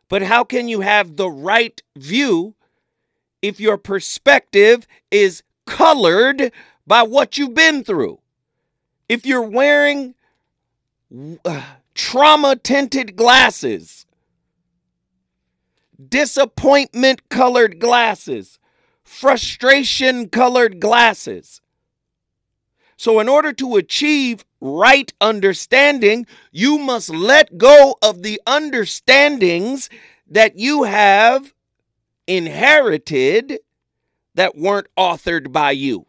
But 0.10 0.24
how 0.24 0.43
can 0.43 0.68
you 0.68 0.82
have 0.82 1.16
the 1.16 1.30
right 1.30 1.82
view 1.95 2.55
if 3.47 3.59
your 3.59 3.77
perspective 3.77 4.87
is 5.11 5.43
colored 5.67 6.51
by 6.87 7.03
what 7.03 7.37
you've 7.37 7.53
been 7.53 7.83
through? 7.83 8.19
If 9.07 9.23
you're 9.23 9.47
wearing 9.47 10.15
uh, 11.45 11.61
trauma 11.93 12.55
tinted 12.55 13.15
glasses, 13.15 14.07
disappointment 16.09 17.29
colored 17.29 17.79
glasses, 17.79 18.57
frustration 19.03 20.27
colored 20.29 20.79
glasses. 20.79 21.61
So, 22.97 23.19
in 23.19 23.29
order 23.29 23.53
to 23.53 23.75
achieve 23.75 24.43
right 24.59 25.13
understanding, 25.21 26.25
you 26.51 26.79
must 26.79 27.09
let 27.11 27.59
go 27.59 27.95
of 28.01 28.23
the 28.23 28.41
understandings 28.47 29.89
that 30.27 30.57
you 30.57 30.83
have 30.83 31.53
inherited 32.28 33.59
that 34.36 34.57
weren't 34.57 34.88
authored 34.97 35.51
by 35.51 35.71
you. 35.71 36.05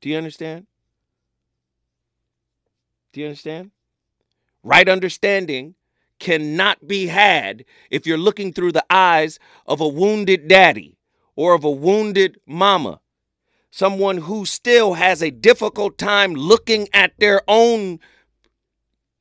Do 0.00 0.08
you 0.08 0.16
understand? 0.16 0.66
Do 3.12 3.20
you 3.20 3.26
understand? 3.26 3.70
Right 4.62 4.88
understanding 4.88 5.74
cannot 6.18 6.86
be 6.86 7.08
had 7.08 7.64
if 7.90 8.06
you're 8.06 8.16
looking 8.18 8.52
through 8.52 8.72
the 8.72 8.84
eyes 8.88 9.38
of 9.66 9.80
a 9.80 9.88
wounded 9.88 10.48
daddy 10.48 10.96
or 11.34 11.54
of 11.54 11.64
a 11.64 11.70
wounded 11.70 12.38
mama 12.46 13.00
someone 13.72 14.18
who 14.18 14.44
still 14.44 14.94
has 14.94 15.22
a 15.22 15.30
difficult 15.30 15.98
time 15.98 16.34
looking 16.34 16.86
at 16.92 17.12
their 17.18 17.40
own 17.48 17.98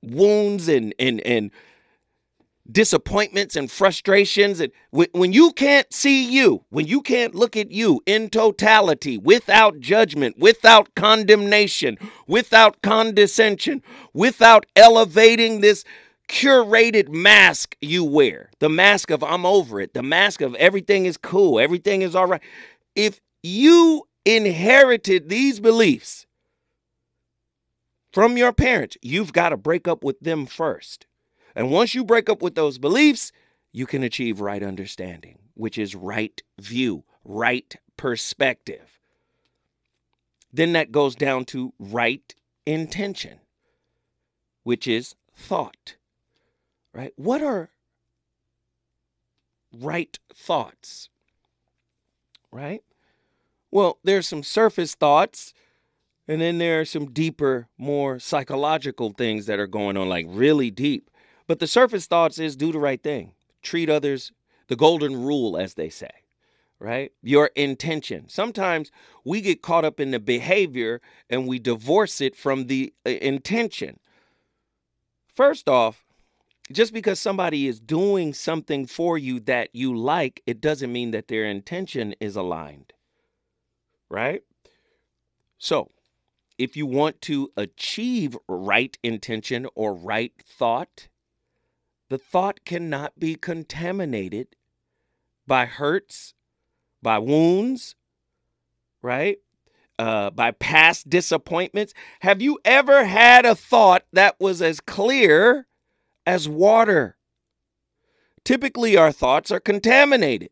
wounds 0.04 0.68
and 0.68 0.94
and 1.00 1.22
and 1.22 1.50
disappointments 2.72 3.56
and 3.56 3.70
frustrations 3.70 4.60
and 4.60 4.72
when, 4.92 5.08
when 5.14 5.34
you 5.34 5.52
can't 5.54 5.92
see 5.94 6.30
you 6.30 6.64
when 6.70 6.88
you 6.88 7.02
can't 7.02 7.36
look 7.36 7.58
at 7.58 7.72
you 7.72 8.02
in 8.06 8.30
totality 8.30 9.18
without 9.18 9.80
judgment 9.80 10.38
without 10.38 10.94
condemnation 10.96 11.98
without 12.28 12.82
condescension 12.82 13.82
without 14.14 14.66
elevating 14.76 15.62
this 15.62 15.84
curated 16.28 17.10
mask 17.10 17.76
you 17.82 18.04
wear 18.04 18.50
the 18.60 18.70
mask 18.70 19.10
of 19.10 19.24
i'm 19.24 19.46
over 19.46 19.82
it 19.82 19.94
the 19.94 20.04
mask 20.04 20.42
of 20.42 20.56
everything 20.56 21.06
is 21.06 21.18
cool 21.18 21.60
everything 21.60 22.02
is 22.02 22.16
all 22.16 22.28
right 22.28 22.42
if 22.96 23.20
you 23.44 24.04
inherited 24.26 25.30
these 25.30 25.60
beliefs 25.60 26.26
from 28.12 28.36
your 28.36 28.52
parents, 28.52 28.98
you've 29.02 29.32
got 29.32 29.50
to 29.50 29.58
break 29.58 29.88
up 29.88 30.04
with 30.04 30.20
them 30.20 30.46
first. 30.46 31.06
And 31.56 31.72
once 31.72 31.94
you 31.94 32.04
break 32.04 32.30
up 32.30 32.42
with 32.42 32.56
those 32.56 32.78
beliefs, 32.78 33.32
you 33.72 33.86
can 33.86 34.04
achieve 34.04 34.42
right 34.42 34.64
understanding. 34.64 35.38
which 35.62 35.78
is 35.78 35.94
right 35.94 36.42
view, 36.60 37.04
right 37.24 37.76
perspective. 37.98 39.00
Then 40.52 40.74
that 40.74 40.92
goes 40.92 41.16
down 41.16 41.46
to 41.46 41.74
right 41.80 42.34
intention, 42.66 43.40
which 44.64 44.88
is 44.88 45.16
thought. 45.36 45.98
Right? 46.94 47.14
What 47.16 47.42
are 47.42 47.70
right 49.72 50.18
thoughts? 50.34 51.10
Right? 52.52 52.84
Well, 53.70 54.00
there's 54.04 54.28
some 54.28 54.44
surface 54.44 54.96
thoughts, 54.96 55.54
and 56.28 56.42
then 56.42 56.58
there 56.58 56.82
are 56.82 56.86
some 56.86 57.12
deeper, 57.12 57.68
more 57.78 58.20
psychological 58.20 59.12
things 59.12 59.46
that 59.46 59.60
are 59.60 59.68
going 59.68 59.96
on, 59.96 60.10
like 60.10 60.26
really 60.28 60.72
deep. 60.72 61.10
But 61.48 61.60
the 61.60 61.68
surface 61.68 62.08
thoughts 62.08 62.40
is 62.40 62.56
do 62.56 62.72
the 62.72 62.80
right 62.80 63.02
thing, 63.02 63.34
treat 63.62 63.90
others, 63.90 64.32
the 64.68 64.76
golden 64.76 65.24
rule, 65.24 65.58
as 65.58 65.74
they 65.74 65.90
say, 65.90 66.12
right? 66.80 67.12
Your 67.22 67.52
intention. 67.56 68.30
Sometimes 68.30 68.92
we 69.26 69.42
get 69.42 69.62
caught 69.62 69.86
up 69.86 70.00
in 70.00 70.12
the 70.12 70.20
behavior 70.20 71.02
and 71.30 71.48
we 71.48 71.60
divorce 71.60 72.22
it 72.22 72.36
from 72.36 72.68
the 72.68 72.94
uh, 73.06 73.10
intention. 73.10 74.00
First 75.34 75.68
off, 75.68 76.06
just 76.72 76.94
because 76.94 77.20
somebody 77.20 77.68
is 77.68 77.80
doing 77.80 78.34
something 78.34 78.86
for 78.86 79.18
you 79.18 79.40
that 79.42 79.70
you 79.74 79.96
like, 79.96 80.42
it 80.46 80.62
doesn't 80.62 80.92
mean 80.92 81.12
that 81.12 81.28
their 81.28 81.46
intention 81.46 82.16
is 82.22 82.36
aligned 82.36 82.94
right? 84.12 84.44
So, 85.58 85.90
if 86.58 86.76
you 86.76 86.86
want 86.86 87.22
to 87.22 87.50
achieve 87.58 88.38
right 88.48 88.96
intention 89.02 89.68
or 89.74 89.94
right 89.96 90.34
thought, 90.46 91.08
the 92.12 92.18
thought 92.18 92.66
cannot 92.66 93.18
be 93.18 93.36
contaminated 93.36 94.48
by 95.48 95.64
hurts, 95.66 96.34
by 97.02 97.18
wounds, 97.18 97.96
right? 99.02 99.38
Uh, 99.98 100.30
by 100.30 100.52
past 100.52 101.10
disappointments. 101.10 101.94
Have 102.20 102.42
you 102.42 102.60
ever 102.66 103.06
had 103.06 103.46
a 103.46 103.56
thought 103.56 104.04
that 104.12 104.36
was 104.42 104.62
as 104.62 104.82
clear 104.82 105.68
as 106.26 106.50
water? 106.50 107.16
Typically, 108.44 108.98
our 108.98 109.14
thoughts 109.14 109.50
are 109.50 109.62
contaminated. 109.62 110.50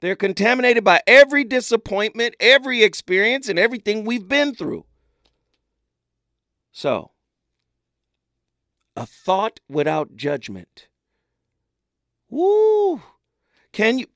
They're 0.00 0.16
contaminated 0.16 0.82
by 0.82 1.02
every 1.06 1.44
disappointment, 1.44 2.34
every 2.40 2.82
experience, 2.82 3.48
and 3.48 3.56
everything 3.56 4.04
we've 4.04 4.26
been 4.26 4.52
through. 4.52 4.84
So, 6.72 7.11
a 8.96 9.06
thought 9.06 9.60
without 9.68 10.16
judgment. 10.16 10.88
Woo! 12.28 13.02
Can 13.72 13.98
you? 13.98 14.06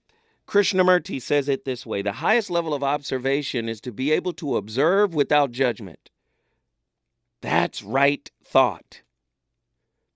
Krishnamurti 0.47 1.21
says 1.21 1.49
it 1.49 1.65
this 1.65 1.85
way 1.85 2.03
the 2.03 2.13
highest 2.13 2.51
level 2.51 2.73
of 2.73 2.85
observation 2.85 3.69
is 3.69 3.81
to 3.81 3.93
be 3.93 4.13
able 4.13 4.33
to 4.35 4.57
observe 4.57 5.15
without 5.15 5.51
judgment. 5.51 6.11
That's 7.41 7.83
right 7.83 8.31
thought. 8.45 9.03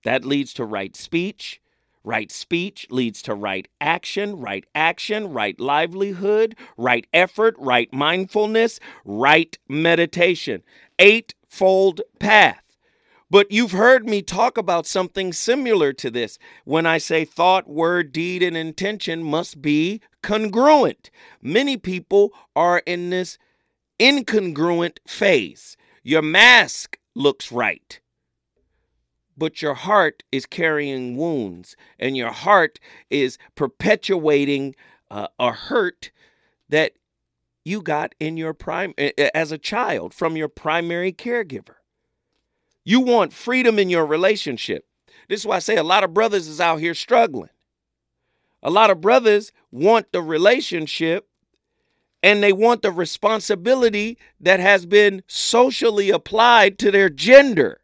That 0.03 0.25
leads 0.25 0.53
to 0.55 0.65
right 0.65 0.95
speech. 0.95 1.61
Right 2.03 2.31
speech 2.31 2.87
leads 2.89 3.21
to 3.23 3.35
right 3.35 3.67
action, 3.79 4.39
right 4.39 4.65
action, 4.73 5.31
right 5.31 5.59
livelihood, 5.59 6.55
right 6.75 7.05
effort, 7.13 7.55
right 7.59 7.93
mindfulness, 7.93 8.79
right 9.05 9.55
meditation. 9.69 10.63
Eightfold 10.97 12.01
path. 12.17 12.70
But 13.31 13.49
you've 13.49 13.71
heard 13.71 14.09
me 14.09 14.21
talk 14.21 14.57
about 14.57 14.85
something 14.85 15.31
similar 15.31 15.93
to 15.93 16.11
this 16.11 16.37
when 16.65 16.85
I 16.85 16.97
say 16.97 17.23
thought, 17.23 17.65
word, 17.65 18.11
deed, 18.11 18.43
and 18.43 18.57
intention 18.57 19.23
must 19.23 19.61
be 19.61 20.01
congruent. 20.21 21.09
Many 21.41 21.77
people 21.77 22.33
are 22.57 22.83
in 22.85 23.09
this 23.09 23.37
incongruent 23.97 24.97
phase. 25.07 25.77
Your 26.03 26.21
mask 26.21 26.99
looks 27.15 27.53
right 27.53 28.01
but 29.37 29.59
your 29.59 29.73
heart 29.73 30.21
is 30.31 30.45
carrying 30.45 31.15
wounds 31.15 31.75
and 31.97 32.15
your 32.15 32.29
heart 32.29 32.79
is 33.09 33.39
perpetuating 33.55 34.75
uh, 35.09 35.27
a 35.39 35.51
hurt 35.51 36.11
that 36.69 36.91
you 37.65 37.81
got 37.81 38.13
in 38.19 38.37
your 38.37 38.53
prime 38.53 38.93
as 39.33 39.51
a 39.51 39.57
child 39.57 40.13
from 40.13 40.37
your 40.37 40.47
primary 40.47 41.11
caregiver. 41.11 41.80
You 42.83 42.99
want 43.01 43.33
freedom 43.33 43.77
in 43.79 43.89
your 43.89 44.05
relationship. 44.05 44.85
This 45.27 45.41
is 45.41 45.45
why 45.45 45.57
I 45.57 45.59
say 45.59 45.77
a 45.77 45.83
lot 45.83 46.03
of 46.03 46.13
brothers 46.13 46.47
is 46.47 46.59
out 46.59 46.79
here 46.79 46.93
struggling. 46.93 47.49
A 48.63 48.69
lot 48.69 48.89
of 48.89 49.01
brothers 49.01 49.51
want 49.71 50.11
the 50.11 50.21
relationship 50.21 51.27
and 52.23 52.43
they 52.43 52.53
want 52.53 52.81
the 52.81 52.91
responsibility 52.91 54.17
that 54.39 54.59
has 54.59 54.85
been 54.85 55.23
socially 55.27 56.09
applied 56.09 56.77
to 56.79 56.91
their 56.91 57.09
gender. 57.09 57.81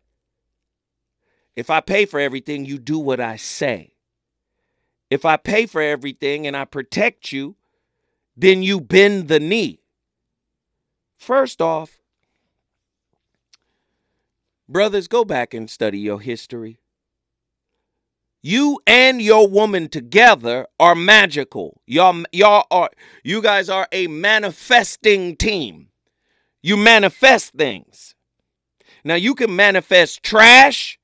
If 1.55 1.71
I 1.71 1.81
pay 1.81 2.05
for 2.05 2.19
everything, 2.19 2.65
you 2.65 2.77
do 2.77 2.99
what 2.99 3.19
I 3.19 3.35
say. 3.35 3.93
If 5.09 5.25
I 5.25 5.37
pay 5.37 5.65
for 5.65 5.81
everything 5.81 6.45
and 6.45 6.55
I 6.55 6.65
protect 6.65 7.31
you, 7.31 7.55
then 8.35 8.61
you 8.61 8.79
bend 8.79 9.27
the 9.27 9.39
knee. 9.39 9.79
First 11.17 11.61
off, 11.61 11.96
brothers, 14.69 15.07
go 15.07 15.25
back 15.25 15.53
and 15.53 15.69
study 15.69 15.99
your 15.99 16.19
history. 16.19 16.79
You 18.41 18.79
and 18.85 19.21
your 19.21 19.47
woman 19.47 19.89
together 19.89 20.67
are 20.79 20.95
magical. 20.95 21.81
Y'all, 21.85 22.23
y'all 22.31 22.65
are 22.71 22.91
you 23.23 23.41
guys 23.41 23.69
are 23.69 23.87
a 23.91 24.07
manifesting 24.07 25.35
team. 25.35 25.89
You 26.61 26.77
manifest 26.77 27.53
things. 27.53 28.15
Now 29.03 29.15
you 29.15 29.35
can 29.35 29.55
manifest 29.55 30.23
trash 30.23 30.99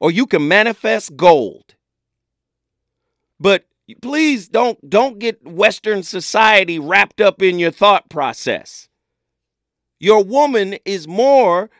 or 0.00 0.10
you 0.10 0.26
can 0.26 0.46
manifest 0.46 1.16
gold. 1.16 1.74
But 3.38 3.66
please 4.00 4.48
don't 4.48 4.88
don't 4.88 5.18
get 5.18 5.46
western 5.46 6.02
society 6.02 6.78
wrapped 6.78 7.20
up 7.20 7.42
in 7.42 7.58
your 7.58 7.70
thought 7.70 8.08
process. 8.08 8.88
Your 9.98 10.22
woman 10.22 10.76
is 10.84 11.08
more 11.08 11.70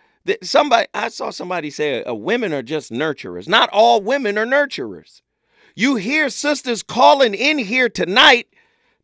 somebody 0.42 0.86
I 0.94 1.08
saw 1.08 1.30
somebody 1.30 1.70
say 1.70 2.02
uh, 2.04 2.14
women 2.14 2.52
are 2.52 2.62
just 2.62 2.90
nurturers. 2.90 3.48
Not 3.48 3.70
all 3.72 4.00
women 4.00 4.38
are 4.38 4.46
nurturers. 4.46 5.22
You 5.74 5.96
hear 5.96 6.30
sisters 6.30 6.82
calling 6.82 7.34
in 7.34 7.58
here 7.58 7.88
tonight 7.88 8.48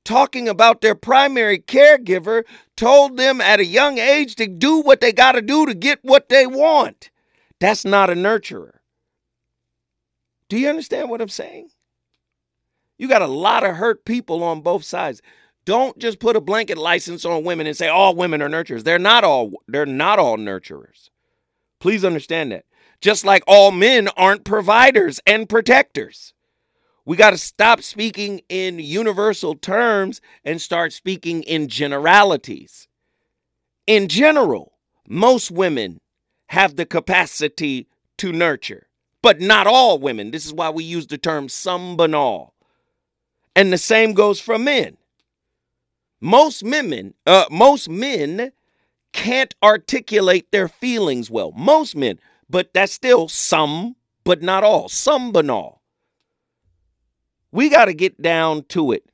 talking 0.05 0.49
about 0.49 0.81
their 0.81 0.95
primary 0.95 1.59
caregiver 1.59 2.45
told 2.77 3.16
them 3.16 3.41
at 3.41 3.61
a 3.61 3.64
young 3.64 3.99
age 3.99 4.35
to 4.37 4.47
do 4.47 4.81
what 4.81 5.01
they 5.01 5.12
got 5.12 5.33
to 5.33 5.43
do 5.43 5.66
to 5.66 5.75
get 5.75 5.99
what 6.03 6.29
they 6.29 6.47
want. 6.47 7.11
That's 7.61 7.85
not 7.85 8.11
a 8.11 8.14
nurturer. 8.14 8.79
Do 10.49 10.59
you 10.59 10.68
understand 10.68 11.09
what 11.09 11.20
I'm 11.20 11.29
saying? 11.29 11.68
You 12.99 13.09
got 13.09 13.23
a 13.23 13.27
lot 13.27 13.64
of 13.64 13.77
hurt 13.77 14.05
people 14.05 14.43
on 14.43 14.61
both 14.61 14.85
sides. 14.85 15.23
Don't 15.64 15.98
just 15.98 16.18
put 16.18 16.36
a 16.36 16.40
blanket 16.40 16.78
license 16.78 17.24
on 17.24 17.44
women 17.44 17.66
and 17.66 17.76
say 17.76 17.88
all 17.88 18.14
women 18.16 18.42
are 18.42 18.48
nurturers. 18.48 18.84
They're 18.84 18.98
not 18.98 19.24
all 19.24 19.52
they're 19.68 19.86
not 19.86 20.18
all 20.18 20.36
nurturers. 20.36 21.10
Please 21.78 22.04
understand 22.04 22.52
that. 22.52 22.64
Just 23.00 23.24
like 23.24 23.42
all 23.46 23.70
men 23.70 24.08
aren't 24.16 24.44
providers 24.44 25.20
and 25.26 25.48
protectors. 25.48 26.34
We 27.04 27.16
got 27.16 27.30
to 27.30 27.38
stop 27.38 27.82
speaking 27.82 28.42
in 28.48 28.78
universal 28.78 29.56
terms 29.56 30.20
and 30.44 30.60
start 30.60 30.92
speaking 30.92 31.42
in 31.42 31.68
generalities. 31.68 32.86
In 33.88 34.06
general, 34.06 34.74
most 35.08 35.50
women 35.50 36.00
have 36.46 36.76
the 36.76 36.86
capacity 36.86 37.88
to 38.18 38.30
nurture 38.30 38.86
but 39.22 39.40
not 39.40 39.66
all 39.66 39.98
women. 39.98 40.32
This 40.32 40.44
is 40.44 40.52
why 40.52 40.68
we 40.68 40.84
use 40.84 41.06
the 41.06 41.16
term 41.16 41.48
some 41.48 41.96
banal. 41.96 42.54
And 43.54 43.72
the 43.72 43.78
same 43.78 44.12
goes 44.12 44.40
for 44.40 44.58
men. 44.58 44.96
Most 46.23 46.64
men, 46.64 47.14
uh, 47.27 47.47
most 47.51 47.89
men 47.89 48.53
can't 49.12 49.55
articulate 49.61 50.53
their 50.53 50.68
feelings 50.68 51.31
well. 51.31 51.51
Most 51.51 51.97
men, 51.97 52.20
but 52.49 52.73
that's 52.73 52.93
still 52.93 53.29
some, 53.29 53.97
but 54.23 54.41
not 54.41 54.62
all. 54.62 54.89
Some 54.89 55.33
but 55.33 55.45
not 55.45 55.55
all. 55.55 55.83
We 57.51 57.68
got 57.68 57.87
to 57.87 57.93
get 57.93 58.23
down 58.23 58.64
to 58.68 58.93
it. 58.93 59.11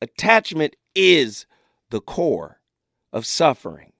Attachment 0.00 0.76
is 0.94 1.44
the 1.90 2.00
core 2.00 2.60
of 3.12 3.26
suffering. 3.26 3.92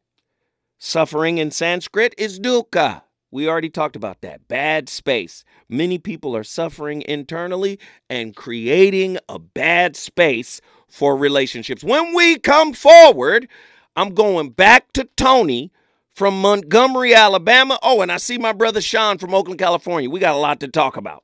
Suffering 0.79 1.37
in 1.37 1.51
Sanskrit 1.51 2.15
is 2.17 2.41
dukkha. 2.41 3.03
We 3.31 3.49
already 3.49 3.68
talked 3.68 3.97
about 3.97 4.22
that. 4.22 4.49
Bad 4.49 4.89
space. 4.89 5.45
Many 5.68 5.99
people 5.99 6.35
are 6.35 6.45
suffering 6.45 7.03
internally 7.07 7.79
and 8.09 8.35
creating 8.35 9.18
a 9.29 9.39
bad 9.39 9.97
space 9.97 10.61
for 10.89 11.16
relationships. 11.16 11.85
When 11.85 12.14
we 12.14 12.39
come 12.39 12.72
forward, 12.72 13.49
I'm 13.97 14.14
going 14.14 14.51
back 14.51 14.93
to 14.95 15.05
Tony 15.16 15.70
from 16.14 16.41
Montgomery, 16.41 17.14
Alabama. 17.14 17.79
Oh, 17.83 18.01
and 18.01 18.11
I 18.11 18.16
see 18.16 18.39
my 18.39 18.53
brother 18.53 18.81
Sean 18.81 19.18
from 19.18 19.35
Oakland, 19.35 19.61
California. 19.61 20.09
We 20.09 20.20
got 20.20 20.35
a 20.35 20.39
lot 20.39 20.61
to 20.61 20.68
talk 20.68 20.97
about. 20.97 21.22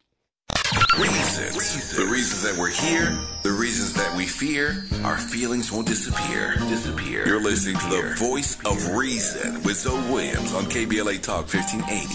Reasons. 0.98 1.96
The 1.96 2.06
reasons 2.06 2.42
that 2.42 2.56
we're 2.56 2.70
here, 2.70 3.18
the 3.42 3.50
reasons 3.50 3.94
that 3.94 4.16
we 4.16 4.26
fear, 4.26 4.84
our 5.02 5.18
feelings 5.18 5.72
won't 5.72 5.88
disappear. 5.88 6.54
Disappear. 6.68 7.26
You're 7.26 7.42
listening 7.42 7.76
to 7.78 7.88
the 7.88 8.14
voice 8.16 8.56
of 8.64 8.94
reason 8.94 9.54
with 9.64 9.76
Zoe 9.76 10.00
Williams 10.12 10.54
on 10.54 10.66
KBLA 10.66 11.20
Talk 11.20 11.52
1580. 11.52 12.14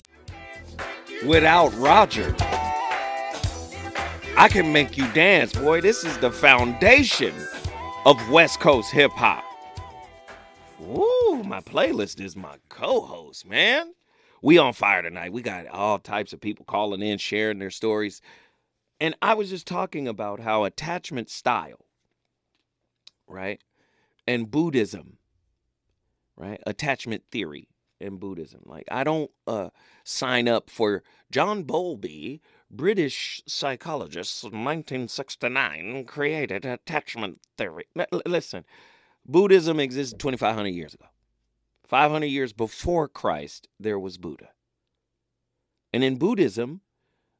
Without 1.28 1.76
Roger, 1.76 2.34
I 4.38 4.48
can 4.50 4.72
make 4.72 4.98
you 4.98 5.12
dance, 5.12 5.52
boy. 5.52 5.82
This 5.82 6.06
is 6.06 6.18
the 6.20 6.32
foundation 6.32 7.36
of 8.06 8.16
West 8.30 8.62
Coast 8.62 8.92
hip 8.92 9.12
hop. 9.12 9.44
Ooh, 10.82 11.44
my 11.46 11.60
playlist 11.60 12.22
is 12.22 12.38
my 12.38 12.56
co-host, 12.70 13.46
man. 13.46 13.94
We 14.42 14.58
on 14.58 14.72
fire 14.72 15.02
tonight. 15.02 15.34
We 15.34 15.42
got 15.42 15.68
all 15.68 16.00
types 16.00 16.32
of 16.32 16.40
people 16.40 16.64
calling 16.64 17.02
in, 17.02 17.18
sharing 17.18 17.60
their 17.60 17.72
stories. 17.72 18.22
And 19.00 19.16
I 19.22 19.34
was 19.34 19.50
just 19.50 19.68
talking 19.68 20.08
about 20.08 20.41
how 20.41 20.64
attachment 20.64 21.30
style, 21.30 21.86
right? 23.28 23.62
And 24.28 24.52
Buddhism, 24.52 25.18
right? 26.36 26.62
Attachment 26.66 27.24
theory 27.32 27.70
and 28.02 28.20
Buddhism. 28.20 28.62
Like 28.66 28.86
I 28.91 29.04
don't 29.04 29.32
uh 29.47 29.70
sign 30.04 30.47
up 30.47 30.70
for 30.70 31.04
John 31.32 31.64
Bowlby, 31.64 32.41
British 32.70 33.41
psychologist, 33.47 34.43
1969 34.43 36.06
created 36.06 36.66
attachment 36.66 37.39
theory. 37.58 37.86
L- 37.97 38.22
listen, 38.26 38.66
Buddhism 39.26 39.80
existed 39.80 40.20
2500 40.20 40.70
years 40.70 40.93
ago. 40.93 41.06
500 41.88 42.28
years 42.28 42.54
before 42.54 43.08
Christ, 43.08 43.68
there 43.80 43.97
was 43.97 44.18
Buddha. 44.18 44.50
And 45.91 46.04
in 46.04 46.18
Buddhism, 46.18 46.82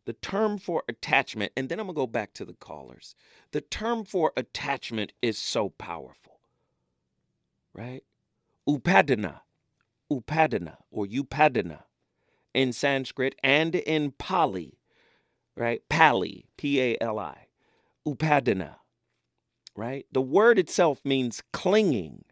the 0.10 0.14
term 0.14 0.57
for 0.57 0.82
attachment, 0.89 1.51
and 1.55 1.70
then 1.70 1.80
I'm 1.80 1.86
going 1.86 1.93
to 1.93 1.99
go 1.99 2.07
back 2.07 2.34
to 2.34 2.43
the 2.43 2.55
callers. 2.55 3.14
The 3.51 3.62
term 3.62 4.05
for 4.05 4.34
attachment 4.36 5.14
is 5.22 5.38
so 5.38 5.70
powerful, 5.70 6.39
right? 7.76 8.01
Upadana, 8.68 9.41
upadana, 10.12 10.78
or 10.89 11.05
upadana 11.05 11.84
in 12.55 12.74
Sanskrit 12.74 13.36
and 13.43 13.76
in 13.76 14.14
Pali, 14.18 14.80
right? 15.55 15.84
Pali, 15.89 16.47
P 16.57 16.82
A 16.82 16.97
L 16.99 17.20
I, 17.20 17.45
upadana, 18.03 18.78
right? 19.76 20.07
The 20.12 20.24
word 20.24 20.57
itself 20.57 21.05
means 21.05 21.43
clinging, 21.53 22.26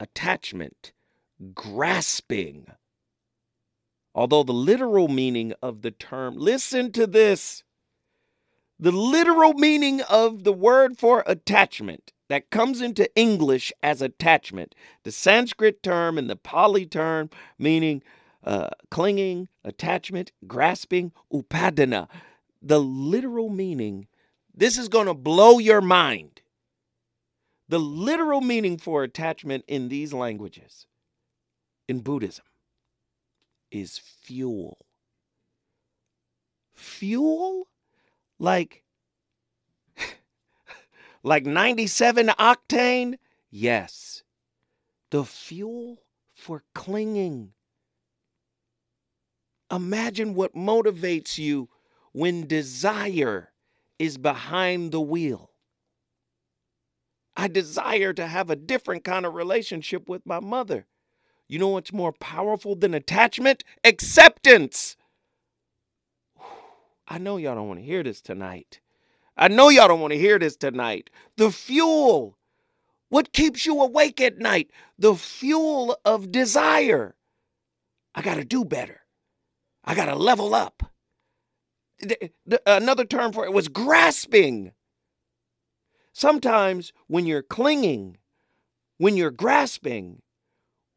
attachment, 0.00 0.90
grasping. 1.54 2.66
Although 4.14 4.44
the 4.44 4.52
literal 4.52 5.08
meaning 5.08 5.54
of 5.60 5.82
the 5.82 5.90
term, 5.90 6.36
listen 6.36 6.92
to 6.92 7.06
this. 7.06 7.64
The 8.78 8.92
literal 8.92 9.54
meaning 9.54 10.02
of 10.02 10.44
the 10.44 10.52
word 10.52 10.98
for 10.98 11.24
attachment 11.26 12.12
that 12.28 12.50
comes 12.50 12.80
into 12.80 13.12
English 13.16 13.72
as 13.82 14.00
attachment, 14.02 14.74
the 15.02 15.12
Sanskrit 15.12 15.82
term 15.82 16.18
and 16.18 16.28
the 16.28 16.36
Pali 16.36 16.86
term 16.86 17.30
meaning 17.58 18.02
uh, 18.44 18.70
clinging, 18.90 19.48
attachment, 19.64 20.32
grasping, 20.46 21.12
upadana. 21.32 22.08
The 22.62 22.80
literal 22.80 23.48
meaning, 23.48 24.06
this 24.54 24.78
is 24.78 24.88
going 24.88 25.06
to 25.06 25.14
blow 25.14 25.58
your 25.58 25.80
mind. 25.80 26.42
The 27.68 27.80
literal 27.80 28.40
meaning 28.40 28.78
for 28.78 29.02
attachment 29.02 29.64
in 29.66 29.88
these 29.88 30.12
languages, 30.12 30.86
in 31.88 32.00
Buddhism, 32.00 32.44
is 33.74 33.98
fuel. 33.98 34.86
Fuel? 36.74 37.68
Like 38.38 38.84
like 41.22 41.44
97 41.44 42.28
octane? 42.28 43.18
Yes. 43.50 44.22
The 45.10 45.24
fuel 45.24 45.98
for 46.34 46.62
clinging. 46.74 47.52
Imagine 49.70 50.34
what 50.34 50.54
motivates 50.54 51.38
you 51.38 51.68
when 52.12 52.46
desire 52.46 53.52
is 53.98 54.18
behind 54.18 54.92
the 54.92 55.00
wheel. 55.00 55.50
I 57.36 57.48
desire 57.48 58.12
to 58.12 58.26
have 58.26 58.50
a 58.50 58.56
different 58.56 59.02
kind 59.02 59.26
of 59.26 59.34
relationship 59.34 60.08
with 60.08 60.24
my 60.24 60.38
mother. 60.38 60.86
You 61.48 61.58
know 61.58 61.68
what's 61.68 61.92
more 61.92 62.12
powerful 62.12 62.74
than 62.74 62.94
attachment? 62.94 63.64
Acceptance. 63.84 64.96
I 67.06 67.18
know 67.18 67.36
y'all 67.36 67.54
don't 67.54 67.68
want 67.68 67.80
to 67.80 67.86
hear 67.86 68.02
this 68.02 68.22
tonight. 68.22 68.80
I 69.36 69.48
know 69.48 69.68
y'all 69.68 69.88
don't 69.88 70.00
want 70.00 70.12
to 70.12 70.18
hear 70.18 70.38
this 70.38 70.56
tonight. 70.56 71.10
The 71.36 71.50
fuel. 71.50 72.38
What 73.10 73.32
keeps 73.32 73.66
you 73.66 73.80
awake 73.80 74.20
at 74.20 74.38
night? 74.38 74.70
The 74.98 75.14
fuel 75.14 75.96
of 76.04 76.32
desire. 76.32 77.14
I 78.14 78.22
got 78.22 78.36
to 78.36 78.44
do 78.44 78.64
better. 78.64 79.02
I 79.84 79.94
got 79.94 80.06
to 80.06 80.14
level 80.16 80.54
up. 80.54 80.82
The- 82.00 82.30
the- 82.46 82.62
another 82.66 83.04
term 83.04 83.32
for 83.32 83.44
it 83.44 83.52
was 83.52 83.68
grasping. 83.68 84.72
Sometimes 86.12 86.92
when 87.06 87.26
you're 87.26 87.42
clinging, 87.42 88.18
when 88.98 89.16
you're 89.16 89.30
grasping, 89.30 90.22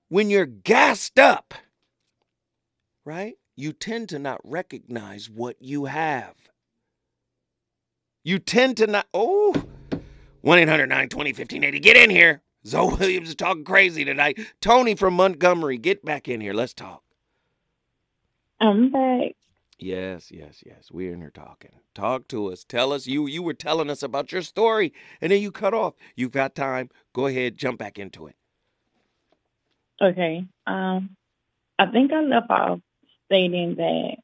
when 0.09 0.29
you're 0.29 0.45
gassed 0.45 1.19
up, 1.19 1.53
right? 3.05 3.35
You 3.55 3.73
tend 3.73 4.09
to 4.09 4.19
not 4.19 4.39
recognize 4.43 5.29
what 5.29 5.57
you 5.59 5.85
have. 5.85 6.35
You 8.23 8.39
tend 8.39 8.77
to 8.77 8.87
not, 8.87 9.07
oh, 9.13 9.53
1 10.41 10.59
800 10.59 10.87
920 10.87 11.29
1580. 11.31 11.79
Get 11.79 11.97
in 11.97 12.09
here. 12.09 12.41
Zoe 12.65 12.95
Williams 12.95 13.29
is 13.29 13.35
talking 13.35 13.63
crazy 13.63 14.03
tonight. 14.03 14.39
Tony 14.61 14.95
from 14.95 15.13
Montgomery, 15.13 15.77
get 15.77 16.03
back 16.03 16.27
in 16.27 16.41
here. 16.41 16.53
Let's 16.53 16.73
talk. 16.73 17.03
I'm 18.59 18.91
back. 18.91 19.35
Yes, 19.79 20.31
yes, 20.31 20.63
yes. 20.65 20.89
We're 20.91 21.13
in 21.13 21.21
here 21.21 21.31
talking. 21.31 21.71
Talk 21.93 22.27
to 22.29 22.51
us. 22.51 22.63
Tell 22.63 22.91
us 22.91 23.07
you 23.07 23.27
you 23.27 23.43
were 23.43 23.53
telling 23.53 23.89
us 23.89 24.01
about 24.01 24.31
your 24.31 24.41
story 24.41 24.91
and 25.21 25.31
then 25.31 25.41
you 25.41 25.51
cut 25.51 25.73
off. 25.73 25.93
You've 26.15 26.31
got 26.31 26.55
time. 26.55 26.89
Go 27.13 27.27
ahead, 27.27 27.57
jump 27.57 27.77
back 27.77 27.99
into 27.99 28.27
it. 28.27 28.35
Okay. 30.01 30.45
Um, 30.65 31.15
I 31.79 31.87
think 31.87 32.11
I 32.13 32.21
left 32.21 32.49
off 32.49 32.79
stating 33.25 33.75
that 33.75 34.17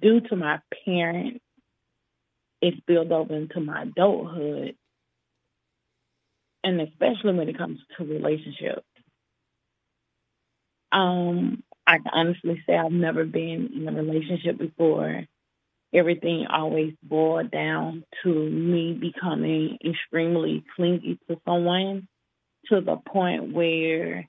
due 0.00 0.20
to 0.20 0.36
my 0.36 0.60
parents, 0.84 1.40
it 2.60 2.74
spilled 2.78 3.12
over 3.12 3.34
into 3.34 3.60
my 3.60 3.82
adulthood, 3.82 4.76
and 6.64 6.80
especially 6.80 7.34
when 7.34 7.48
it 7.48 7.58
comes 7.58 7.80
to 7.96 8.04
relationships. 8.04 8.86
Um, 10.92 11.62
I 11.86 11.98
can 11.98 12.10
honestly 12.12 12.62
say 12.66 12.76
I've 12.76 12.92
never 12.92 13.24
been 13.24 13.70
in 13.74 13.88
a 13.88 13.92
relationship 13.92 14.58
before. 14.58 15.24
Everything 15.94 16.46
always 16.50 16.94
boiled 17.02 17.50
down 17.50 18.04
to 18.22 18.28
me 18.28 18.94
becoming 18.94 19.78
extremely 19.84 20.64
clingy 20.76 21.18
to 21.28 21.40
someone 21.46 22.08
to 22.66 22.80
the 22.80 22.96
point 22.96 23.52
where 23.52 24.28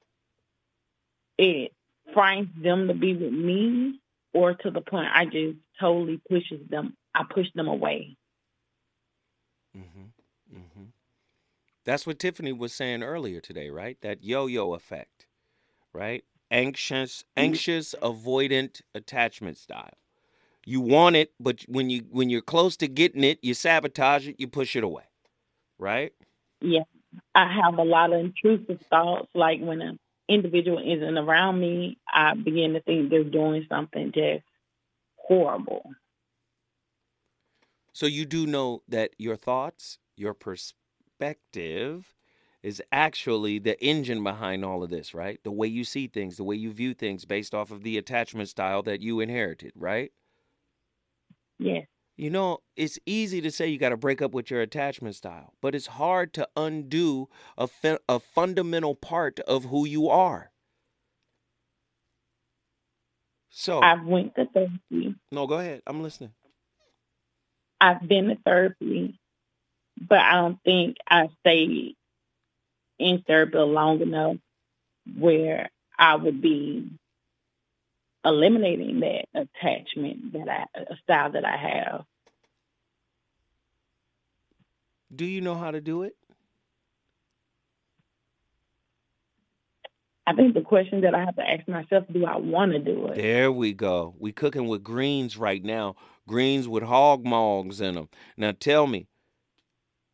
it 1.38 1.73
frightens 2.13 2.49
them 2.61 2.88
to 2.88 2.93
be 2.93 3.13
with 3.15 3.34
me 3.34 3.99
or 4.34 4.53
to 4.53 4.71
the 4.71 4.81
point 4.81 5.07
I 5.13 5.25
just 5.25 5.57
totally 5.79 6.21
pushes 6.29 6.67
them 6.69 6.95
I 7.15 7.23
push 7.29 7.47
them 7.53 7.67
away. 7.67 8.17
Mm-hmm. 9.77 10.57
Mm-hmm. 10.57 10.84
That's 11.86 12.07
what 12.07 12.19
Tiffany 12.19 12.53
was 12.53 12.73
saying 12.73 13.03
earlier 13.03 13.39
today, 13.39 13.69
right? 13.69 13.97
That 14.01 14.23
yo-yo 14.23 14.73
effect, 14.73 15.25
right? 15.91 16.23
Anxious, 16.49 17.23
anxious, 17.36 17.95
avoidant 18.01 18.81
attachment 18.93 19.57
style. 19.57 19.97
You 20.65 20.81
want 20.81 21.15
it, 21.15 21.34
but 21.39 21.65
when 21.67 21.89
you 21.89 22.05
when 22.09 22.29
you're 22.29 22.41
close 22.41 22.77
to 22.77 22.88
getting 22.88 23.23
it, 23.23 23.39
you 23.41 23.53
sabotage 23.53 24.27
it, 24.27 24.39
you 24.39 24.47
push 24.47 24.75
it 24.75 24.84
away, 24.84 25.03
right? 25.77 26.13
Yeah. 26.61 26.84
I 27.36 27.61
have 27.64 27.78
a 27.78 27.84
lot 27.84 28.14
of 28.14 28.20
intrusive 28.20 28.82
thoughts 28.89 29.28
like 29.34 29.59
when 29.59 29.82
an 29.82 29.99
individual 30.30 30.80
isn't 30.80 31.18
around 31.18 31.59
me, 31.59 31.97
I 32.11 32.34
begin 32.36 32.74
to 32.74 32.82
think 32.82 33.09
they're 33.09 33.24
doing 33.24 33.66
something 33.70 34.11
just 34.14 34.43
horrible. 35.16 35.84
So 37.93 38.05
you 38.05 38.26
do 38.26 38.47
know 38.47 38.82
that 38.88 39.11
your 39.18 39.36
thoughts, 39.36 39.99
your 40.16 40.34
perspective 40.34 42.16
is 42.64 42.82
actually 42.91 43.59
the 43.59 43.82
engine 43.84 44.24
behind 44.24 44.64
all 44.64 44.84
of 44.84 44.89
this, 44.89 45.14
right? 45.14 45.39
The 45.43 45.51
way 45.51 45.68
you 45.68 45.84
see 45.84 46.07
things, 46.07 46.38
the 46.38 46.43
way 46.43 46.55
you 46.55 46.72
view 46.72 46.93
things 46.93 47.26
based 47.26 47.53
off 47.53 47.72
of 47.72 47.84
the 47.84 47.97
attachment 47.97 48.49
style 48.49 48.82
that 48.84 49.01
you 49.01 49.20
inherited, 49.20 49.74
right? 49.76 50.11
Yes. 51.59 51.88
You 52.16 52.30
know, 52.30 52.59
it's 52.76 52.99
easy 53.05 53.41
to 53.41 53.49
say 53.49 53.68
you 53.68 53.80
got 53.80 53.89
to 53.89 53.97
break 53.97 54.22
up 54.22 54.34
with 54.34 54.51
your 54.51 54.61
attachment 54.61 55.16
style, 55.16 55.53
but 55.61 55.74
it's 55.74 55.88
hard 55.88 56.34
to 56.34 56.47
undo 56.55 57.28
a, 57.57 57.68
a 58.07 58.20
fundamental 58.20 58.93
part 58.93 59.39
of 59.41 59.66
who 59.66 59.86
you 59.86 60.09
are. 60.09 60.51
So, 63.49 63.80
I 63.80 63.95
went 64.03 64.36
to 64.36 64.45
therapy. 64.45 65.16
no, 65.32 65.47
go 65.47 65.59
ahead. 65.59 65.82
I'm 65.88 66.01
listening. 66.01 66.34
I've 67.82 68.07
been 68.07 68.30
to 68.30 68.38
therapy, 68.45 69.20
but 69.99 70.20
I 70.20 70.34
don't 70.34 70.59
think 70.64 70.97
I 71.07 71.30
stayed 71.41 71.95
in 72.99 73.24
therapy 73.28 73.57
long 73.57 74.01
enough 74.01 74.38
where 75.18 75.70
I 75.97 76.16
would 76.16 76.41
be 76.41 76.89
eliminating 78.26 79.01
that 79.01 79.26
attachment 79.34 80.34
that 80.34 80.49
I 80.49 80.65
a 80.76 80.95
style 81.03 81.32
that 81.32 81.45
I 81.45 81.57
have. 81.57 82.05
Do 85.15 85.26
you 85.26 85.41
know 85.41 85.55
how 85.55 85.71
to 85.71 85.82
do 85.82 86.03
it? 86.03 86.15
I 90.26 90.34
think 90.34 90.53
the 90.53 90.61
question 90.61 91.01
that 91.01 91.13
I 91.13 91.26
have 91.26 91.36
to 91.36 91.47
ask 91.47 91.67
myself, 91.67 92.05
do 92.11 92.26
I 92.26 92.38
want 92.38 92.71
to 92.71 92.80
do 92.80 93.07
it? 93.07 93.15
There 93.15 93.51
we 93.51 93.74
go. 93.74 94.15
We 94.17 94.32
cooking 94.32 94.67
with 94.67 94.82
greens 94.84 95.36
right 95.38 95.63
now. 95.63 95.95
Greens 96.28 96.67
with 96.67 96.84
hog 96.84 97.26
mogs 97.26 97.82
in 97.82 97.95
them. 97.95 98.07
Now 98.38 98.53
tell 98.57 98.88
me, 98.88 99.07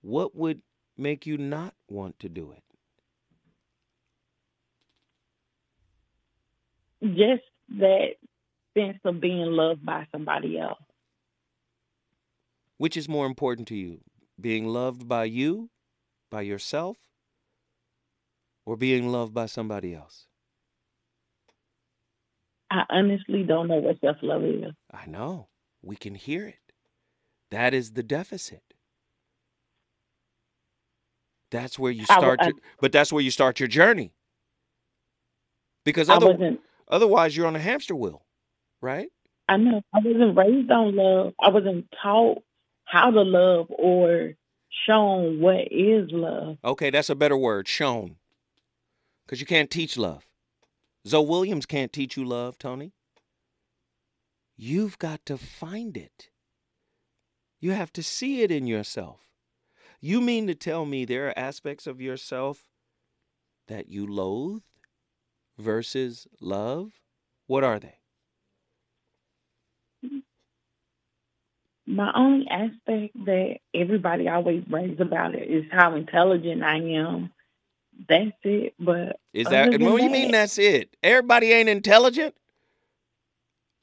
what 0.02 0.36
would 0.36 0.62
make 0.98 1.28
you 1.28 1.38
not 1.38 1.76
want 1.88 2.20
to 2.20 2.30
do 2.30 2.52
it? 2.52 2.64
Just 7.16 7.44
that 7.78 8.16
sense 8.78 8.98
of 9.06 9.20
being 9.22 9.46
loved 9.46 9.86
by 9.86 10.06
somebody 10.12 10.58
else. 10.60 10.80
Which 12.78 12.96
is 12.96 13.10
more 13.10 13.26
important 13.26 13.68
to 13.70 13.76
you? 13.76 14.00
Being 14.40 14.68
loved 14.68 15.08
by 15.08 15.26
you, 15.26 15.70
by 16.32 16.42
yourself, 16.42 16.98
or 18.66 18.78
being 18.78 19.10
loved 19.10 19.34
by 19.34 19.48
somebody 19.48 19.94
else? 19.94 20.28
I 22.72 22.84
honestly 22.90 23.44
don't 23.44 23.68
know 23.68 23.78
what 23.78 24.00
self 24.00 24.18
love 24.22 24.44
is. 24.44 24.74
I 24.94 25.06
know. 25.08 25.50
We 25.82 25.96
can 25.96 26.16
hear 26.16 26.48
it. 26.48 26.74
That 27.52 27.74
is 27.74 27.94
the 27.94 28.04
deficit. 28.04 28.62
That's 31.52 31.80
where 31.80 31.92
you 31.92 32.06
start 32.06 32.40
I- 32.42 32.48
your, 32.48 32.54
but 32.80 32.92
that's 32.92 33.12
where 33.12 33.24
you 33.24 33.32
start 33.32 33.60
your 33.60 33.68
journey. 33.68 34.14
Because 35.84 36.10
I 36.10 36.16
other, 36.16 36.28
wasn't 36.28 36.60
otherwise 36.90 37.36
you're 37.36 37.48
on 37.48 37.56
a 37.56 37.60
hamster 37.60 37.96
wheel, 37.96 38.26
right? 38.82 39.10
I 39.48 39.58
know 39.58 39.82
I 39.94 40.00
wasn't 40.04 40.38
raised 40.38 40.72
on 40.72 40.96
love. 40.96 41.34
I 41.40 41.50
wasn't 41.50 41.86
taught 42.02 42.44
how 42.86 43.12
to 43.12 43.22
love 43.22 43.68
or 43.70 44.34
shown 44.86 45.40
what 45.40 45.68
is 45.72 46.10
love. 46.12 46.58
Okay, 46.64 46.90
that's 46.90 47.10
a 47.10 47.16
better 47.16 47.38
word, 47.38 47.68
shown. 47.68 48.18
Because 49.26 49.40
you 49.40 49.48
can't 49.48 49.70
teach 49.70 49.98
love. 49.98 50.26
Zoe 51.08 51.26
Williams 51.26 51.66
can't 51.66 51.94
teach 51.94 52.18
you 52.18 52.26
love, 52.26 52.58
Tony. 52.58 52.94
You've 54.58 55.00
got 55.00 55.26
to 55.26 55.38
find 55.38 55.96
it. 55.96 56.30
You 57.60 57.72
have 57.72 57.94
to 57.94 58.04
see 58.04 58.42
it 58.42 58.52
in 58.52 58.68
yourself. 58.68 59.22
You 60.02 60.22
mean 60.22 60.48
to 60.48 60.56
tell 60.56 60.86
me 60.86 61.06
there 61.06 61.28
are 61.28 61.40
aspects 61.40 61.88
of 61.88 62.02
yourself 62.02 62.70
that 63.68 63.90
you 63.90 64.08
loathe 64.08 64.64
versus 65.60 66.28
love? 66.40 66.92
What 67.48 67.64
are 67.64 67.80
they? 67.80 67.96
My 71.86 72.12
only 72.16 72.48
aspect 72.50 73.16
that 73.26 73.58
everybody 73.74 74.28
always 74.28 74.64
brags 74.64 75.00
about 75.02 75.34
it 75.36 75.50
is 75.50 75.66
how 75.72 75.96
intelligent 75.96 76.64
I 76.64 76.78
am. 76.78 77.32
That's 78.08 78.32
it. 78.44 78.76
But 78.80 79.20
Is 79.34 79.48
that 79.48 79.72
what 79.72 79.98
do 79.98 80.04
you 80.04 80.10
mean 80.10 80.32
that's 80.32 80.58
it? 80.60 80.96
Everybody 81.04 81.52
ain't 81.52 81.68
intelligent? 81.68 82.36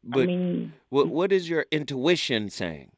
But 0.03 0.23
I 0.23 0.25
mean, 0.25 0.73
what 0.89 1.09
what 1.09 1.31
is 1.31 1.49
your 1.49 1.65
intuition 1.71 2.49
saying? 2.49 2.91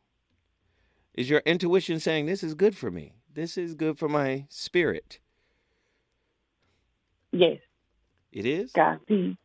Is 1.13 1.29
your 1.29 1.41
intuition 1.45 1.99
saying 1.99 2.25
this 2.27 2.43
is 2.43 2.53
good 2.53 2.77
for 2.77 2.91
me? 2.91 3.13
This 3.33 3.57
is 3.57 3.73
good 3.73 3.97
for 3.97 4.07
my 4.07 4.45
spirit. 4.49 5.19
yes, 7.31 7.59
It 8.31 8.45
is? 8.45 8.71
God, 8.71 8.99
he, 9.07 9.37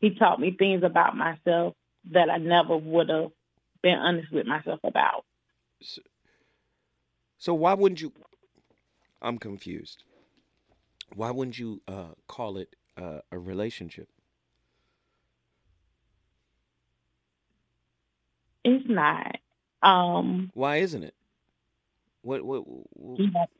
he 0.00 0.14
taught 0.14 0.40
me 0.40 0.54
things 0.58 0.82
about 0.82 1.16
myself 1.16 1.74
that 2.12 2.30
I 2.30 2.38
never 2.38 2.76
would 2.76 3.08
have 3.08 3.30
been 3.82 3.98
honest 3.98 4.32
with 4.32 4.46
myself 4.46 4.80
about. 4.84 5.24
So 7.38 7.54
why 7.54 7.74
wouldn't 7.74 8.00
you 8.00 8.12
I'm 9.22 9.38
confused. 9.38 10.04
Why 11.14 11.30
wouldn't 11.30 11.58
you 11.58 11.82
uh, 11.88 12.14
call 12.26 12.56
it 12.56 12.74
uh, 12.96 13.20
a 13.30 13.38
relationship? 13.38 14.08
It's 18.64 18.88
not. 18.88 19.36
Um, 19.82 20.50
Why 20.54 20.78
isn't 20.78 21.02
it? 21.02 21.14
What 22.22 22.44
what, 22.44 22.64
what 22.66 23.18
he 23.18 23.26
don't, 23.28 23.50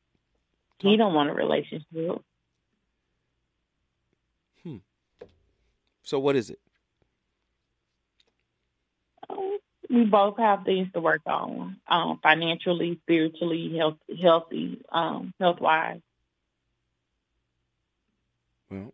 he 0.80 0.96
don't 0.96 1.14
want 1.14 1.30
a 1.30 1.34
relationship. 1.34 2.22
Hmm. 4.62 4.76
So 6.02 6.18
what 6.18 6.36
is 6.36 6.50
it? 6.50 6.58
Um, 9.30 9.58
We 9.88 10.04
both 10.04 10.36
have 10.36 10.64
things 10.64 10.88
to 10.92 11.00
work 11.00 11.22
on, 11.26 11.76
um, 11.88 12.20
financially, 12.22 13.00
spiritually, 13.02 13.76
health, 13.78 13.98
healthy, 14.20 14.82
um, 14.92 15.32
health 15.40 15.60
wise. 15.60 16.00
Well, 18.70 18.92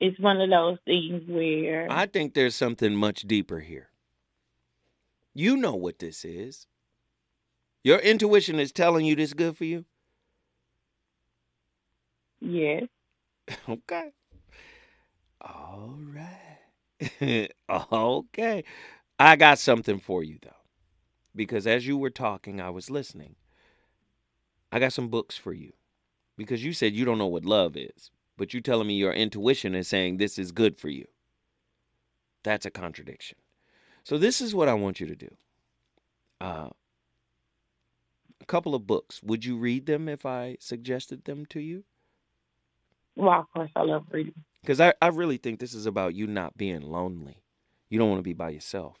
It's 0.00 0.18
one 0.20 0.40
of 0.40 0.50
those 0.50 0.78
things 0.84 1.22
where 1.28 1.86
I 1.90 2.06
think 2.06 2.34
there's 2.34 2.54
something 2.54 2.94
much 2.94 3.22
deeper 3.22 3.60
here. 3.60 3.90
You 5.34 5.56
know 5.56 5.74
what 5.74 5.98
this 5.98 6.24
is. 6.24 6.66
Your 7.84 7.98
intuition 7.98 8.58
is 8.60 8.72
telling 8.72 9.04
you 9.06 9.16
this 9.16 9.30
is 9.30 9.34
good 9.34 9.56
for 9.56 9.64
you. 9.64 9.84
yes, 12.40 12.84
Okay. 13.68 14.12
All 15.40 15.98
right. 15.98 17.50
okay. 17.92 18.64
I 19.18 19.36
got 19.36 19.58
something 19.58 20.00
for 20.00 20.22
you 20.24 20.38
though. 20.42 20.50
Because 21.34 21.66
as 21.66 21.86
you 21.86 21.96
were 21.96 22.10
talking, 22.10 22.60
I 22.60 22.70
was 22.70 22.90
listening. 22.90 23.36
I 24.72 24.78
got 24.78 24.92
some 24.92 25.08
books 25.08 25.36
for 25.36 25.52
you. 25.52 25.72
Because 26.36 26.64
you 26.64 26.72
said 26.72 26.94
you 26.94 27.04
don't 27.04 27.18
know 27.18 27.26
what 27.26 27.44
love 27.44 27.76
is, 27.76 28.10
but 28.38 28.54
you 28.54 28.62
telling 28.62 28.86
me 28.86 28.94
your 28.94 29.12
intuition 29.12 29.74
is 29.74 29.88
saying 29.88 30.16
this 30.16 30.38
is 30.38 30.52
good 30.52 30.78
for 30.78 30.88
you. 30.88 31.06
That's 32.44 32.64
a 32.64 32.70
contradiction. 32.70 33.36
So 34.04 34.16
this 34.16 34.40
is 34.40 34.54
what 34.54 34.68
I 34.68 34.74
want 34.74 35.00
you 35.00 35.06
to 35.06 35.16
do. 35.16 35.36
Uh, 36.40 36.68
a 38.40 38.44
couple 38.46 38.74
of 38.74 38.86
books. 38.86 39.22
Would 39.22 39.44
you 39.44 39.58
read 39.58 39.84
them 39.84 40.08
if 40.08 40.24
I 40.24 40.56
suggested 40.60 41.24
them 41.24 41.44
to 41.46 41.60
you? 41.60 41.84
Well, 43.16 43.40
of 43.40 43.52
course, 43.52 43.70
I 43.76 43.82
love 43.82 44.04
reading. 44.10 44.32
Because 44.62 44.80
I, 44.80 44.94
I 45.02 45.08
really 45.08 45.36
think 45.36 45.58
this 45.58 45.74
is 45.74 45.86
about 45.86 46.14
you 46.14 46.26
not 46.26 46.56
being 46.56 46.82
lonely. 46.82 47.42
You 47.90 47.98
don't 47.98 48.08
want 48.08 48.20
to 48.20 48.24
be 48.24 48.32
by 48.32 48.50
yourself. 48.50 48.96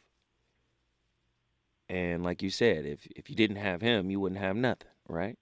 And 1.88 2.22
like 2.22 2.42
you 2.42 2.50
said, 2.50 2.84
if 2.84 3.06
if 3.16 3.30
you 3.30 3.36
didn't 3.36 3.56
have 3.56 3.80
him, 3.80 4.10
you 4.10 4.20
wouldn't 4.20 4.40
have 4.40 4.56
nothing, 4.56 4.90
right? 5.08 5.38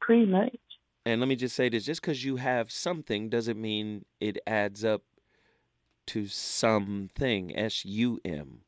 Pretty 0.00 0.26
much. 0.26 0.56
And 1.10 1.20
let 1.20 1.26
me 1.26 1.34
just 1.34 1.56
say 1.56 1.68
this 1.68 1.84
just 1.84 2.00
because 2.00 2.24
you 2.24 2.36
have 2.36 2.70
something 2.70 3.28
doesn't 3.28 3.60
mean 3.60 4.04
it 4.20 4.38
adds 4.46 4.84
up 4.84 5.02
to 6.06 6.28
something, 6.28 7.56
S 7.56 7.84
U 7.84 8.20
M. 8.24 8.60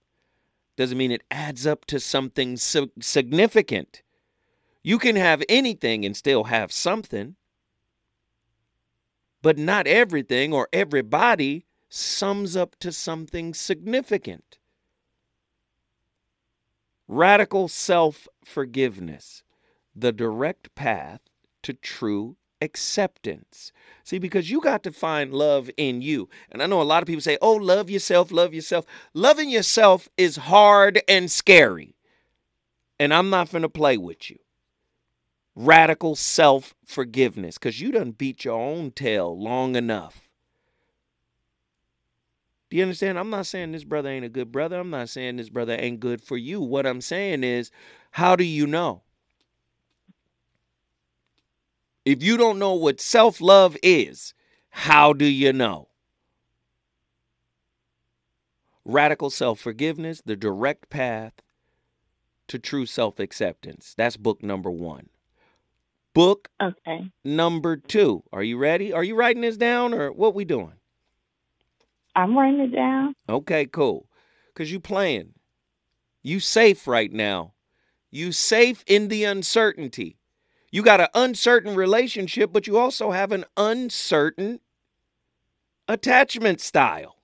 Doesn't 0.77 0.99
mean 0.99 1.13
it 1.13 1.23
adds 1.31 1.69
up 1.69 1.85
to 1.87 2.01
something 2.01 2.57
sig- 2.57 2.91
significant. 3.01 4.03
You 4.83 4.99
can 4.99 5.15
have 5.15 5.45
anything 5.49 6.05
and 6.05 6.17
still 6.17 6.45
have 6.45 6.73
something, 6.73 7.37
but 9.41 9.57
not 9.57 9.87
everything 9.87 10.53
or 10.53 10.69
everybody 10.73 11.67
sums 11.89 12.57
up 12.57 12.75
to 12.81 12.91
something 12.91 13.55
significant. 13.55 14.59
Radical 17.07 17.69
self 17.69 18.27
forgiveness, 18.45 19.45
the 19.95 20.11
direct 20.11 20.75
path 20.75 21.21
to 21.63 21.73
true 21.73 22.37
acceptance. 22.63 23.73
See, 24.05 24.19
because 24.19 24.51
you 24.51 24.61
got 24.61 24.83
to 24.85 24.93
find 24.93 25.35
love 25.35 25.69
in 25.77 26.01
you. 26.01 26.29
And 26.51 26.63
I 26.63 26.67
know 26.67 26.81
a 26.81 26.85
lot 26.85 27.03
of 27.03 27.07
people 27.07 27.21
say, 27.21 27.39
oh, 27.43 27.55
love 27.55 27.91
yourself, 27.91 28.31
love 28.31 28.55
yourself. 28.55 28.87
Loving 29.15 29.51
yourself 29.51 30.09
is 30.17 30.37
hard 30.37 31.03
and 31.09 31.31
scary. 31.31 31.97
And 32.99 33.13
I'm 33.13 33.31
not 33.31 33.51
going 33.51 33.63
to 33.63 33.69
play 33.69 33.97
with 33.97 34.31
you. 34.31 34.39
Radical 35.55 36.17
self 36.17 36.75
forgiveness, 36.87 37.59
because 37.59 37.81
you 37.81 37.93
done 37.93 38.13
beat 38.13 38.45
your 38.45 38.59
own 38.59 38.91
tail 38.91 39.39
long 39.39 39.77
enough. 39.77 40.31
Do 42.71 42.79
you 42.79 42.85
understand? 42.85 43.19
I'm 43.19 43.29
not 43.29 43.45
saying 43.45 43.73
this 43.73 43.85
brother 43.85 44.09
ain't 44.09 44.25
a 44.25 44.31
good 44.31 44.51
brother. 44.51 44.81
I'm 44.81 44.89
not 44.89 45.11
saying 45.11 45.37
this 45.37 45.51
brother 45.51 45.77
ain't 45.79 46.01
good 46.01 46.23
for 46.23 46.39
you. 46.39 46.63
What 46.63 46.87
I'm 46.87 47.03
saying 47.03 47.45
is, 47.45 47.71
how 48.13 48.35
do 48.35 48.45
you 48.45 48.67
know? 48.67 49.03
If 52.05 52.23
you 52.23 52.37
don't 52.37 52.59
know 52.59 52.75
what 52.75 53.01
self 53.01 53.41
love 53.41 53.77
is, 53.83 54.35
how 54.71 55.13
do 55.13 55.25
you 55.25 55.53
know? 55.53 55.89
Radical 58.85 59.31
self 59.31 59.61
forgiveness, 59.61 60.23
the 60.25 60.37
direct 60.37 60.91
path 60.91 61.35
to 62.49 62.59
true 62.59 62.87
self 62.87 63.21
acceptance. 63.21 63.95
That's 63.97 64.17
book 64.17 64.43
number 64.43 64.71
one. 64.71 65.09
Book 66.15 66.49
Okay. 66.61 67.11
number 67.25 67.77
two. 67.77 68.25
Are 68.33 68.43
you 68.43 68.59
ready? 68.59 68.93
Are 68.93 69.05
you 69.05 69.15
writing 69.15 69.43
this 69.43 69.57
down 69.57 69.95
or 69.95 70.11
what 70.13 70.35
we 70.35 70.45
doing? 70.45 70.75
I'm 72.15 72.37
writing 72.37 72.61
it 72.61 72.75
down. 72.75 73.15
Okay, 73.29 73.65
cool. 73.67 74.09
Cause 74.55 74.71
you 74.71 74.81
playing. 74.81 75.33
You 76.23 76.41
safe 76.41 76.87
right 76.87 77.11
now. 77.11 77.55
You 78.11 78.33
safe 78.33 78.85
in 78.87 79.09
the 79.09 79.25
uncertainty. 79.25 80.19
You 80.73 80.83
got 80.83 81.01
an 81.01 81.09
uncertain 81.15 81.77
relationship, 81.77 82.51
but 82.53 82.67
you 82.67 82.79
also 82.79 83.11
have 83.11 83.31
an 83.31 83.45
uncertain 83.59 84.59
attachment 85.87 86.63
style. 86.63 87.17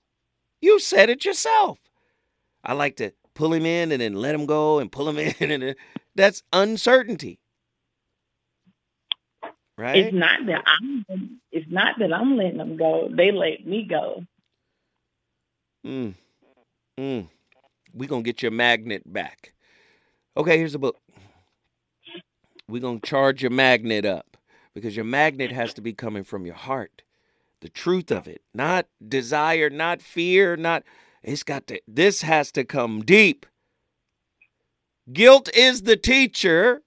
You 0.60 0.78
said 0.78 1.08
it 1.08 1.24
yourself. 1.24 1.78
I 2.62 2.74
like 2.74 2.96
to 2.96 3.12
pull 3.34 3.54
him 3.54 3.64
in 3.64 3.90
and 3.90 4.02
then 4.02 4.14
let 4.14 4.34
him 4.34 4.44
go 4.44 4.78
and 4.78 4.92
pull 4.92 5.08
him 5.08 5.18
in 5.40 5.50
and 5.50 5.74
that's 6.14 6.42
uncertainty. 6.52 7.40
Right? 9.78 9.96
It's 9.96 10.14
not 10.14 10.40
that 10.46 10.64
I'm. 10.66 11.40
It's 11.52 11.70
not 11.70 11.94
that 12.00 12.12
I'm 12.12 12.36
letting 12.36 12.58
them 12.58 12.76
go. 12.76 13.08
They 13.10 13.30
let 13.30 13.64
me 13.64 13.86
go. 13.88 14.24
Mm. 15.86 16.14
Mm. 16.98 17.28
We're 17.94 18.08
going 18.08 18.24
to 18.24 18.26
get 18.26 18.42
your 18.42 18.50
magnet 18.50 19.04
back. 19.10 19.52
Okay, 20.36 20.58
here's 20.58 20.74
a 20.74 20.80
book. 20.80 20.96
We're 22.68 22.82
going 22.82 23.00
to 23.00 23.08
charge 23.08 23.42
your 23.42 23.50
magnet 23.50 24.04
up 24.04 24.36
because 24.74 24.94
your 24.94 25.04
magnet 25.04 25.50
has 25.50 25.72
to 25.74 25.80
be 25.80 25.94
coming 25.94 26.22
from 26.22 26.44
your 26.44 26.54
heart. 26.54 27.02
The 27.60 27.68
truth 27.68 28.12
of 28.12 28.28
it, 28.28 28.42
not 28.54 28.86
desire, 29.06 29.70
not 29.70 30.02
fear, 30.02 30.56
not. 30.56 30.84
It's 31.22 31.42
got 31.42 31.66
to, 31.68 31.80
this 31.88 32.22
has 32.22 32.52
to 32.52 32.64
come 32.64 33.02
deep. 33.02 33.46
Guilt 35.12 35.48
is 35.54 35.82
the 35.82 35.96
teacher, 35.96 36.82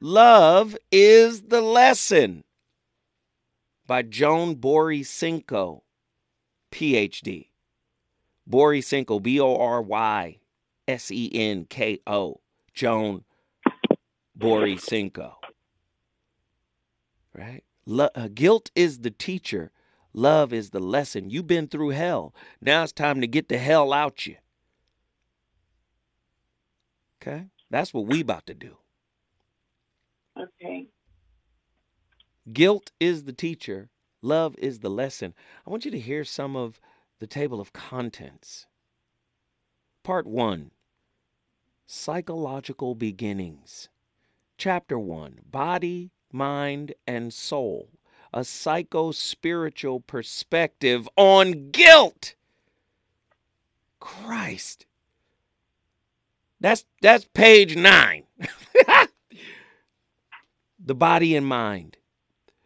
love 0.00 0.76
is 0.90 1.42
the 1.42 1.62
lesson. 1.62 2.42
By 3.86 4.02
Joan 4.02 4.56
Borysenko, 4.56 5.82
PhD. 6.72 7.46
Borysenko, 8.48 9.22
B 9.22 9.40
O 9.40 9.56
R 9.56 9.80
Y 9.80 10.38
S 10.88 11.10
E 11.10 11.30
N 11.32 11.64
K 11.64 12.00
O, 12.06 12.40
Joan 12.74 13.24
Borysenko. 14.42 15.34
Right? 17.34 17.62
Lo- 17.86 18.10
uh, 18.14 18.28
guilt 18.32 18.70
is 18.74 18.98
the 19.00 19.10
teacher, 19.10 19.70
love 20.12 20.52
is 20.52 20.70
the 20.70 20.80
lesson. 20.80 21.30
You've 21.30 21.46
been 21.46 21.68
through 21.68 21.90
hell. 21.90 22.34
Now 22.60 22.82
it's 22.82 22.92
time 22.92 23.20
to 23.20 23.26
get 23.26 23.48
the 23.48 23.58
hell 23.58 23.92
out 23.92 24.26
you. 24.26 24.36
Okay? 27.22 27.46
That's 27.70 27.94
what 27.94 28.06
we 28.06 28.20
about 28.20 28.46
to 28.46 28.54
do. 28.54 28.76
Okay. 30.38 30.88
Guilt 32.52 32.90
is 32.98 33.24
the 33.24 33.32
teacher, 33.32 33.88
love 34.20 34.56
is 34.58 34.80
the 34.80 34.90
lesson. 34.90 35.34
I 35.66 35.70
want 35.70 35.84
you 35.84 35.90
to 35.92 35.98
hear 35.98 36.24
some 36.24 36.56
of 36.56 36.80
the 37.20 37.26
table 37.26 37.60
of 37.60 37.72
contents. 37.72 38.66
Part 40.02 40.26
1 40.26 40.72
Psychological 41.86 42.94
Beginnings. 42.94 43.88
Chapter 44.64 44.96
1 44.96 45.40
Body, 45.50 46.12
Mind, 46.30 46.94
and 47.04 47.34
Soul. 47.34 47.88
A 48.32 48.44
psycho 48.44 49.10
spiritual 49.10 49.98
perspective 49.98 51.08
on 51.16 51.72
guilt. 51.72 52.36
Christ. 53.98 54.86
That's 56.60 56.84
that's 57.00 57.24
page 57.34 57.74
9. 57.74 58.22
the 60.78 60.94
body 60.94 61.34
and 61.34 61.44
mind. 61.44 61.96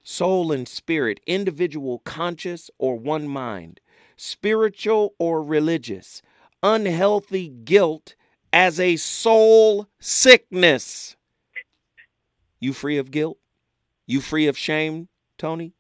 Soul 0.03 0.53
and 0.53 0.69
spirit, 0.69 1.19
individual 1.27 2.01
conscious 2.01 2.71
or 2.77 2.99
one 2.99 3.27
mind 3.27 3.81
spiritual 4.19 5.15
or 5.19 5.43
religious, 5.43 6.21
unhealthy 6.63 7.49
guilt 7.49 8.15
as 8.53 8.79
a 8.79 8.97
soul 8.97 9.89
sickness. 9.99 11.16
You 12.67 12.73
free 12.73 12.99
of 12.99 13.13
guilt? 13.13 13.39
You 14.09 14.21
free 14.21 14.49
of 14.49 14.59
shame, 14.59 15.07
Tony? 15.39 15.75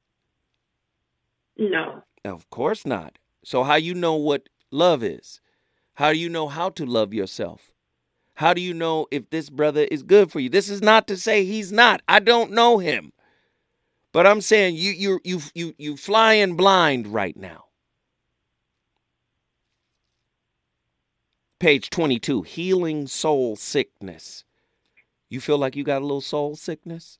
No. 1.58 2.04
Of 2.24 2.48
course 2.48 2.86
not. 2.86 3.18
So 3.44 3.64
how 3.64 3.74
you 3.74 3.92
know 3.92 4.14
what 4.14 4.48
love 4.70 5.02
is? 5.02 5.40
How 5.94 6.12
do 6.12 6.18
you 6.18 6.28
know 6.28 6.46
how 6.46 6.68
to 6.68 6.86
love 6.86 7.12
yourself? 7.12 7.72
How 8.34 8.54
do 8.54 8.60
you 8.60 8.72
know 8.72 9.08
if 9.10 9.30
this 9.30 9.50
brother 9.50 9.88
is 9.90 10.04
good 10.04 10.30
for 10.30 10.38
you? 10.38 10.48
This 10.48 10.68
is 10.68 10.80
not 10.80 11.08
to 11.08 11.16
say 11.16 11.44
he's 11.44 11.72
not. 11.72 12.02
I 12.06 12.20
don't 12.20 12.52
know 12.52 12.78
him. 12.78 13.12
But 14.12 14.28
I'm 14.28 14.40
saying 14.40 14.76
you 14.76 14.92
you 14.92 15.20
you 15.24 15.40
you 15.56 15.74
you 15.78 15.96
flying 15.96 16.54
blind 16.54 17.08
right 17.08 17.36
now. 17.36 17.64
Page 21.58 21.90
22, 21.90 22.42
healing 22.42 23.08
soul 23.08 23.56
sickness. 23.56 24.44
You 25.28 25.40
feel 25.40 25.58
like 25.58 25.76
you 25.76 25.84
got 25.84 26.02
a 26.02 26.04
little 26.04 26.20
soul 26.20 26.56
sickness? 26.56 27.18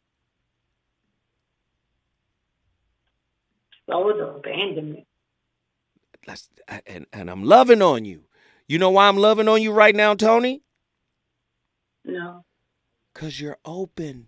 Soul 3.88 4.36
abandonment. 4.36 5.07
That's, 6.26 6.48
and, 6.86 7.07
and 7.12 7.30
I'm 7.30 7.44
loving 7.44 7.82
on 7.82 8.04
you. 8.04 8.24
You 8.68 8.78
know 8.78 8.90
why 8.90 9.07
I'm 9.09 9.16
loving 9.16 9.48
on 9.48 9.62
you 9.62 9.72
right 9.72 9.94
now, 9.94 10.14
Tony? 10.14 10.62
No. 12.04 12.44
Because 13.12 13.40
you're 13.40 13.59
open. 13.64 14.26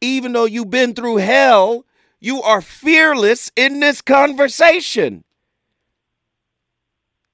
Even 0.00 0.32
though 0.32 0.46
you've 0.46 0.70
been 0.70 0.94
through 0.94 1.16
hell, 1.16 1.84
you 2.20 2.42
are 2.42 2.62
fearless 2.62 3.50
in 3.54 3.80
this 3.80 4.00
conversation. 4.00 5.24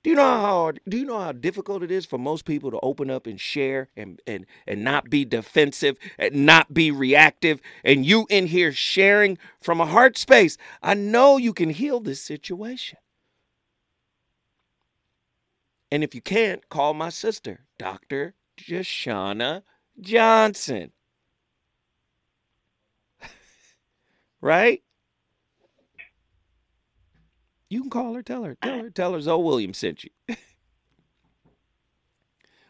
Do 0.02 0.10
you 0.10 0.16
know 0.16 0.22
how 0.22 0.40
hard, 0.40 0.80
do 0.88 0.98
you 0.98 1.04
know 1.04 1.20
how 1.20 1.30
difficult 1.30 1.82
it 1.84 1.92
is 1.92 2.04
for 2.06 2.18
most 2.18 2.44
people 2.44 2.72
to 2.72 2.80
open 2.82 3.08
up 3.08 3.26
and 3.26 3.40
share 3.40 3.88
and 3.96 4.20
and 4.26 4.46
and 4.66 4.82
not 4.82 5.08
be 5.08 5.24
defensive 5.24 5.96
and 6.18 6.44
not 6.44 6.74
be 6.74 6.90
reactive 6.90 7.60
and 7.84 8.04
you 8.04 8.26
in 8.28 8.48
here 8.48 8.72
sharing 8.72 9.38
from 9.60 9.80
a 9.80 9.86
heart 9.86 10.18
space. 10.18 10.58
I 10.82 10.94
know 10.94 11.36
you 11.36 11.52
can 11.52 11.70
heal 11.70 12.00
this 12.00 12.20
situation. 12.20 12.98
And 15.92 16.02
if 16.02 16.14
you 16.14 16.22
can't, 16.22 16.68
call 16.68 16.94
my 16.94 17.10
sister, 17.10 17.66
Dr. 17.78 18.34
Jashana 18.58 19.62
Johnson. 20.00 20.90
right? 24.40 24.82
You 27.72 27.80
can 27.80 27.88
call 27.88 28.12
her, 28.12 28.22
tell 28.22 28.44
her, 28.44 28.54
tell 28.54 28.80
her, 28.80 28.90
tell 28.90 29.14
her 29.14 29.20
Zoe 29.22 29.42
Williams 29.42 29.78
sent 29.78 30.04
you. 30.04 30.10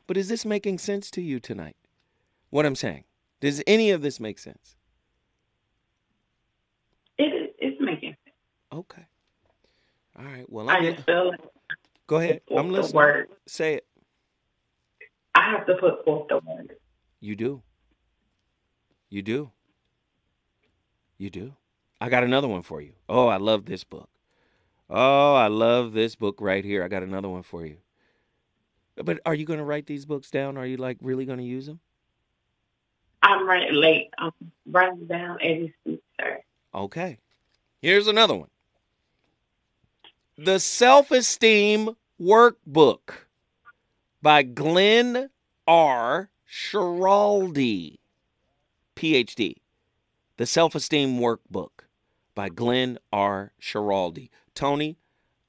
but 0.07 0.17
is 0.17 0.29
this 0.29 0.45
making 0.45 0.79
sense 0.79 1.11
to 1.11 1.21
you 1.21 1.41
tonight? 1.41 1.75
What 2.51 2.65
I'm 2.67 2.77
saying? 2.77 3.03
Does 3.41 3.65
any 3.67 3.91
of 3.91 4.01
this 4.01 4.21
make 4.21 4.39
sense? 4.39 4.77
It, 7.19 7.53
it's 7.59 7.81
making 7.81 8.11
sense. 8.11 8.37
Okay. 8.73 9.05
All 10.17 10.25
right. 10.25 10.49
Well, 10.49 10.71
I 10.71 10.77
I'm 10.77 10.95
just 10.95 11.05
feel 11.05 11.33
go 12.07 12.19
ahead. 12.19 12.43
I'm 12.57 12.71
listening. 12.71 12.95
word. 12.95 13.29
Say 13.49 13.75
it. 13.75 13.87
I 15.35 15.51
have 15.51 15.67
to 15.67 15.75
put 15.81 16.05
forth 16.05 16.29
the 16.29 16.39
word. 16.47 16.77
You 17.19 17.35
do. 17.35 17.61
You 19.11 19.23
do. 19.23 19.51
You 21.19 21.29
do. 21.29 21.55
I 22.01 22.09
got 22.09 22.23
another 22.23 22.47
one 22.47 22.63
for 22.63 22.81
you. 22.81 22.93
Oh, 23.09 23.27
I 23.27 23.39
love 23.39 23.65
this 23.65 23.83
book. 23.83 24.09
Oh, 24.95 25.35
I 25.35 25.47
love 25.47 25.95
this 25.95 26.15
book 26.15 26.37
right 26.39 26.63
here. 26.63 26.85
I 26.85 26.89
got 26.89 27.03
another 27.03 27.31
one 27.31 27.43
for 27.43 27.65
you. 27.65 27.79
But 29.03 29.21
are 29.25 29.35
you 29.35 29.47
going 29.47 29.59
to 29.59 29.65
write 29.65 29.87
these 29.87 30.05
books 30.05 30.31
down? 30.31 30.59
Are 30.59 30.67
you 30.67 30.77
like 30.77 30.99
really 31.01 31.25
going 31.25 31.39
to 31.39 31.45
use 31.45 31.65
them? 31.65 31.81
I'm 33.23 33.49
writing 33.49 33.75
late. 33.75 34.11
I'm 34.19 34.33
writing 34.67 35.07
down 35.07 35.39
every 35.41 35.75
sir. 36.21 36.43
Okay. 36.75 37.19
Here's 37.81 38.07
another 38.07 38.35
one. 38.35 38.51
The 40.37 40.61
Self 40.61 41.11
Esteem 41.11 41.97
Workbook 42.21 43.15
by 44.21 44.43
Glenn 44.43 45.31
R. 45.67 46.29
Schiraldi, 46.47 47.97
PhD. 48.95 49.55
The 50.37 50.45
Self 50.45 50.75
Esteem 50.75 51.19
Workbook 51.19 51.87
by 52.35 52.49
Glenn 52.49 52.99
R. 53.13 53.53
Schiraldi. 53.61 54.31
Tony, 54.55 54.99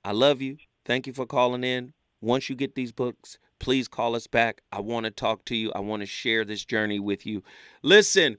I 0.04 0.12
love 0.12 0.42
you. 0.42 0.58
Thank 0.86 1.08
you 1.08 1.14
for 1.14 1.26
calling 1.26 1.64
in. 1.64 1.94
Once 2.22 2.50
you 2.50 2.56
get 2.56 2.76
these 2.76 2.92
books, 2.92 3.38
please 3.60 3.88
call 3.88 4.16
us 4.16 4.28
back. 4.28 4.62
I 4.72 4.80
want 4.82 5.06
to 5.06 5.12
talk 5.12 5.46
to 5.46 5.56
you. 5.56 5.72
I 5.74 5.80
want 5.80 6.02
to 6.02 6.06
share 6.06 6.46
this 6.46 6.66
journey 6.66 7.00
with 7.00 7.26
you. 7.26 7.44
Listen, 7.82 8.38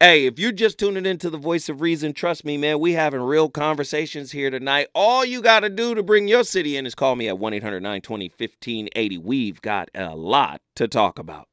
Hey, 0.00 0.26
if 0.26 0.40
you're 0.40 0.52
just 0.52 0.78
tuning 0.78 1.06
into 1.06 1.30
the 1.30 1.38
voice 1.38 1.68
of 1.68 1.80
reason, 1.80 2.12
trust 2.12 2.44
me, 2.44 2.58
man, 2.58 2.80
we 2.80 2.92
having 2.92 3.20
real 3.20 3.48
conversations 3.48 4.32
here 4.32 4.50
tonight. 4.50 4.88
All 4.92 5.24
you 5.24 5.40
got 5.40 5.60
to 5.60 5.70
do 5.70 5.94
to 5.94 6.02
bring 6.02 6.26
your 6.26 6.42
city 6.42 6.76
in 6.76 6.84
is 6.84 6.96
call 6.96 7.14
me 7.14 7.28
at 7.28 7.38
1 7.38 7.54
800 7.54 7.80
920 7.80 8.28
1580. 8.28 9.18
We've 9.18 9.62
got 9.62 9.90
a 9.94 10.16
lot 10.16 10.60
to 10.74 10.88
talk 10.88 11.18
about. 11.18 11.48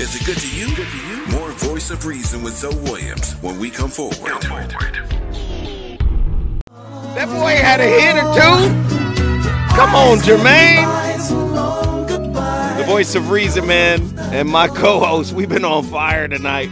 Is 0.00 0.20
it 0.20 0.24
good 0.24 0.38
to 0.38 0.48
you? 0.56 1.38
More 1.38 1.43
voice 1.54 1.90
of 1.90 2.04
reason 2.04 2.42
with 2.42 2.56
Zoe 2.56 2.74
Williams 2.76 3.32
when 3.42 3.58
we 3.58 3.70
come 3.70 3.90
forward. 3.90 4.42
That 7.14 7.28
boy 7.28 7.56
had 7.56 7.80
a 7.80 7.84
hit 7.84 8.16
or 8.16 8.34
two. 8.34 8.94
Come 9.74 9.94
on, 9.94 10.18
Jermaine. 10.18 10.84
The 12.78 12.84
voice 12.84 13.14
of 13.14 13.30
reason, 13.30 13.66
man, 13.66 14.18
and 14.32 14.48
my 14.48 14.68
co 14.68 15.00
host. 15.00 15.32
We've 15.32 15.48
been 15.48 15.64
on 15.64 15.84
fire 15.84 16.28
tonight. 16.28 16.70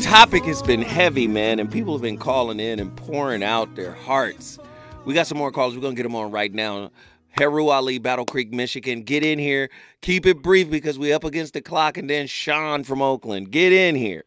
Topic 0.00 0.44
has 0.44 0.62
been 0.62 0.82
heavy, 0.82 1.26
man, 1.26 1.58
and 1.58 1.70
people 1.70 1.94
have 1.94 2.02
been 2.02 2.18
calling 2.18 2.60
in 2.60 2.78
and 2.80 2.94
pouring 2.96 3.42
out 3.42 3.74
their 3.76 3.92
hearts. 3.92 4.58
We 5.04 5.14
got 5.14 5.26
some 5.26 5.38
more 5.38 5.50
calls. 5.50 5.74
We're 5.74 5.80
going 5.80 5.94
to 5.94 5.96
get 5.96 6.04
them 6.04 6.14
on 6.14 6.30
right 6.30 6.52
now. 6.52 6.90
Heru 7.32 7.68
Ali, 7.68 7.98
Battle 7.98 8.24
Creek, 8.24 8.52
Michigan. 8.52 9.02
Get 9.02 9.24
in 9.24 9.38
here. 9.38 9.70
Keep 10.00 10.26
it 10.26 10.42
brief 10.42 10.70
because 10.70 10.98
we 10.98 11.12
up 11.12 11.24
against 11.24 11.54
the 11.54 11.60
clock. 11.60 11.96
And 11.96 12.08
then 12.08 12.26
Sean 12.26 12.84
from 12.84 13.02
Oakland. 13.02 13.50
Get 13.50 13.72
in 13.72 13.94
here. 13.94 14.24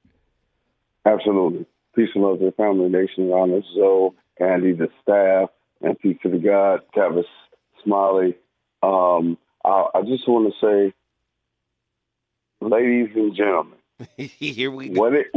Absolutely. 1.06 1.66
Peace 1.95 2.10
and 2.16 2.24
love 2.24 2.39
to 2.39 2.45
the 2.45 2.51
family 2.51 2.89
nation. 2.89 3.32
Honor 3.32 3.62
Zoe, 3.76 4.12
Andy, 4.39 4.74
the 4.74 4.89
staff, 5.01 5.49
and 5.82 5.97
peace 5.99 6.18
to 6.24 6.30
the 6.30 6.38
God, 6.38 6.82
Tavis 6.95 7.24
Smiley. 7.84 8.36
Um, 8.82 9.38
I, 9.64 9.86
I 9.95 10.01
just 10.01 10.28
want 10.28 10.53
to 10.53 10.66
say, 10.66 10.93
ladies 12.60 13.10
and 13.16 13.36
gentlemen, 13.36 13.78
here 14.18 14.72
we 14.72 14.89
go. 14.89 15.01
what 15.01 15.14
it, 15.14 15.28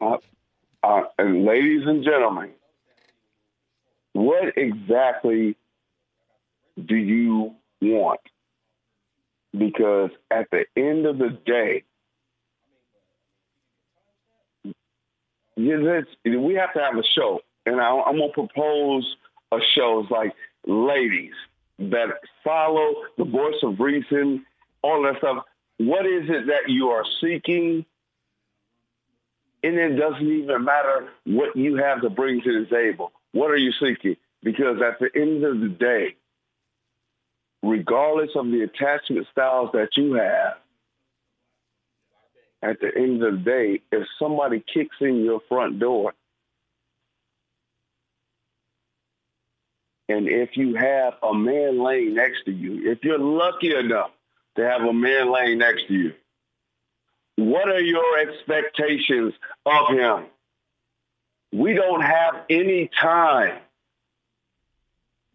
uh, 0.00 0.16
uh, 0.82 1.02
and 1.18 1.44
ladies 1.44 1.82
and 1.86 2.04
gentlemen, 2.04 2.50
what 4.12 4.56
exactly 4.56 5.56
do 6.82 6.96
you 6.96 7.54
want? 7.80 8.20
Because 9.56 10.10
at 10.30 10.48
the 10.50 10.66
end 10.76 11.06
of 11.06 11.18
the 11.18 11.30
day, 11.44 11.84
we 15.56 15.68
have 15.68 16.72
to 16.72 16.80
have 16.80 16.96
a 16.96 17.02
show, 17.02 17.40
and 17.66 17.80
I'm 17.80 18.18
gonna 18.18 18.32
propose 18.32 19.16
a 19.52 19.58
show. 19.74 20.00
It's 20.00 20.10
like 20.10 20.34
ladies 20.66 21.34
that 21.78 22.08
follow 22.44 22.94
the 23.18 23.24
voice 23.24 23.62
of 23.62 23.80
reason, 23.80 24.46
all 24.82 25.02
that 25.02 25.18
stuff. 25.18 25.44
What 25.78 26.06
is 26.06 26.28
it 26.28 26.46
that 26.46 26.68
you 26.68 26.88
are 26.90 27.04
seeking? 27.20 27.84
And 29.62 29.74
it 29.76 29.96
doesn't 29.96 30.26
even 30.26 30.64
matter 30.64 31.08
what 31.24 31.56
you 31.56 31.76
have 31.76 32.00
to 32.02 32.10
bring 32.10 32.40
to 32.42 32.64
the 32.64 32.66
table. 32.74 33.12
What 33.32 33.50
are 33.50 33.56
you 33.56 33.72
seeking? 33.72 34.16
Because 34.42 34.80
at 34.80 34.98
the 35.00 35.10
end 35.14 35.44
of 35.44 35.60
the 35.60 35.68
day, 35.68 36.16
regardless 37.70 38.30
of 38.34 38.46
the 38.50 38.62
attachment 38.62 39.26
styles 39.30 39.70
that 39.72 39.90
you 39.96 40.14
have, 40.14 40.56
at 42.62 42.80
the 42.80 42.90
end 42.94 43.22
of 43.22 43.32
the 43.32 43.38
day, 43.38 43.80
if 43.90 44.06
somebody 44.18 44.62
kicks 44.72 44.96
in 45.00 45.24
your 45.24 45.40
front 45.48 45.78
door, 45.78 46.12
and 50.08 50.28
if 50.28 50.56
you 50.56 50.74
have 50.74 51.14
a 51.22 51.32
man 51.32 51.82
laying 51.82 52.14
next 52.14 52.44
to 52.44 52.52
you, 52.52 52.90
if 52.90 53.02
you're 53.02 53.18
lucky 53.18 53.74
enough 53.74 54.10
to 54.56 54.68
have 54.68 54.82
a 54.82 54.92
man 54.92 55.32
laying 55.32 55.58
next 55.58 55.86
to 55.88 55.94
you, 55.94 56.12
what 57.36 57.68
are 57.68 57.80
your 57.80 58.18
expectations 58.18 59.32
of 59.64 59.88
him? 59.88 60.26
We 61.52 61.72
don't 61.74 62.02
have 62.02 62.44
any 62.50 62.90
time. 63.00 63.58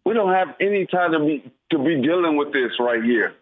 We 0.05 0.13
don't 0.13 0.33
have 0.33 0.55
any 0.59 0.85
time 0.85 1.11
to 1.13 1.19
be 1.19 1.51
to 1.71 1.79
be 1.79 2.01
dealing 2.01 2.37
with 2.37 2.53
this 2.53 2.79
right 2.79 3.03
here. 3.03 3.33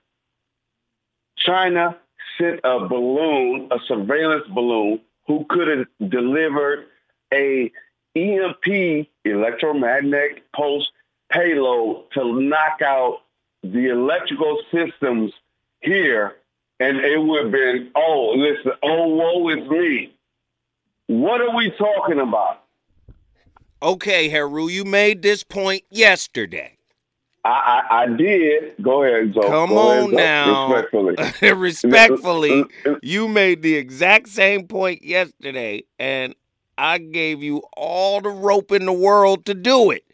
China 1.37 1.97
sent 2.37 2.61
a 2.63 2.87
balloon, 2.87 3.67
a 3.71 3.77
surveillance 3.87 4.47
balloon, 4.47 5.01
who 5.27 5.45
could 5.49 5.67
have 5.67 6.09
delivered 6.09 6.85
a 7.33 7.71
EMP, 8.15 9.07
electromagnetic 9.25 10.51
pulse 10.53 10.89
payload, 11.29 12.11
to 12.11 12.41
knock 12.41 12.81
out 12.81 13.21
the 13.63 13.89
electrical 13.89 14.59
systems 14.71 15.31
here, 15.81 16.35
and 16.79 16.97
it 16.97 17.17
would 17.17 17.43
have 17.43 17.51
been, 17.51 17.91
oh, 17.95 18.33
listen, 18.35 18.71
oh, 18.83 19.07
woe 19.07 19.49
is 19.49 19.67
me. 19.69 20.13
What 21.07 21.41
are 21.41 21.55
we 21.55 21.71
talking 21.71 22.19
about? 22.19 22.62
Okay, 23.83 24.29
Heru, 24.29 24.69
you 24.69 24.85
made 24.85 25.21
this 25.21 25.43
point 25.43 25.83
yesterday. 25.89 26.77
I, 27.43 27.49
I, 27.89 28.03
I 28.03 28.07
did. 28.07 28.75
Go 28.81 29.03
ahead, 29.03 29.33
Zoe. 29.33 29.43
Come 29.43 29.71
Go 29.71 29.77
on 29.77 30.09
Zoe. 30.11 30.15
now. 30.15 30.71
Respectfully. 30.71 31.15
Respectfully, 31.41 32.65
you 33.01 33.27
made 33.27 33.61
the 33.61 33.75
exact 33.75 34.29
same 34.29 34.67
point 34.69 35.03
yesterday, 35.03 35.83
and 35.99 36.33
I 36.77 36.97
gave 36.97 37.43
you 37.43 37.61
all 37.75 38.21
the 38.21 38.29
rope 38.29 38.71
in 38.71 38.85
the 38.85 38.93
world 38.93 39.45
to 39.47 39.53
do 39.53 39.91
it. 39.91 40.05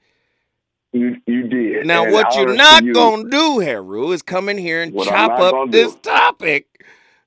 You, 0.92 1.18
you 1.28 1.44
did. 1.48 1.86
Now, 1.86 2.06
And 2.06 2.14
what 2.14 2.36
you're 2.36 2.56
not 2.56 2.84
you. 2.84 2.94
gonna 2.94 3.30
do, 3.30 3.60
Heru, 3.60 4.12
is 4.14 4.24
come 4.24 4.50
in 4.50 4.58
here 4.58 4.82
and 4.82 5.00
chop 5.00 5.40
up 5.40 5.70
this 5.72 5.94
do. 5.94 6.00
topic 6.02 6.84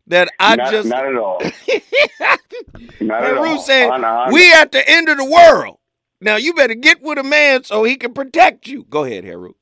that 0.08 0.28
I 0.40 0.56
not, 0.56 0.70
just. 0.72 0.88
not 0.88 1.06
at 1.06 1.16
all. 1.16 1.40
Not 3.00 3.22
at 3.24 3.36
all. 3.36 3.92
honor. 3.92 4.32
"We 4.32 4.52
at 4.52 4.72
the 4.72 4.88
end 4.88 5.08
of 5.08 5.16
the 5.16 5.24
world. 5.24 5.78
Now 6.22 6.36
you 6.36 6.54
better 6.54 6.74
get 6.74 7.02
with 7.02 7.18
a 7.18 7.24
man 7.24 7.64
so 7.64 7.82
he 7.84 7.96
can 7.96 8.14
protect 8.14 8.66
you." 8.68 8.84
Go 8.88 9.04
ahead, 9.04 9.24
Heru. 9.24 9.54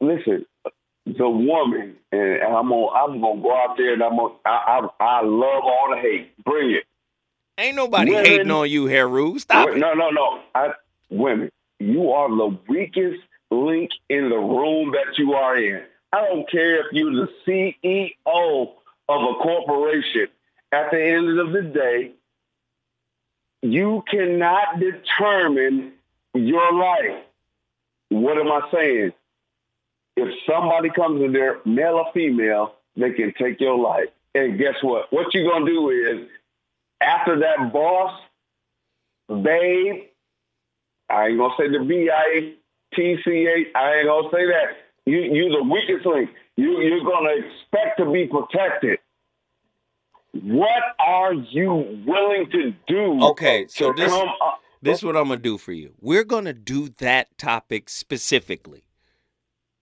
listen, 0.00 0.44
the 1.06 1.28
woman, 1.28 1.96
and 2.12 2.42
I'm 2.42 2.68
gonna 2.68 2.86
I'm 2.88 3.20
gonna 3.20 3.40
go 3.40 3.56
out 3.56 3.76
there 3.76 3.94
and 3.94 4.02
I'm 4.02 4.16
gonna 4.16 4.34
I 4.44 4.80
I, 5.00 5.04
I 5.04 5.22
love 5.22 5.62
all 5.64 5.88
the 5.90 6.00
hate. 6.00 6.36
Bring 6.44 6.72
it. 6.72 6.84
Ain't 7.58 7.76
nobody 7.76 8.10
Women- 8.10 8.24
hating 8.24 8.50
on 8.50 8.70
you, 8.70 8.86
Heru. 8.86 9.38
Stop 9.38 9.70
it. 9.70 9.78
No, 9.78 9.94
no, 9.94 10.10
no. 10.10 10.40
I 10.54 10.72
women. 11.10 11.50
you 11.80 12.10
are 12.10 12.28
the 12.28 12.56
weakest 12.68 13.20
link 13.50 13.90
in 14.08 14.28
the 14.28 14.36
room 14.36 14.92
that 14.92 15.16
you 15.16 15.32
are 15.32 15.56
in. 15.56 15.82
I 16.12 16.26
don't 16.26 16.48
care 16.50 16.80
if 16.80 16.92
you're 16.92 17.26
the 17.26 17.28
CEO 17.46 18.72
of 19.08 19.22
a 19.22 19.34
corporation. 19.42 20.28
At 20.70 20.90
the 20.90 21.02
end 21.02 21.38
of 21.38 21.52
the 21.52 21.62
day, 21.62 22.12
you 23.62 24.04
cannot 24.10 24.80
determine 24.80 25.92
your 26.34 26.72
life. 26.72 27.22
What 28.10 28.38
am 28.38 28.48
I 28.48 28.68
saying? 28.72 29.12
If 30.16 30.34
somebody 30.46 30.90
comes 30.90 31.22
in 31.22 31.32
there, 31.32 31.58
male 31.64 31.94
or 31.94 32.12
female, 32.12 32.74
they 32.96 33.12
can 33.12 33.32
take 33.34 33.60
your 33.60 33.78
life. 33.78 34.08
And 34.34 34.58
guess 34.58 34.74
what? 34.82 35.12
What 35.12 35.32
you're 35.34 35.50
gonna 35.50 35.66
do 35.66 35.90
is 35.90 36.28
after 37.00 37.38
that 37.40 37.72
boss, 37.72 38.20
babe, 39.28 40.04
I 41.08 41.28
ain't 41.28 41.38
gonna 41.38 41.54
say 41.58 41.68
the 41.68 41.84
B 41.84 42.10
I 42.10 42.54
T 42.94 43.16
C 43.24 43.30
H. 43.30 43.68
I 43.74 43.96
ain't 43.96 44.06
gonna 44.06 44.28
say 44.32 44.46
that. 44.46 44.76
You 45.06 45.20
you're 45.20 45.58
the 45.58 45.62
weakest 45.62 46.06
link. 46.06 46.30
You 46.56 46.80
you're 46.80 47.04
gonna 47.04 47.30
expect 47.30 47.98
to 47.98 48.10
be 48.10 48.26
protected. 48.26 48.98
What 50.42 50.82
are 51.04 51.32
you 51.32 52.02
willing 52.06 52.50
to 52.52 52.72
do? 52.86 53.22
Okay, 53.28 53.66
so 53.68 53.92
this 53.96 54.12
up? 54.12 54.26
this 54.82 54.98
is 54.98 55.04
what 55.04 55.16
I'm 55.16 55.28
gonna 55.28 55.40
do 55.40 55.58
for 55.58 55.72
you. 55.72 55.94
We're 56.00 56.24
gonna 56.24 56.52
do 56.52 56.88
that 56.98 57.36
topic 57.38 57.88
specifically 57.88 58.84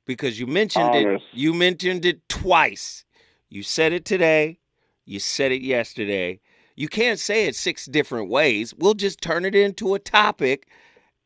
because 0.07 0.39
you 0.39 0.47
mentioned 0.47 0.95
it. 0.95 1.21
You 1.33 1.53
mentioned 1.53 2.05
it 2.05 2.29
twice. 2.29 3.05
You 3.49 3.63
said 3.63 3.93
it 3.93 4.05
today. 4.05 4.59
You 5.05 5.21
said 5.21 5.53
it 5.53 5.63
yesterday. 5.63 6.41
You 6.75 6.89
can't 6.89 7.19
say 7.19 7.47
it 7.47 7.57
six 7.57 7.87
different 7.87 8.29
ways. 8.29 8.75
We'll 8.77 8.95
just 8.95 9.21
turn 9.21 9.45
it 9.45 9.55
into 9.55 9.95
a 9.95 9.99
topic, 9.99 10.69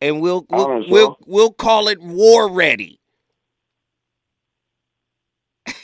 and 0.01 0.21
we'll 0.21 0.47
we'll 0.49 0.67
Honest, 0.67 0.91
we'll, 0.91 1.19
we'll 1.27 1.53
call 1.53 1.89
it 1.89 2.01
war 2.01 2.51
ready. 2.51 3.01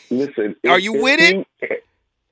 Listen, 0.09 0.55
Are 0.68 0.78
you 0.78 1.02
with 1.02 1.20
it? 1.20 1.47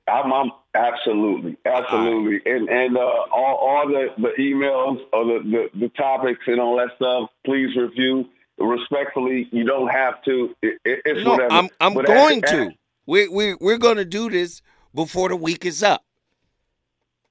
I'm, 0.07 0.31
I'm 0.31 0.51
absolutely, 0.75 1.57
absolutely, 1.65 2.39
and 2.51 2.69
and 2.69 2.95
uh, 2.97 3.01
all, 3.01 3.55
all 3.55 3.87
the, 3.87 4.07
the 4.21 4.33
emails 4.39 4.99
or 5.13 5.25
the, 5.25 5.39
the 5.73 5.79
the 5.79 5.89
topics 5.89 6.41
and 6.47 6.59
all 6.59 6.77
that 6.77 6.89
stuff. 6.95 7.29
Please 7.43 7.75
review 7.75 8.25
respectfully. 8.59 9.47
You 9.51 9.63
don't 9.63 9.87
have 9.87 10.21
to. 10.25 10.55
It, 10.61 10.79
it, 10.85 11.01
it's 11.05 11.23
No, 11.25 11.31
whatever. 11.31 11.53
I'm 11.53 11.69
I'm 11.79 11.93
But 11.95 12.05
going 12.05 12.43
at- 12.43 12.49
to. 12.49 12.71
We 13.07 13.27
we 13.27 13.55
we're 13.55 13.77
going 13.79 13.97
to 13.97 14.05
do 14.05 14.29
this 14.29 14.61
before 14.93 15.29
the 15.29 15.35
week 15.35 15.65
is 15.65 15.81
up. 15.83 16.03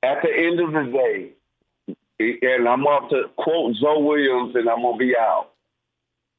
at 0.02 0.22
the 0.22 0.30
end 0.36 0.60
of 0.60 0.72
the 0.72 0.92
day, 0.92 2.28
and 2.42 2.68
I'm 2.68 2.84
off 2.86 3.08
to 3.10 3.24
quote 3.36 3.76
Zoe 3.76 4.02
Williams, 4.02 4.54
and 4.56 4.68
I'm 4.68 4.82
gonna 4.82 4.96
be 4.96 5.14
out. 5.16 5.50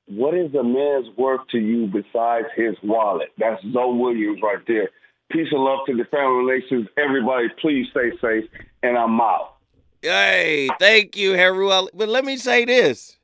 What 0.08 0.36
is 0.36 0.54
a 0.54 0.64
man's 0.64 1.08
worth 1.18 1.48
to 1.52 1.58
you 1.58 1.88
besides 1.88 2.48
his 2.56 2.76
wallet? 2.84 3.30
That's 3.38 3.62
Zoe 3.74 3.98
Williams 3.98 4.40
right 4.44 4.60
there. 4.68 4.90
Peace 5.32 5.48
and 5.52 5.64
love 5.64 5.80
to 5.88 5.96
the 5.96 6.06
family 6.06 6.46
relations. 6.46 6.88
Everybody, 6.98 7.48
please 7.60 7.88
stay 7.92 8.12
safe, 8.22 8.50
and 8.84 8.98
I'm 8.98 9.20
out. 9.20 9.56
Hey, 10.02 10.70
thank 10.80 11.18
you, 11.18 11.34
Heru. 11.34 11.88
But 11.94 12.10
let 12.10 12.24
me 12.24 12.38
say 12.38 12.64
this. 12.66 13.18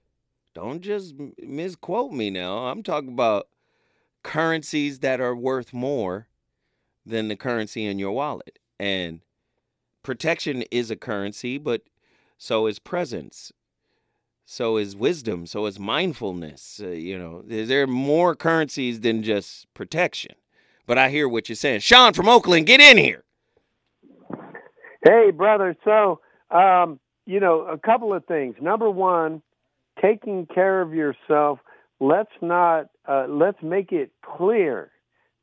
Don't 0.53 0.81
just 0.81 1.15
misquote 1.37 2.11
me 2.11 2.29
now. 2.29 2.65
I'm 2.65 2.83
talking 2.83 3.13
about 3.13 3.47
currencies 4.23 4.99
that 4.99 5.21
are 5.21 5.35
worth 5.35 5.73
more 5.73 6.27
than 7.05 7.27
the 7.27 7.35
currency 7.35 7.85
in 7.85 7.99
your 7.99 8.11
wallet. 8.11 8.59
And 8.79 9.21
protection 10.03 10.63
is 10.71 10.91
a 10.91 10.95
currency, 10.95 11.57
but 11.57 11.83
so 12.37 12.65
is 12.67 12.79
presence. 12.79 13.51
So 14.45 14.77
is 14.77 14.95
wisdom. 14.95 15.45
So 15.45 15.65
is 15.67 15.79
mindfulness. 15.79 16.81
Uh, 16.83 16.89
you 16.89 17.17
know, 17.17 17.43
there 17.45 17.83
are 17.83 17.87
more 17.87 18.35
currencies 18.35 19.01
than 19.01 19.23
just 19.23 19.71
protection. 19.73 20.35
But 20.91 20.97
I 20.97 21.07
hear 21.07 21.29
what 21.29 21.47
you're 21.47 21.55
saying. 21.55 21.79
Sean 21.79 22.11
from 22.11 22.27
Oakland, 22.27 22.65
get 22.65 22.81
in 22.81 22.97
here. 22.97 23.23
Hey, 25.05 25.31
brother. 25.31 25.73
So, 25.85 26.19
um, 26.53 26.99
you 27.25 27.39
know, 27.39 27.61
a 27.61 27.77
couple 27.77 28.13
of 28.13 28.25
things. 28.25 28.55
Number 28.59 28.89
one, 28.91 29.41
taking 30.01 30.47
care 30.53 30.81
of 30.81 30.93
yourself. 30.93 31.59
Let's 32.01 32.33
not. 32.41 32.89
Uh, 33.07 33.25
let's 33.29 33.63
make 33.63 33.93
it 33.93 34.11
clear. 34.21 34.91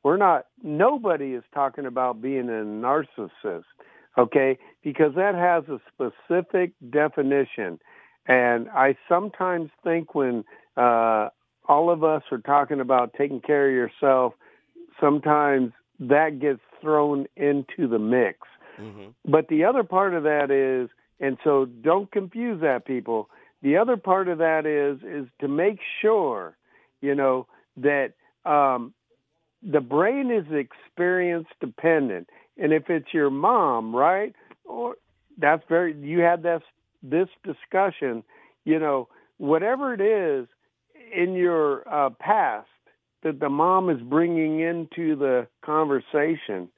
We're 0.02 0.18
not. 0.18 0.44
Nobody 0.62 1.32
is 1.32 1.44
talking 1.54 1.86
about 1.86 2.20
being 2.20 2.50
a 2.50 2.62
narcissist. 2.66 3.64
Okay, 4.18 4.58
because 4.84 5.14
that 5.14 5.34
has 5.34 5.64
a 5.70 5.80
specific 5.90 6.72
definition, 6.90 7.78
and 8.26 8.68
I 8.68 8.98
sometimes 9.08 9.70
think 9.82 10.14
when 10.14 10.44
uh, 10.76 11.30
all 11.66 11.88
of 11.88 12.04
us 12.04 12.24
are 12.32 12.36
talking 12.36 12.80
about 12.80 13.14
taking 13.16 13.40
care 13.40 13.70
of 13.70 13.74
yourself, 13.74 14.34
sometimes 15.00 15.72
that 16.00 16.38
gets 16.40 16.60
thrown 16.80 17.26
into 17.36 17.88
the 17.88 17.98
mix. 17.98 18.38
Mm-hmm. 18.80 19.08
But 19.24 19.48
the 19.48 19.64
other 19.64 19.82
part 19.82 20.14
of 20.14 20.22
that 20.22 20.50
is, 20.50 20.88
and 21.20 21.36
so 21.42 21.64
don't 21.64 22.10
confuse 22.10 22.60
that, 22.60 22.84
people. 22.86 23.28
The 23.62 23.76
other 23.76 23.96
part 23.96 24.28
of 24.28 24.38
that 24.38 24.66
is 24.66 25.02
is 25.02 25.28
to 25.40 25.48
make 25.48 25.80
sure, 26.00 26.56
you 27.00 27.14
know, 27.14 27.48
that 27.76 28.12
um, 28.44 28.94
the 29.62 29.80
brain 29.80 30.30
is 30.30 30.44
experience 30.52 31.48
dependent, 31.60 32.28
and 32.56 32.72
if 32.72 32.88
it's 32.88 33.12
your 33.12 33.30
mom, 33.30 33.94
right, 33.94 34.34
or 34.64 34.96
that's 35.38 35.64
very 35.68 35.96
you 35.96 36.20
had 36.20 36.44
this 36.44 36.62
this 37.02 37.28
discussion, 37.44 38.22
you 38.64 38.78
know, 38.78 39.08
whatever 39.38 39.92
it 39.92 40.00
is 40.00 40.46
in 41.12 41.34
your 41.34 41.88
uh, 41.92 42.10
past 42.10 42.68
that 43.23 43.40
the 43.40 43.49
mom 43.49 43.90
is 43.90 44.01
bringing 44.03 44.61
into 44.61 45.16
the 45.16 45.47
conversation 45.65 46.69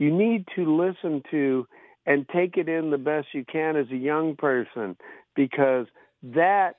you 0.00 0.10
need 0.10 0.46
to 0.56 0.64
listen 0.64 1.22
to 1.30 1.68
and 2.06 2.26
take 2.30 2.56
it 2.56 2.68
in 2.68 2.90
the 2.90 2.98
best 2.98 3.28
you 3.32 3.44
can 3.44 3.76
as 3.76 3.86
a 3.92 3.96
young 3.96 4.34
person 4.34 4.96
because 5.36 5.86
that 6.22 6.76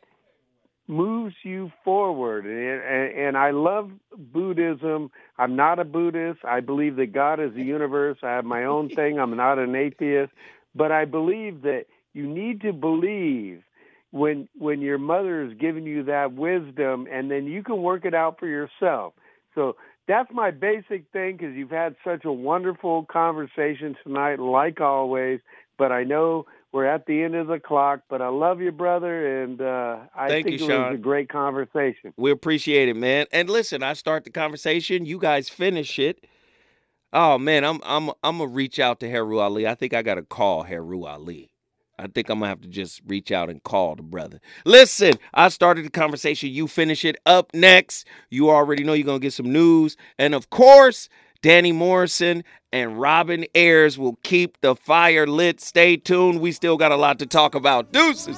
moves 0.88 1.36
you 1.44 1.72
forward. 1.86 2.46
And, 2.46 3.28
and, 3.28 3.38
i 3.38 3.52
love 3.52 3.92
buddhism. 4.18 5.12
I'm 5.38 5.56
not 5.56 5.78
a 5.78 5.86
buddhist. 5.86 6.44
I 6.44 6.60
believe 6.60 6.96
that 6.96 7.14
god 7.14 7.40
is 7.40 7.54
the 7.54 7.64
universe. 7.64 8.18
I 8.24 8.32
have 8.32 8.44
my 8.44 8.66
own 8.66 8.90
thing. 8.90 9.20
I'm 9.20 9.38
not 9.38 9.60
an 9.60 9.76
atheist. 9.76 10.34
But 10.74 10.92
i 10.92 11.06
believe 11.06 11.62
that 11.62 11.86
you 12.14 12.28
need 12.28 12.62
to 12.62 12.74
believe 12.74 13.62
when 14.12 14.48
when 14.58 14.82
your 14.82 14.98
mother 14.98 15.44
is 15.44 15.54
giving 15.60 15.86
you 15.86 16.04
that 16.04 16.34
wisdom 16.34 17.08
and 17.12 17.32
then 17.32 17.46
you 17.46 17.64
can 17.64 17.82
work 17.82 18.06
it 18.06 18.14
out 18.14 18.40
for 18.40 18.48
yourself 18.48 19.14
so 19.56 19.76
that's 20.08 20.30
my 20.34 20.52
basic 20.52 21.06
thing 21.14 21.38
because 21.38 21.56
you've 21.56 21.70
had 21.70 21.96
such 22.04 22.26
a 22.26 22.32
wonderful 22.32 23.06
conversation 23.06 23.96
tonight, 24.04 24.40
like 24.40 24.82
always. 24.82 25.40
But 25.78 25.92
I 25.92 26.04
know 26.04 26.46
we're 26.72 26.86
at 26.86 27.06
the 27.06 27.24
end 27.24 27.36
of 27.36 27.48
the 27.48 27.60
clock. 27.60 28.02
But 28.10 28.22
I 28.22 28.28
love 28.30 28.62
you, 28.62 28.72
brother, 28.72 29.44
and 29.44 29.62
uh, 29.62 30.00
I 30.16 30.30
Thank 30.30 30.46
think 30.46 30.60
you, 30.60 30.66
it 30.66 30.70
Sean. 30.70 30.90
was 30.90 30.96
a 30.96 31.02
great 31.02 31.30
conversation. 31.30 32.14
We 32.18 32.32
appreciate 32.32 32.90
it, 32.90 32.96
man. 32.96 33.26
And 33.32 33.50
listen, 33.50 33.84
I 33.84 33.94
start 33.94 34.24
the 34.24 34.32
conversation, 34.32 35.06
you 35.06 35.18
guys 35.18 35.50
finish 35.50 35.98
it. 35.98 36.26
Oh 37.14 37.38
man, 37.38 37.64
I'm 37.66 37.80
I'm 37.84 38.10
I'm 38.24 38.38
gonna 38.38 38.48
reach 38.48 38.80
out 38.80 39.00
to 39.02 39.10
Heru 39.10 39.40
Ali. 39.40 39.68
I 39.68 39.76
think 39.76 39.94
I 39.94 40.02
gotta 40.02 40.24
call 40.24 40.64
Heru 40.64 41.04
Ali. 41.06 41.51
I 41.99 42.07
think 42.07 42.30
I'm 42.30 42.39
gonna 42.39 42.49
have 42.49 42.61
to 42.61 42.68
just 42.68 43.01
reach 43.05 43.31
out 43.31 43.49
and 43.49 43.61
call 43.63 43.95
the 43.95 44.03
brother. 44.03 44.39
Listen, 44.65 45.13
I 45.34 45.49
started 45.49 45.85
the 45.85 45.89
conversation. 45.89 46.49
You 46.49 46.68
finish 46.68 47.05
it 47.05 47.18
up 47.26 47.53
next. 47.53 48.07
You 48.30 48.49
already 48.49 48.84
know 48.84 48.93
you're 48.93 49.05
gonna 49.05 49.19
get 49.19 49.34
some 49.34 49.51
news, 49.51 49.97
and 50.18 50.34
of 50.34 50.49
course, 50.49 51.09
Danny 51.41 51.72
Morrison 51.72 52.43
and 52.72 52.99
Robin 52.99 53.45
Ayers 53.55 53.97
will 53.97 54.18
keep 54.23 54.59
the 54.61 54.76
fire 54.76 55.27
lit. 55.27 55.59
Stay 55.59 55.97
tuned. 55.97 56.39
We 56.39 56.51
still 56.51 56.77
got 56.77 56.91
a 56.91 56.97
lot 56.97 57.19
to 57.19 57.26
talk 57.26 57.55
about. 57.55 57.91
Deuces. 57.91 58.38